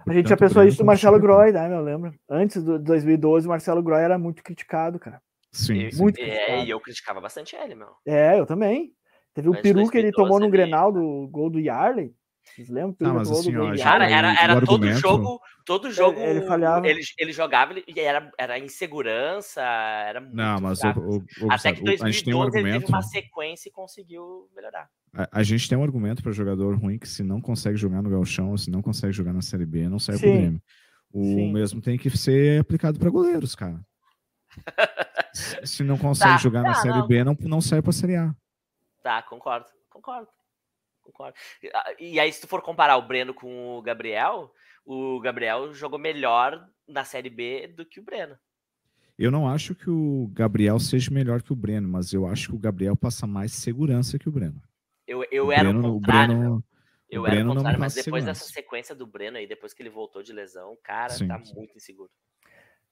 A 0.08 0.14
gente 0.14 0.30
já 0.30 0.36
pensou 0.38 0.64
isso 0.64 0.80
do 0.80 0.86
Marcelo. 0.86 1.20
Groy, 1.20 1.52
né, 1.52 1.68
meu? 1.70 1.82
Lembra? 1.82 2.12
Antes 2.28 2.64
do 2.64 2.80
2012, 2.80 3.46
o 3.46 3.50
Marcelo 3.50 3.84
Groy 3.84 4.02
era 4.02 4.18
muito 4.18 4.42
criticado, 4.42 4.98
cara. 4.98 5.22
Sim, 5.52 5.88
E- 5.88 5.92
sim. 5.92 6.02
muito 6.02 6.20
é, 6.22 6.64
e 6.64 6.70
eu 6.70 6.80
criticava 6.80 7.20
bastante 7.20 7.56
ele, 7.56 7.76
meu. 7.76 7.90
É, 8.06 8.40
eu 8.40 8.46
também. 8.46 8.94
Teve 9.34 9.48
o 9.50 9.52
Antes 9.52 9.64
de 9.64 9.74
peru 9.74 9.90
que 9.90 9.98
ele 9.98 10.12
2012 10.12 10.16
tomou 10.16 10.40
no 10.40 10.46
ele- 10.46 10.52
Grenal 10.52 10.92
do 10.92 11.28
gol 11.30 11.50
do 11.50 11.60
Yarley. 11.60 12.14
Vocês 12.44 12.70
lembram? 12.70 12.90
O 12.92 12.96
peru 12.96 13.12
Ah, 13.12 13.14
mas 13.14 13.32
assim, 13.32 13.54
gol 13.54 13.68
ó, 13.72 13.78
Cara, 13.78 14.10
era, 14.10 14.34
era 14.34 14.60
todo 14.62 14.74
argumento- 14.76 15.00
jogo, 15.00 15.40
todo 15.66 15.92
jogo 15.92 16.20
ele 16.20 16.42
falhava. 16.42 16.88
ele, 16.88 17.02
ele 17.20 17.32
jogava 17.32 17.72
ele- 17.74 17.84
e 17.88 18.00
era, 18.00 18.32
era 18.38 18.58
insegurança, 18.60 19.62
era 19.62 20.20
muito 20.22 20.36
Não, 20.36 20.60
mas 20.60 20.80
o, 20.80 20.82
fraco. 20.82 21.00
o, 21.02 21.18
o, 21.18 21.52
Até 21.52 21.72
que 21.74 21.82
Gustavo, 21.82 22.04
a 22.04 22.12
gente 22.12 22.24
tem 22.26 22.34
um 22.34 22.40
2012 22.40 22.42
ele 22.42 22.52
teve 22.52 22.70
argumento. 22.76 22.90
uma 22.90 23.02
sequência 23.04 23.70
e 23.70 23.72
conseguiu 23.72 24.50
melhorar. 24.56 24.90
A, 25.14 25.40
a 25.40 25.44
gente 25.44 25.70
tem 25.70 25.78
um 25.78 25.84
argumento 25.84 26.24
para 26.24 26.32
jogador 26.32 26.76
ruim 26.78 26.98
que 26.98 27.08
se 27.08 27.22
não 27.24 27.40
consegue 27.40 27.78
jogar 27.78 28.02
no 28.02 28.10
Gauchão, 28.10 28.58
se 28.58 28.72
não 28.72 28.82
consegue 28.82 29.14
jogar 29.14 29.34
na 29.34 29.42
Série 29.42 29.66
B, 29.66 29.88
não 29.88 30.00
sai 30.00 30.18
pro 30.18 30.28
Sim. 30.28 30.38
Grêmio. 30.38 30.62
O 31.14 31.24
Sim. 31.24 31.54
mesmo 31.54 31.80
tem 31.82 31.98
que 31.98 32.10
ser 32.18 32.60
aplicado 32.62 32.98
para 32.98 33.10
goleiros, 33.10 33.54
cara. 33.56 33.80
se, 35.34 35.84
não 35.84 35.98
consegue 35.98 36.34
Tá, 36.34 36.38
jogar 36.38 36.64
na 36.64 36.74
tá, 36.74 36.82
Série 36.82 37.00
não. 37.00 37.08
B, 37.08 37.24
não, 37.24 37.38
não 37.42 37.62
sai 37.62 37.82
pra 37.82 37.92
Série 37.92 38.16
A. 38.16 38.34
Tá, 39.04 39.22
concordo, 39.24 39.68
concordo. 39.90 40.28
Concordo. 41.02 41.36
E- 42.00 42.20
aí, 42.20 42.32
se 42.32 42.42
tu 42.42 42.48
for 42.48 42.62
comparar 42.62 42.96
o 42.98 43.02
Breno 43.08 43.34
com 43.34 43.78
o 43.78 43.82
Gabriel, 43.82 44.54
o 44.86 45.20
Gabriel 45.20 45.74
jogou 45.74 45.98
melhor 45.98 46.68
na 46.88 47.04
Série 47.04 47.30
B 47.30 47.68
do 47.68 47.84
que 47.86 48.00
o 48.00 48.04
Breno. 48.04 48.38
Eu 49.18 49.32
não 49.32 49.48
acho 49.48 49.74
que 49.76 49.90
o 49.90 50.30
Gabriel 50.34 50.80
seja 50.80 51.12
melhor 51.12 51.42
que 51.42 51.52
o 51.52 51.56
Breno, 51.56 51.88
mas 51.88 52.14
eu 52.14 52.28
acho 52.28 52.50
que 52.50 52.56
o 52.56 52.60
Gabriel 52.60 52.96
passa 52.96 53.26
mais 53.28 53.52
segurança 53.54 54.18
que 54.20 54.30
o 54.30 54.32
Breno. 54.32 54.62
Eu, 55.08 55.24
eu 55.32 55.48
o 55.48 55.52
era 55.52 55.64
Breno, 55.70 55.88
o 55.88 55.92
o 55.92 56.00
contrário. 56.00 56.28
Breno, 56.36 56.42
meu. 56.56 56.64
Eu 57.10 57.22
o 57.24 57.26
era 57.26 57.36
Breno 57.36 57.52
o 57.52 57.54
não 57.56 57.60
contrário, 57.62 57.80
mas 57.80 57.94
depois 57.94 58.24
segurança. 58.24 58.42
dessa 58.44 58.54
sequência 58.54 58.96
do 58.96 59.06
Breno 59.06 59.38
aí, 59.38 59.46
depois 59.48 59.74
que 59.74 59.82
ele 59.82 59.90
voltou 59.90 60.24
de 60.24 60.32
lesão, 60.32 60.78
cara, 60.84 61.10
Sim, 61.10 61.28
tá 61.28 61.44
sim. 61.44 61.56
muito 61.56 61.76
inseguro. 61.76 62.10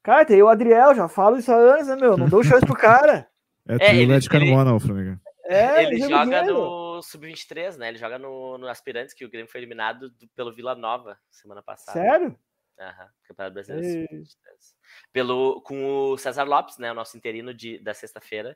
Cara, 0.04 0.26
tem 0.26 0.42
o 0.42 0.48
Adriel, 0.48 0.96
já 0.96 1.08
falo 1.08 1.38
isso 1.38 1.52
há 1.52 1.56
anos, 1.56 1.88
né, 1.88 1.96
meu? 1.96 2.18
Não 2.18 2.28
dou 2.30 2.44
chance 2.44 2.66
pro 2.66 2.76
cara. 2.76 3.30
é, 3.68 3.88
É, 3.88 3.96
ele- 3.96 4.14
é 4.14 4.20
de 4.20 4.30
Carmona, 4.30 4.74
ô, 4.74 4.80
Flamengo. 4.80 5.20
É, 5.46 5.84
ele 5.84 5.98
joga 6.00 6.44
no 6.44 7.02
Sub-23, 7.02 7.76
né? 7.78 7.90
Ele 7.90 7.98
joga 7.98 8.20
no, 8.20 8.58
no 8.60 8.68
Aspirantes, 8.68 9.14
que 9.16 9.26
o 9.26 9.30
Grêmio 9.30 9.52
foi 9.52 9.60
eliminado 9.60 10.10
do- 10.12 10.28
pelo 10.36 10.54
Vila 10.54 10.76
Nova 10.76 11.18
semana 11.32 11.62
passada. 11.64 12.00
Sério? 12.00 12.38
Aham, 12.80 13.08
Campeonato 13.28 13.54
Brasileiro 13.56 13.86
Ei. 13.88 14.08
Sub-23. 14.08 14.76
Pelo, 15.12 15.62
com 15.64 16.12
o 16.12 16.18
César 16.18 16.44
Lopes, 16.44 16.78
né? 16.78 16.92
O 16.92 16.96
nosso 16.96 17.18
interino 17.18 17.54
de, 17.54 17.80
da 17.80 17.94
sexta-feira. 17.94 18.56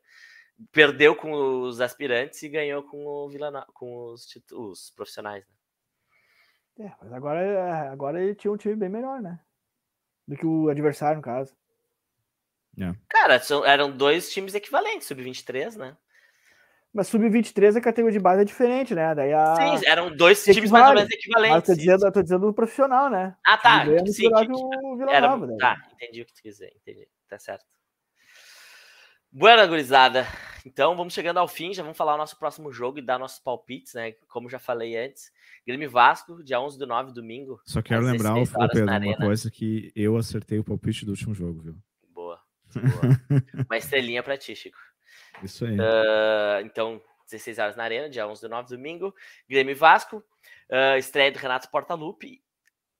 Perdeu 0.71 1.15
com 1.15 1.31
os 1.63 1.81
aspirantes 1.81 2.41
e 2.43 2.47
ganhou 2.49 2.83
com 2.83 3.03
o 3.05 3.27
Vila 3.27 3.49
no... 3.49 3.65
com 3.73 4.11
os, 4.13 4.23
titu- 4.27 4.69
os 4.69 4.91
profissionais. 4.91 5.43
Né? 6.77 6.85
É, 6.85 6.93
mas 7.01 7.11
agora, 7.11 7.41
é, 7.41 7.87
agora 7.89 8.21
ele 8.23 8.35
tinha 8.35 8.51
um 8.53 8.57
time 8.57 8.75
bem 8.75 8.89
melhor, 8.89 9.19
né? 9.19 9.39
Do 10.27 10.35
que 10.37 10.45
o 10.45 10.69
adversário, 10.69 11.17
no 11.17 11.21
caso. 11.23 11.53
Cara, 13.09 13.39
são- 13.39 13.65
eram 13.65 13.95
dois 13.95 14.31
times 14.31 14.55
equivalentes, 14.55 15.07
Sub-23, 15.07 15.75
né? 15.75 15.95
Mas 16.93 17.07
sub-23 17.07 17.75
a 17.75 17.81
categoria 17.81 18.17
de 18.17 18.23
base 18.23 18.41
é 18.41 18.45
diferente, 18.45 18.93
né? 18.93 19.15
Daí 19.15 19.33
a. 19.33 19.55
Sim, 19.79 19.87
eram 19.87 20.15
dois 20.15 20.43
times 20.43 20.69
mais 20.69 20.87
ou 20.87 20.93
menos 20.93 21.09
Mas 21.09 21.11
eu 21.11 21.17
equivalentes. 21.17 21.65
tô 21.67 21.75
dizendo, 21.75 22.05
eu 22.05 22.11
tô 22.11 22.21
dizendo 22.21 22.47
do 22.47 22.53
profissional, 22.53 23.09
né? 23.09 23.35
Ah, 23.43 23.57
tá. 23.57 23.83
Sim, 24.07 24.23
melhor 24.29 24.45
que- 24.45 24.97
Vila 24.97 25.11
Era, 25.11 25.27
Nova, 25.27 25.47
né? 25.47 25.57
tá, 25.59 25.77
entendi 25.93 26.21
o 26.21 26.25
que 26.25 26.33
tu 26.33 26.41
quis 26.43 26.53
dizer, 26.57 26.71
entendi. 26.75 27.07
Tá 27.27 27.39
certo. 27.39 27.65
Buena, 29.35 29.65
gurizada. 29.65 30.27
Então, 30.63 30.95
vamos 30.95 31.11
chegando 31.11 31.39
ao 31.39 31.47
fim, 31.47 31.73
já 31.73 31.81
vamos 31.81 31.97
falar 31.97 32.13
o 32.13 32.17
nosso 32.19 32.37
próximo 32.37 32.71
jogo 32.71 32.99
e 32.99 33.01
dar 33.01 33.17
nossos 33.17 33.39
palpites, 33.39 33.95
né? 33.95 34.11
Como 34.27 34.47
já 34.47 34.59
falei 34.59 34.95
antes. 34.95 35.31
Grêmio 35.65 35.89
Vasco, 35.89 36.43
dia 36.43 36.61
11 36.61 36.77
do 36.77 36.85
9, 36.85 37.11
domingo. 37.11 37.59
Só 37.65 37.81
quero 37.81 38.03
lembrar, 38.03 38.33
ô, 38.33 38.35
16 38.35 38.55
ô, 38.55 38.59
horas 38.59 38.73
Pedro, 38.73 39.07
uma 39.07 39.17
coisa 39.17 39.49
que 39.49 39.91
eu 39.95 40.15
acertei 40.17 40.59
o 40.59 40.63
palpite 40.63 41.03
do 41.03 41.09
último 41.09 41.33
jogo, 41.33 41.63
viu? 41.63 41.75
Boa. 42.11 42.39
boa. 42.77 43.43
Uma 43.67 43.77
estrelinha 43.77 44.21
pra 44.21 44.37
ti, 44.37 44.55
Chico. 44.55 44.77
Isso 45.41 45.65
aí. 45.65 45.77
Ah, 45.79 46.61
então, 46.63 47.01
16 47.25 47.57
horas 47.57 47.75
na 47.75 47.85
Arena, 47.85 48.07
dia 48.11 48.27
11 48.27 48.39
do 48.39 48.49
9, 48.49 48.69
domingo. 48.69 49.15
Grêmio 49.49 49.75
Vasco. 49.75 50.23
Ah, 50.69 50.95
estreia 50.99 51.31
do 51.31 51.39
Renato 51.39 51.71
Portaluppi. 51.71 52.42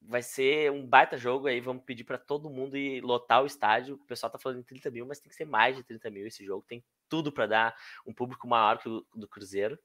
Vai 0.06 0.22
ser 0.22 0.72
um 0.72 0.86
baita 0.86 1.18
jogo 1.18 1.48
aí. 1.48 1.60
Vamos 1.60 1.84
pedir 1.84 2.04
para 2.04 2.18
todo 2.18 2.50
mundo 2.50 2.78
ir 2.78 3.02
lotar 3.02 3.44
o 3.44 3.46
estádio. 3.46 3.96
O 3.96 4.06
pessoal 4.06 4.32
tá 4.32 4.38
falando 4.38 4.60
em 4.60 4.64
30 4.64 4.92
mil, 4.92 5.06
mas 5.06 5.20
tem 5.20 5.30
que 5.30 5.36
ser 5.36 5.46
mais 5.46 5.76
de 5.76 5.84
30 5.84 6.10
mil 6.10 6.28
esse 6.28 6.46
jogo. 6.46 6.66
Tem 6.68 6.84
tudo 7.08 7.32
para 7.32 7.48
dar 7.48 7.76
um 8.06 8.14
público 8.14 8.48
maior 8.48 8.78
que 8.80 8.90
o 8.90 9.06
do 9.16 9.28
Cruzeiro. 9.28 9.80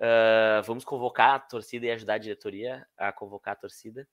Ah, 0.00 0.62
vamos 0.64 0.84
convocar 0.84 1.34
a 1.34 1.38
torcida 1.38 1.86
e 1.86 1.90
ajudar 1.90 2.14
a 2.14 2.18
diretoria 2.18 2.86
a 2.96 3.12
convocar 3.12 3.52
a 3.52 3.56
torcida. 3.56 4.06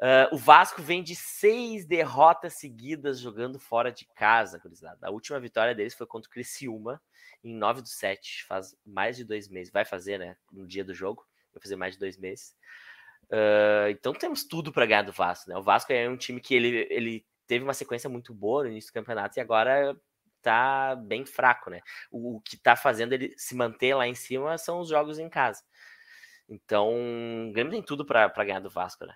Ah, 0.00 0.28
o 0.32 0.36
Vasco 0.36 0.82
vem 0.82 1.02
de 1.02 1.14
seis 1.14 1.86
derrotas 1.86 2.54
seguidas 2.54 3.20
jogando 3.20 3.58
fora 3.58 3.90
de 3.90 4.06
casa, 4.14 4.58
gurizada. 4.58 5.06
A 5.06 5.10
última 5.10 5.40
vitória 5.40 5.74
deles 5.74 5.94
foi 5.94 6.06
contra 6.06 6.28
o 6.28 6.32
Criciúma 6.32 7.00
em 7.42 7.54
9 7.54 7.82
do 7.82 7.88
7, 7.88 8.44
faz 8.44 8.76
mais 8.84 9.16
de 9.16 9.24
dois 9.24 9.48
meses. 9.48 9.72
Vai 9.72 9.84
fazer, 9.84 10.18
né? 10.18 10.36
No 10.50 10.66
dia 10.66 10.84
do 10.84 10.94
jogo, 10.94 11.26
vai 11.52 11.62
fazer 11.62 11.76
mais 11.76 11.94
de 11.94 12.00
dois 12.00 12.16
meses. 12.16 12.54
Ah, 13.30 13.90
então 13.90 14.12
temos 14.12 14.44
tudo 14.44 14.72
para 14.72 14.86
ganhar 14.86 15.02
do 15.02 15.12
Vasco, 15.12 15.50
né? 15.50 15.56
O 15.56 15.62
Vasco 15.62 15.92
é 15.92 16.08
um 16.08 16.16
time 16.16 16.40
que 16.40 16.54
ele, 16.54 16.86
ele 16.90 17.26
teve 17.46 17.64
uma 17.64 17.74
sequência 17.74 18.08
muito 18.08 18.34
boa 18.34 18.64
no 18.64 18.70
início 18.70 18.90
do 18.90 18.94
campeonato 18.94 19.38
e 19.38 19.40
agora 19.40 19.96
tá 20.42 20.94
bem 20.96 21.24
fraco, 21.24 21.70
né? 21.70 21.80
O, 22.10 22.36
o 22.36 22.40
que 22.40 22.56
tá 22.56 22.76
fazendo 22.76 23.12
ele 23.12 23.34
se 23.36 23.54
manter 23.54 23.94
lá 23.94 24.06
em 24.06 24.14
cima 24.14 24.58
são 24.58 24.80
os 24.80 24.88
jogos 24.88 25.18
em 25.18 25.28
casa. 25.28 25.62
Então, 26.48 27.48
o 27.48 27.52
Grêmio 27.52 27.72
tem 27.72 27.82
tudo 27.82 28.04
para 28.04 28.28
ganhar 28.44 28.60
do 28.60 28.68
Vasco, 28.68 29.06
né? 29.06 29.14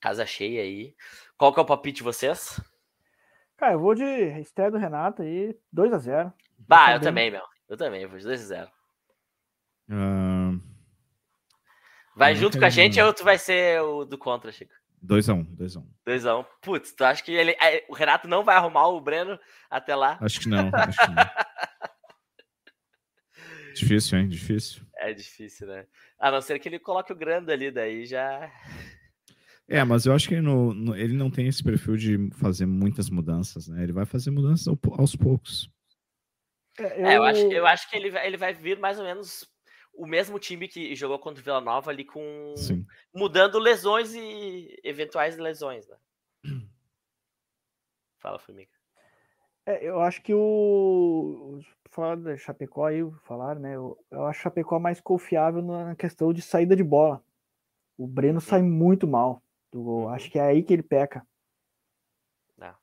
Casa 0.00 0.24
cheia 0.24 0.62
aí. 0.62 0.94
Qual 1.36 1.52
que 1.52 1.58
é 1.58 1.62
o 1.62 1.66
palpite 1.66 1.98
de 1.98 2.02
vocês? 2.04 2.60
Cara, 3.56 3.72
eu 3.72 3.80
vou 3.80 3.92
de 3.92 4.04
estreia 4.40 4.70
do 4.70 4.78
Renato 4.78 5.22
aí, 5.22 5.58
2x0. 5.74 6.32
Bah, 6.56 6.86
Tá 6.86 6.92
eu 6.94 7.00
também, 7.00 7.28
meu. 7.28 7.42
Eu 7.68 7.76
também, 7.76 8.06
vou 8.06 8.16
de 8.16 8.24
2 8.24 8.40
a 8.40 8.46
0. 8.46 8.70
Ah, 9.90 10.37
Vai 12.18 12.34
junto 12.34 12.58
com 12.58 12.64
a 12.64 12.68
gente 12.68 13.00
ou 13.00 13.14
tu 13.14 13.22
vai 13.22 13.38
ser 13.38 13.80
o 13.80 14.04
do 14.04 14.18
contra, 14.18 14.50
Chico? 14.50 14.74
2x1, 15.06 15.46
2x1. 15.56 15.86
2 16.04 16.26
a 16.26 16.36
1. 16.36 16.44
Putz, 16.60 16.92
tu 16.92 17.04
acha 17.04 17.22
que 17.22 17.30
ele, 17.30 17.52
eh, 17.52 17.84
o 17.88 17.94
Renato 17.94 18.26
não 18.26 18.42
vai 18.42 18.56
arrumar 18.56 18.88
o 18.88 19.00
Breno 19.00 19.38
até 19.70 19.94
lá? 19.94 20.18
Acho 20.20 20.40
que 20.40 20.48
não, 20.48 20.68
acho 20.74 20.98
que 20.98 21.10
não. 21.12 21.14
Difícil, 23.72 24.18
hein? 24.18 24.28
Difícil. 24.28 24.82
É 24.96 25.12
É 25.12 25.14
difícil, 25.14 25.68
né? 25.68 25.86
A 26.18 26.32
não 26.32 26.40
ser 26.40 26.58
que 26.58 26.68
ele 26.68 26.80
coloque 26.80 27.12
o 27.12 27.16
grande 27.16 27.52
ali, 27.52 27.70
daí 27.70 28.04
já. 28.04 28.50
É, 29.68 29.84
mas 29.84 30.04
eu 30.04 30.12
acho 30.12 30.26
que 30.26 30.34
ele, 30.34 30.42
no, 30.42 30.74
no, 30.74 30.96
ele 30.96 31.14
não 31.14 31.30
tem 31.30 31.46
esse 31.46 31.62
perfil 31.62 31.96
de 31.96 32.30
fazer 32.32 32.66
muitas 32.66 33.08
mudanças, 33.08 33.68
né? 33.68 33.84
Ele 33.84 33.92
vai 33.92 34.04
fazer 34.04 34.32
mudanças 34.32 34.66
aos 34.66 35.14
poucos. 35.14 35.70
É, 36.80 36.82
eu... 36.82 37.06
É, 37.06 37.16
eu, 37.16 37.22
acho, 37.22 37.52
eu 37.52 37.66
acho 37.68 37.88
que 37.88 37.96
ele 37.96 38.10
vai, 38.10 38.26
ele 38.26 38.36
vai 38.36 38.52
vir 38.52 38.80
mais 38.80 38.98
ou 38.98 39.04
menos 39.04 39.46
o 39.98 40.06
mesmo 40.06 40.38
time 40.38 40.68
que 40.68 40.94
jogou 40.94 41.18
contra 41.18 41.40
o 41.40 41.44
Vila 41.44 41.60
Nova 41.60 41.90
ali 41.90 42.04
com 42.04 42.54
Sim. 42.56 42.86
mudando 43.12 43.58
lesões 43.58 44.14
e 44.14 44.78
eventuais 44.84 45.36
lesões, 45.36 45.88
né? 45.88 45.96
Fala, 48.18 48.38
Formiga. 48.38 48.70
É, 49.66 49.84
eu 49.84 50.00
acho 50.00 50.22
que 50.22 50.32
o. 50.32 51.60
Falar 51.90 52.16
da 52.16 52.36
Chapecó 52.36 52.86
aí, 52.86 53.00
falar, 53.24 53.56
né? 53.58 53.74
Eu, 53.74 53.98
eu 54.10 54.26
acho 54.26 54.40
Chapecó 54.40 54.78
mais 54.78 55.00
confiável 55.00 55.62
na 55.62 55.96
questão 55.96 56.32
de 56.32 56.40
saída 56.40 56.76
de 56.76 56.84
bola. 56.84 57.24
O 57.96 58.06
Breno 58.06 58.40
sai 58.40 58.62
muito 58.62 59.06
mal. 59.06 59.42
Eu 59.72 60.08
acho 60.10 60.30
que 60.30 60.38
é 60.38 60.42
aí 60.42 60.62
que 60.62 60.72
ele 60.72 60.82
peca. 60.82 61.26
Tá. 62.56 62.78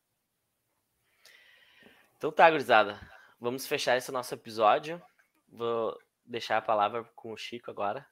Então 2.18 2.32
tá, 2.32 2.50
gurizada. 2.50 3.00
Vamos 3.40 3.66
fechar 3.66 3.96
esse 3.96 4.12
nosso 4.12 4.34
episódio. 4.34 5.02
Vou 5.48 5.98
deixar 6.26 6.58
a 6.58 6.62
palavra 6.62 7.04
com 7.16 7.32
o 7.32 7.38
Chico 7.38 7.70
agora. 7.70 8.06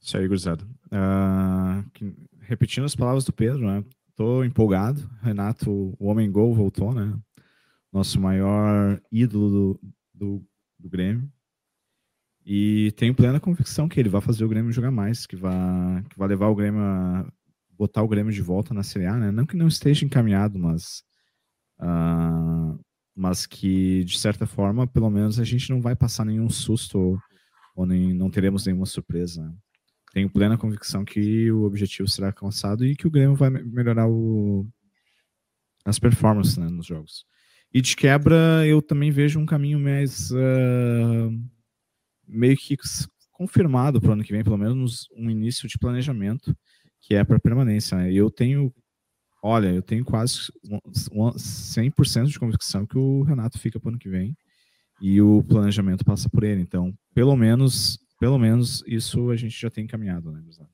Isso 0.00 0.16
aí, 0.16 0.26
gurizada. 0.26 0.64
Uh, 0.86 2.14
repetindo 2.40 2.84
as 2.84 2.94
palavras 2.94 3.24
do 3.24 3.32
Pedro, 3.32 3.66
né? 3.66 3.84
Tô 4.14 4.44
empolgado. 4.44 5.08
Renato, 5.22 5.70
o 5.98 6.06
homem 6.06 6.30
gol, 6.30 6.54
voltou, 6.54 6.94
né? 6.94 7.18
Nosso 7.92 8.20
maior 8.20 9.00
ídolo 9.10 9.50
do, 9.50 9.80
do, 10.14 10.46
do 10.78 10.88
Grêmio. 10.88 11.30
E 12.44 12.92
tenho 12.92 13.14
plena 13.14 13.40
convicção 13.40 13.88
que 13.88 14.00
ele 14.00 14.08
vai 14.08 14.20
fazer 14.20 14.44
o 14.44 14.48
Grêmio 14.48 14.72
jogar 14.72 14.90
mais, 14.90 15.26
que 15.26 15.36
vai, 15.36 16.02
que 16.08 16.18
vai 16.18 16.28
levar 16.28 16.48
o 16.48 16.54
Grêmio 16.54 16.80
a 16.80 17.30
botar 17.72 18.02
o 18.02 18.08
Grêmio 18.08 18.32
de 18.32 18.42
volta 18.42 18.74
na 18.74 18.82
Série 18.82 19.06
A, 19.06 19.16
né? 19.16 19.30
Não 19.30 19.46
que 19.46 19.56
não 19.56 19.68
esteja 19.68 20.04
encaminhado, 20.04 20.58
mas 20.58 21.04
uh, 21.78 22.78
mas 23.18 23.46
que 23.46 24.04
de 24.04 24.16
certa 24.16 24.46
forma, 24.46 24.86
pelo 24.86 25.10
menos 25.10 25.40
a 25.40 25.44
gente 25.44 25.70
não 25.70 25.80
vai 25.80 25.96
passar 25.96 26.24
nenhum 26.24 26.48
susto 26.48 27.20
ou, 27.74 27.84
nem 27.84 28.14
não 28.14 28.30
teremos 28.30 28.64
nenhuma 28.64 28.86
surpresa. 28.86 29.52
Tenho 30.12 30.30
plena 30.30 30.56
convicção 30.56 31.04
que 31.04 31.50
o 31.50 31.64
objetivo 31.64 32.08
será 32.08 32.28
alcançado 32.28 32.86
e 32.86 32.94
que 32.94 33.08
o 33.08 33.10
Grêmio 33.10 33.34
vai 33.34 33.50
melhorar 33.50 34.08
o, 34.08 34.64
as 35.84 35.98
performances 35.98 36.56
né, 36.56 36.68
nos 36.68 36.86
jogos. 36.86 37.26
E 37.74 37.80
de 37.80 37.96
quebra, 37.96 38.64
eu 38.64 38.80
também 38.80 39.10
vejo 39.10 39.40
um 39.40 39.46
caminho 39.46 39.80
mais 39.80 40.30
uh, 40.30 41.30
meio 42.26 42.56
que 42.56 42.76
confirmado 43.32 44.00
para 44.00 44.10
o 44.10 44.12
ano 44.12 44.22
que 44.22 44.32
vem, 44.32 44.44
pelo 44.44 44.56
menos 44.56 45.08
um 45.16 45.28
início 45.28 45.68
de 45.68 45.76
planejamento, 45.76 46.56
que 47.00 47.16
é 47.16 47.24
para 47.24 47.40
permanência. 47.40 47.98
Né? 47.98 48.12
Eu 48.12 48.30
tenho, 48.30 48.72
olha, 49.42 49.68
eu 49.68 49.82
tenho 49.82 50.04
quase 50.04 50.52
100% 50.66 52.26
de 52.26 52.38
convicção 52.38 52.86
que 52.86 52.98
o 52.98 53.22
Renato 53.22 53.58
fica 53.58 53.78
para 53.78 53.88
o 53.88 53.90
ano 53.90 53.98
que 53.98 54.08
vem 54.08 54.36
e 55.00 55.20
o 55.20 55.42
planejamento 55.44 56.04
passa 56.04 56.28
por 56.28 56.44
ele. 56.44 56.60
Então, 56.60 56.92
pelo 57.14 57.36
menos 57.36 57.98
pelo 58.18 58.38
menos 58.38 58.82
isso 58.86 59.30
a 59.30 59.36
gente 59.36 59.58
já 59.58 59.70
tem 59.70 59.84
encaminhado, 59.84 60.32
né, 60.32 60.42
Gustavo? 60.44 60.70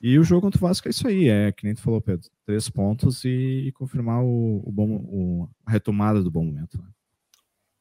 E 0.00 0.18
o 0.18 0.24
jogo 0.24 0.42
contra 0.42 0.58
o 0.58 0.60
Vasco 0.60 0.86
é 0.86 0.90
isso 0.90 1.08
aí, 1.08 1.28
é 1.28 1.50
que 1.50 1.64
nem 1.64 1.74
tu 1.74 1.80
falou, 1.80 2.02
Pedro, 2.02 2.28
três 2.44 2.68
pontos 2.68 3.24
e, 3.24 3.64
e 3.66 3.72
confirmar 3.72 4.22
o, 4.22 4.62
o 4.64 4.70
bom, 4.70 4.88
o, 4.90 5.48
a 5.64 5.70
retomada 5.70 6.22
do 6.22 6.30
bom 6.30 6.44
momento. 6.44 6.76
Né? 6.76 6.88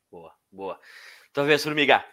Boa, 0.10 0.32
boa. 0.50 0.80
Então, 1.30 1.46
vez, 1.46 1.62
Formiga. 1.62 2.06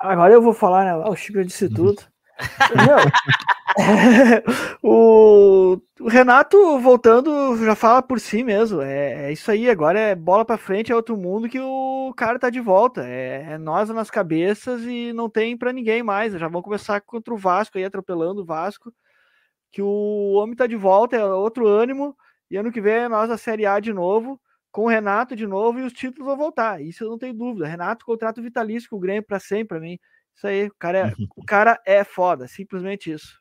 Agora 0.00 0.34
eu 0.34 0.42
vou 0.42 0.52
falar, 0.52 0.84
né? 0.84 0.96
O 1.08 1.14
Chico 1.14 1.44
disse 1.44 1.68
tudo. 1.68 2.02
Meu, 2.74 2.98
o, 4.82 5.80
o, 6.00 6.08
Renato 6.08 6.78
voltando 6.78 7.56
já 7.64 7.74
fala 7.74 8.02
por 8.02 8.20
si 8.20 8.42
mesmo. 8.42 8.80
É, 8.80 9.26
é, 9.28 9.32
isso 9.32 9.50
aí, 9.50 9.68
agora 9.68 9.98
é 9.98 10.14
bola 10.14 10.44
para 10.44 10.58
frente, 10.58 10.92
é 10.92 10.96
outro 10.96 11.16
mundo 11.16 11.48
que 11.48 11.60
o 11.60 12.12
cara 12.16 12.38
tá 12.38 12.50
de 12.50 12.60
volta. 12.60 13.06
É, 13.06 13.52
é 13.52 13.58
nós 13.58 13.88
nas 13.90 14.10
cabeças 14.10 14.82
e 14.82 15.12
não 15.12 15.28
tem 15.28 15.56
para 15.56 15.72
ninguém 15.72 16.02
mais. 16.02 16.32
Já 16.34 16.48
vão 16.48 16.62
começar 16.62 17.00
contra 17.00 17.34
o 17.34 17.36
Vasco 17.36 17.78
aí, 17.78 17.84
atropelando 17.84 18.42
o 18.42 18.44
Vasco. 18.44 18.92
Que 19.72 19.82
o 19.82 20.32
homem 20.34 20.56
tá 20.56 20.66
de 20.66 20.76
volta, 20.76 21.16
é 21.16 21.24
outro 21.24 21.66
ânimo. 21.66 22.16
E 22.50 22.56
ano 22.56 22.72
que 22.72 22.80
vem 22.80 22.94
é 22.94 23.08
nós 23.08 23.30
a 23.30 23.38
Série 23.38 23.66
A 23.66 23.78
de 23.80 23.92
novo, 23.92 24.40
com 24.72 24.84
o 24.84 24.88
Renato 24.88 25.36
de 25.36 25.46
novo 25.46 25.78
e 25.78 25.82
os 25.82 25.92
títulos 25.92 26.26
vão 26.26 26.36
voltar. 26.36 26.82
Isso 26.82 27.04
eu 27.04 27.10
não 27.10 27.18
tenho 27.18 27.34
dúvida. 27.34 27.66
Renato, 27.66 28.04
contrato 28.04 28.42
vitalício 28.42 28.90
com 28.90 28.96
o 28.96 29.00
Grêmio 29.00 29.22
para 29.22 29.38
sempre, 29.38 29.68
para 29.68 29.80
mim. 29.80 29.98
Isso 30.36 30.46
aí, 30.46 30.66
o 30.66 30.74
cara, 30.78 30.98
é, 31.08 31.12
o 31.36 31.44
cara 31.44 31.80
é 31.86 32.02
foda, 32.02 32.48
simplesmente 32.48 33.12
isso. 33.12 33.39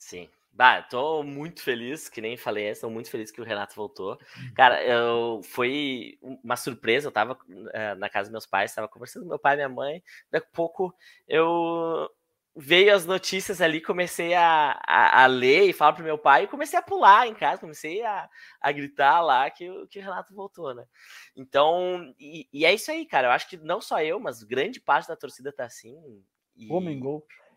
Sim. 0.00 0.28
Bah, 0.52 0.82
tô 0.82 1.22
muito 1.22 1.62
feliz, 1.62 2.08
que 2.08 2.20
nem 2.20 2.36
falei, 2.36 2.68
estou 2.68 2.90
muito 2.90 3.08
feliz 3.08 3.30
que 3.30 3.40
o 3.40 3.44
Renato 3.44 3.76
voltou. 3.76 4.18
Uhum. 4.36 4.54
Cara, 4.54 4.82
eu, 4.82 5.40
foi 5.44 6.18
uma 6.22 6.56
surpresa, 6.56 7.06
eu 7.06 7.12
tava 7.12 7.34
uh, 7.34 7.94
na 7.98 8.08
casa 8.08 8.28
dos 8.28 8.32
meus 8.32 8.46
pais, 8.46 8.74
tava 8.74 8.88
conversando 8.88 9.22
com 9.22 9.28
meu 9.28 9.38
pai 9.38 9.54
e 9.54 9.56
minha 9.56 9.68
mãe, 9.68 10.02
daqui 10.30 10.48
a 10.50 10.56
pouco 10.56 10.92
eu 11.28 12.10
veio 12.56 12.94
as 12.94 13.06
notícias 13.06 13.60
ali, 13.60 13.80
comecei 13.80 14.34
a, 14.34 14.78
a, 14.84 15.22
a, 15.22 15.26
ler 15.26 15.68
e 15.68 15.72
falar 15.72 15.92
pro 15.92 16.04
meu 16.04 16.18
pai, 16.18 16.44
e 16.44 16.48
comecei 16.48 16.78
a 16.78 16.82
pular 16.82 17.28
em 17.28 17.34
casa, 17.34 17.60
comecei 17.60 18.02
a, 18.02 18.28
a 18.60 18.72
gritar 18.72 19.20
lá 19.20 19.48
que, 19.50 19.66
que 19.86 20.00
o 20.00 20.02
Renato 20.02 20.34
voltou, 20.34 20.74
né? 20.74 20.84
Então, 21.36 22.12
e, 22.18 22.48
e, 22.52 22.66
é 22.66 22.74
isso 22.74 22.90
aí, 22.90 23.06
cara, 23.06 23.28
eu 23.28 23.32
acho 23.32 23.48
que 23.48 23.56
não 23.56 23.80
só 23.80 24.02
eu, 24.02 24.18
mas 24.18 24.42
grande 24.42 24.80
parte 24.80 25.08
da 25.08 25.16
torcida 25.16 25.52
tá 25.52 25.64
assim. 25.64 25.96
E... 26.56 26.70
Homem 26.72 26.98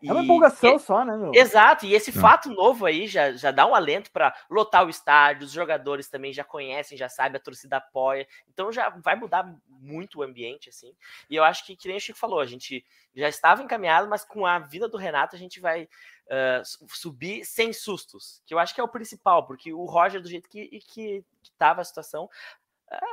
gol. 0.02 0.10
É 0.10 0.12
uma 0.12 0.22
empolgação 0.22 0.76
e, 0.76 0.78
só, 0.78 1.04
né, 1.04 1.16
meu? 1.16 1.32
Exato, 1.34 1.86
e 1.86 1.94
esse 1.94 2.10
é. 2.10 2.12
fato 2.12 2.50
novo 2.50 2.86
aí 2.86 3.06
já, 3.06 3.32
já 3.32 3.50
dá 3.50 3.66
um 3.66 3.74
alento 3.74 4.10
para 4.10 4.34
lotar 4.50 4.86
o 4.86 4.90
estádio, 4.90 5.44
os 5.44 5.52
jogadores 5.52 6.08
também 6.08 6.32
já 6.32 6.44
conhecem, 6.44 6.96
já 6.98 7.08
sabem, 7.08 7.36
a 7.36 7.40
torcida 7.40 7.76
apoia, 7.78 8.26
então 8.48 8.72
já 8.72 8.90
vai 8.90 9.16
mudar 9.16 9.54
muito 9.68 10.18
o 10.18 10.22
ambiente, 10.22 10.68
assim. 10.68 10.94
E 11.28 11.36
eu 11.36 11.44
acho 11.44 11.64
que, 11.66 11.76
que 11.76 11.88
nem 11.88 11.96
o 11.96 12.00
Chico 12.00 12.18
falou, 12.18 12.40
a 12.40 12.46
gente 12.46 12.84
já 13.14 13.28
estava 13.28 13.62
encaminhado, 13.62 14.08
mas 14.08 14.24
com 14.24 14.44
a 14.44 14.58
vida 14.58 14.88
do 14.88 14.96
Renato 14.96 15.36
a 15.36 15.38
gente 15.38 15.60
vai 15.60 15.84
uh, 15.84 16.88
subir 16.88 17.44
sem 17.44 17.72
sustos, 17.72 18.42
que 18.46 18.54
eu 18.54 18.58
acho 18.58 18.74
que 18.74 18.80
é 18.80 18.84
o 18.84 18.88
principal, 18.88 19.46
porque 19.46 19.72
o 19.72 19.84
Roger, 19.84 20.20
do 20.20 20.28
jeito 20.28 20.48
que, 20.48 20.66
que, 20.80 21.24
que 21.42 21.52
tava 21.58 21.80
a 21.80 21.84
situação, 21.84 22.28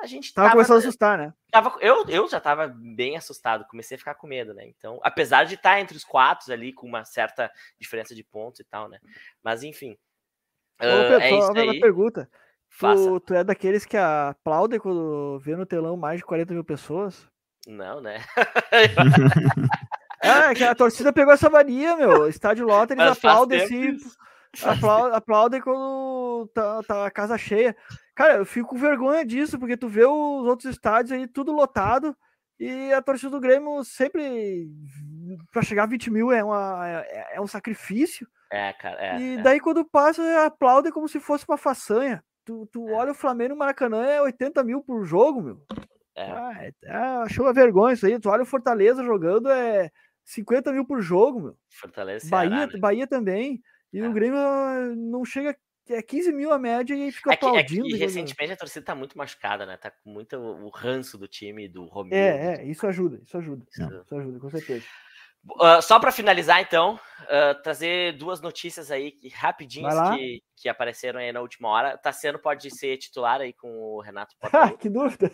a 0.02 0.08
gente 0.08 0.34
tava, 0.34 0.48
tava 0.48 0.56
começando 0.56 0.78
a 0.78 0.80
assustar, 0.80 1.18
né? 1.18 1.34
Tava, 1.52 1.78
eu, 1.80 2.06
eu 2.08 2.28
já 2.28 2.40
tava 2.40 2.68
bem 2.68 3.18
assustado, 3.18 3.66
comecei 3.68 3.96
a 3.96 3.98
ficar 3.98 4.16
com 4.16 4.28
medo, 4.28 4.54
né? 4.54 4.68
Então, 4.68 5.00
apesar 5.04 5.46
de 5.46 5.56
estar 5.56 5.80
entre 5.80 5.98
os 5.98 6.04
quatro 6.04 6.52
ali, 6.52 6.74
com 6.74 6.88
uma 6.88 7.06
certa 7.06 7.52
diferença 7.80 8.16
de 8.16 8.24
pontos 8.24 8.60
e 8.60 8.64
tal, 8.64 8.90
né? 8.90 9.00
Mas 9.44 9.64
enfim. 9.64 9.98
Ô, 10.80 10.84
Pedro, 10.84 11.18
uh, 11.18 11.22
é 11.22 11.32
isso 11.32 11.52
aí. 11.52 11.80
pergunta. 11.80 12.30
Tu, 12.80 13.20
tu, 13.20 13.34
é 13.34 13.44
daqueles 13.44 13.86
que 13.86 13.98
aplaudem 13.98 14.80
quando 14.80 15.40
vê 15.40 15.56
no 15.56 15.66
telão 15.66 15.98
mais 15.98 16.20
de 16.20 16.26
40 16.26 16.54
mil 16.54 16.64
pessoas? 16.64 17.28
Não, 17.68 18.02
né? 18.02 18.24
é, 20.24 20.54
que 20.56 20.64
a 20.64 20.74
torcida 20.74 21.14
pegou 21.14 21.34
essa 21.34 21.50
mania, 21.50 21.96
meu. 21.96 22.28
Estádio 22.28 22.66
lota, 22.66 22.94
eles 22.94 23.06
aplaudem 23.06 23.62
assim. 23.62 23.98
Aplaudem, 24.64 25.16
aplaudem 25.16 25.62
quando 25.62 26.50
tá, 26.54 26.82
tá 26.84 27.06
a 27.06 27.12
casa 27.12 27.38
cheia. 27.38 27.76
Cara, 28.16 28.36
eu 28.36 28.46
fico 28.46 28.70
com 28.70 28.78
vergonha 28.78 29.26
disso, 29.26 29.58
porque 29.58 29.78
tu 29.78 29.88
vê 29.88 30.06
os 30.06 30.46
outros 30.46 30.70
estádios 30.70 31.12
aí 31.12 31.28
tudo 31.28 31.52
lotado 31.52 32.16
e 32.60 32.94
a 32.94 33.02
torcida 33.02 33.32
do 33.32 33.40
Grêmio 33.40 33.84
sempre 33.84 34.70
para 35.52 35.64
chegar 35.64 35.84
a 35.84 35.88
20 35.88 36.12
mil 36.12 36.32
é, 36.32 36.44
uma, 36.44 37.02
é, 37.04 37.36
é 37.38 37.42
um 37.42 37.48
sacrifício. 37.48 38.28
É, 38.52 38.72
cara. 38.74 39.04
É, 39.04 39.20
e 39.20 39.34
é. 39.38 39.42
daí 39.42 39.60
quando 39.60 39.84
passa, 39.84 40.46
aplaude 40.46 40.92
como 40.92 41.08
se 41.08 41.20
fosse 41.20 41.44
uma 41.48 41.58
façanha. 41.58 42.24
Tu, 42.46 42.68
tu 42.72 42.88
é. 42.90 42.94
olha 42.94 43.12
o 43.14 43.16
Flamengo 43.16 43.54
no 43.54 43.60
Maracanã, 43.60 44.06
é 44.06 44.22
80 44.22 44.64
mil 44.64 44.84
por 44.84 45.04
jogo, 45.04 45.42
meu. 45.42 45.66
É. 46.16 46.24
Ah, 46.24 46.54
é, 46.60 46.72
é, 46.84 46.96
achou 47.24 47.46
uma 47.46 47.54
vergonha 47.54 47.94
isso 47.94 48.06
aí. 48.06 48.20
Tu 48.20 48.30
olha 48.30 48.44
o 48.44 48.46
Fortaleza 48.46 49.04
jogando, 49.04 49.50
é 49.50 49.90
50 50.26 50.72
mil 50.72 50.86
por 50.86 51.02
jogo, 51.02 51.42
meu. 51.42 51.58
Fortaleza. 51.80 52.30
Bahia, 52.30 52.50
Ceará, 52.50 52.74
né? 52.74 52.80
Bahia 52.80 53.08
também. 53.08 53.60
E 53.92 54.04
o 54.04 54.14
Grêmio 54.14 54.40
não 54.96 55.26
chega 55.26 55.58
é 55.94 56.02
15 56.02 56.32
mil 56.32 56.52
a 56.52 56.60
média 56.60 56.96
e 56.96 57.12
fica 57.12 57.34
é 57.34 57.38
que, 57.38 57.46
aplaudindo. 57.46 57.88
É 57.88 57.90
que, 57.90 57.96
recentemente 57.98 58.54
a 58.54 58.58
torcida 58.58 58.86
tá 58.86 58.96
muito 58.96 59.18
machucada, 59.18 59.66
né? 59.66 59.78
Tá 59.78 59.92
com 59.92 60.10
muito 60.10 60.38
o 60.38 60.70
ranço 60.70 61.18
do 61.18 61.28
time 61.28 61.68
do 61.68 61.86
Romero. 61.86 62.16
É, 62.16 62.56
é, 62.56 62.66
isso 62.66 62.86
ajuda, 62.88 63.22
isso 63.26 63.38
ajuda. 63.38 63.66
Isso, 63.70 63.84
isso 63.84 64.16
ajuda, 64.16 64.40
com 64.40 64.50
certeza. 64.50 64.86
Uh, 65.44 65.82
só 65.82 66.00
para 66.00 66.12
finalizar, 66.12 66.62
então, 66.62 67.00
uh, 67.24 67.60
trazer 67.64 68.16
duas 68.16 68.40
notícias 68.42 68.92
aí 68.92 69.18
rapidinhas 69.34 69.96
que, 70.12 70.44
que 70.56 70.70
apareceram 70.70 71.20
aí 71.20 71.32
na 71.32 71.42
última 71.42 71.68
hora. 71.68 71.98
Tassiano 71.98 72.38
pode 72.38 72.70
ser 72.70 72.98
titular 72.98 73.42
aí 73.42 73.52
com 73.52 73.68
o 73.68 74.02
Renato 74.02 74.36
que 74.80 74.88
dúvida! 74.88 75.32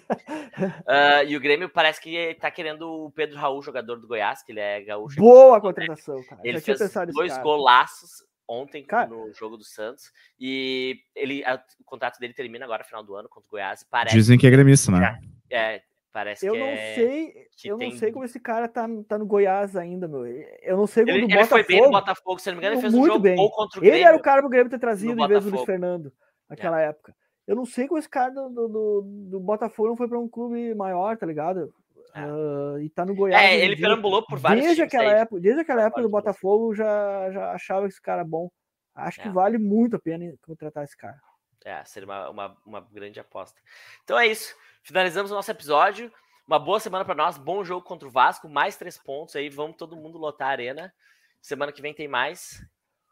Uh, 0.58 1.28
e 1.28 1.36
o 1.36 1.42
Grêmio 1.42 1.68
parece 1.68 2.00
que 2.00 2.36
tá 2.36 2.50
querendo 2.50 2.90
o 2.90 3.12
Pedro 3.12 3.38
Raul, 3.38 3.62
jogador 3.62 4.00
do 4.00 4.08
Goiás, 4.08 4.42
que 4.44 4.54
ele 4.54 4.62
é 4.62 4.82
gaúcho. 4.82 5.20
Boa 5.20 5.60
contratação, 5.60 6.24
cara. 6.24 6.42
Ele 6.42 6.62
fez 6.62 6.80
dois 7.14 7.38
golaços 7.40 8.26
ontem 8.48 8.84
Cara, 8.84 9.08
no 9.10 9.34
jogo 9.34 9.58
do 9.58 9.64
Santos. 9.64 10.12
E 10.40 11.00
ele, 11.16 11.44
a, 11.46 11.56
o 11.80 11.84
contrato 11.84 12.18
dele 12.20 12.34
termina 12.34 12.66
agora, 12.66 12.84
final 12.84 13.04
do 13.04 13.16
ano, 13.16 13.28
contra 13.30 13.48
o 13.48 13.52
Goiás. 13.52 13.84
Parece 13.90 14.16
dizem 14.16 14.38
que 14.38 14.48
é 14.48 14.50
gremista, 14.50 14.92
né? 14.92 15.20
é, 15.50 15.82
Parece 16.14 16.48
eu 16.48 16.56
não 16.56 16.66
é... 16.66 16.96
sei, 16.96 17.34
eu 17.66 17.78
tem- 17.78 17.92
não 17.92 17.98
sei 17.98 18.12
como 18.12 18.26
esse 18.26 18.40
cara 18.40 18.68
tá, 18.68 18.88
tá 19.08 19.20
no 19.20 19.26
Goiás 19.26 19.76
ainda, 19.76 20.08
meu. 20.08 20.26
Eu 20.26 20.76
não 20.78 20.88
sei 20.88 21.04
como 21.06 21.16
Ele, 21.16 21.28
do 21.28 21.34
ele 21.34 21.46
foi 21.46 21.64
bem 21.64 21.78
no 21.82 21.92
Botafogo. 21.92 22.06
Botafogo, 22.06 22.40
se 22.40 22.48
não 22.50 22.56
me 22.56 22.60
engano, 22.62 22.74
ele 22.76 22.82
fez 22.82 22.94
um 22.96 23.06
jogo 23.06 23.20
bem. 23.20 23.36
contra 23.52 23.80
o 23.80 23.84
Ele 23.84 23.92
Grêmio. 23.92 24.08
era 24.08 24.18
o 24.18 24.22
cara 24.22 24.42
pro 24.42 24.50
Grêmio 24.50 24.70
ter 24.70 24.80
trazido 24.80 25.12
em 25.22 25.28
vez 25.28 25.44
do 25.44 25.50
Luiz 25.52 25.62
Botafogo. 25.62 25.66
Fernando 25.66 26.12
naquela 26.50 26.82
época. 26.82 27.14
Eu 27.46 27.56
não 27.56 27.66
sei 27.66 27.88
como 27.88 28.00
esse 28.00 28.10
cara 28.10 28.32
do, 28.32 28.50
do, 28.50 29.02
do- 29.30 29.40
Botafogo 29.40 29.90
não 29.90 29.96
foi 29.98 30.08
pra 30.08 30.18
um 30.20 30.28
clube 30.28 30.74
maior, 30.74 31.16
tá 31.18 31.26
ligado? 31.26 31.72
É. 32.14 32.20
Ah, 32.22 32.82
e 32.82 32.90
tá 32.90 33.06
no 33.06 33.14
Goiás. 33.16 33.44
É, 33.44 33.58
ele 33.64 33.76
perambulou 33.76 34.26
por 34.26 34.40
vários 34.40 34.66
desde 34.66 34.82
times 34.84 34.94
aquela 34.94 35.14
aí. 35.14 35.22
época, 35.22 35.42
desde 35.42 35.62
aquela 35.62 35.84
época 35.84 36.02
do. 36.02 36.10
Botafogo 36.10 36.74
já, 36.74 37.32
já 37.32 37.52
achava 37.52 37.88
esse 37.88 38.02
cara 38.02 38.24
bom. 38.24 38.50
Acho 38.96 39.22
que 39.22 39.28
É. 39.28 39.32
vale 39.32 39.58
muito 39.58 39.96
a 39.96 40.00
pena 40.00 40.26
contratar 40.42 40.84
esse 40.84 40.98
cara. 40.98 41.18
É, 41.66 41.84
seria 41.86 42.08
uma, 42.08 42.30
uma, 42.30 42.58
uma 42.66 42.82
grande 42.82 43.20
aposta. 43.20 43.60
Então 44.04 44.18
é 44.18 44.26
isso. 44.26 44.56
Finalizamos 44.84 45.32
o 45.32 45.36
nosso 45.36 45.52
episódio. 45.52 46.12
Uma 46.48 46.58
boa 46.58 46.80
semana 46.80 47.04
para 47.04 47.14
nós. 47.14 47.38
Bom 47.38 47.64
jogo 47.64 47.86
contra 47.86 48.08
o 48.08 48.12
Vasco. 48.12 48.48
Mais 48.48 48.78
três 48.78 48.98
pontos 48.98 49.36
aí. 49.36 49.50
Vamos 49.50 49.76
todo 49.76 49.98
mundo 49.98 50.18
lotar 50.18 50.48
a 50.48 50.52
arena. 50.52 50.94
Semana 51.42 51.72
que 51.72 51.82
vem 51.82 51.94
tem 51.94 52.08
mais. 52.08 52.66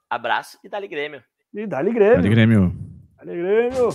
Abraço 0.10 0.58
e 0.64 0.70
dali 0.70 0.88
Grêmio. 0.88 1.24
E 1.54 1.68
dá-lhe 1.68 1.92
Grêmio. 1.94 2.16
Dale 2.18 2.30
Grêmio. 2.30 2.74
Dá-lhe 3.18 3.36
Grêmio. 3.38 3.90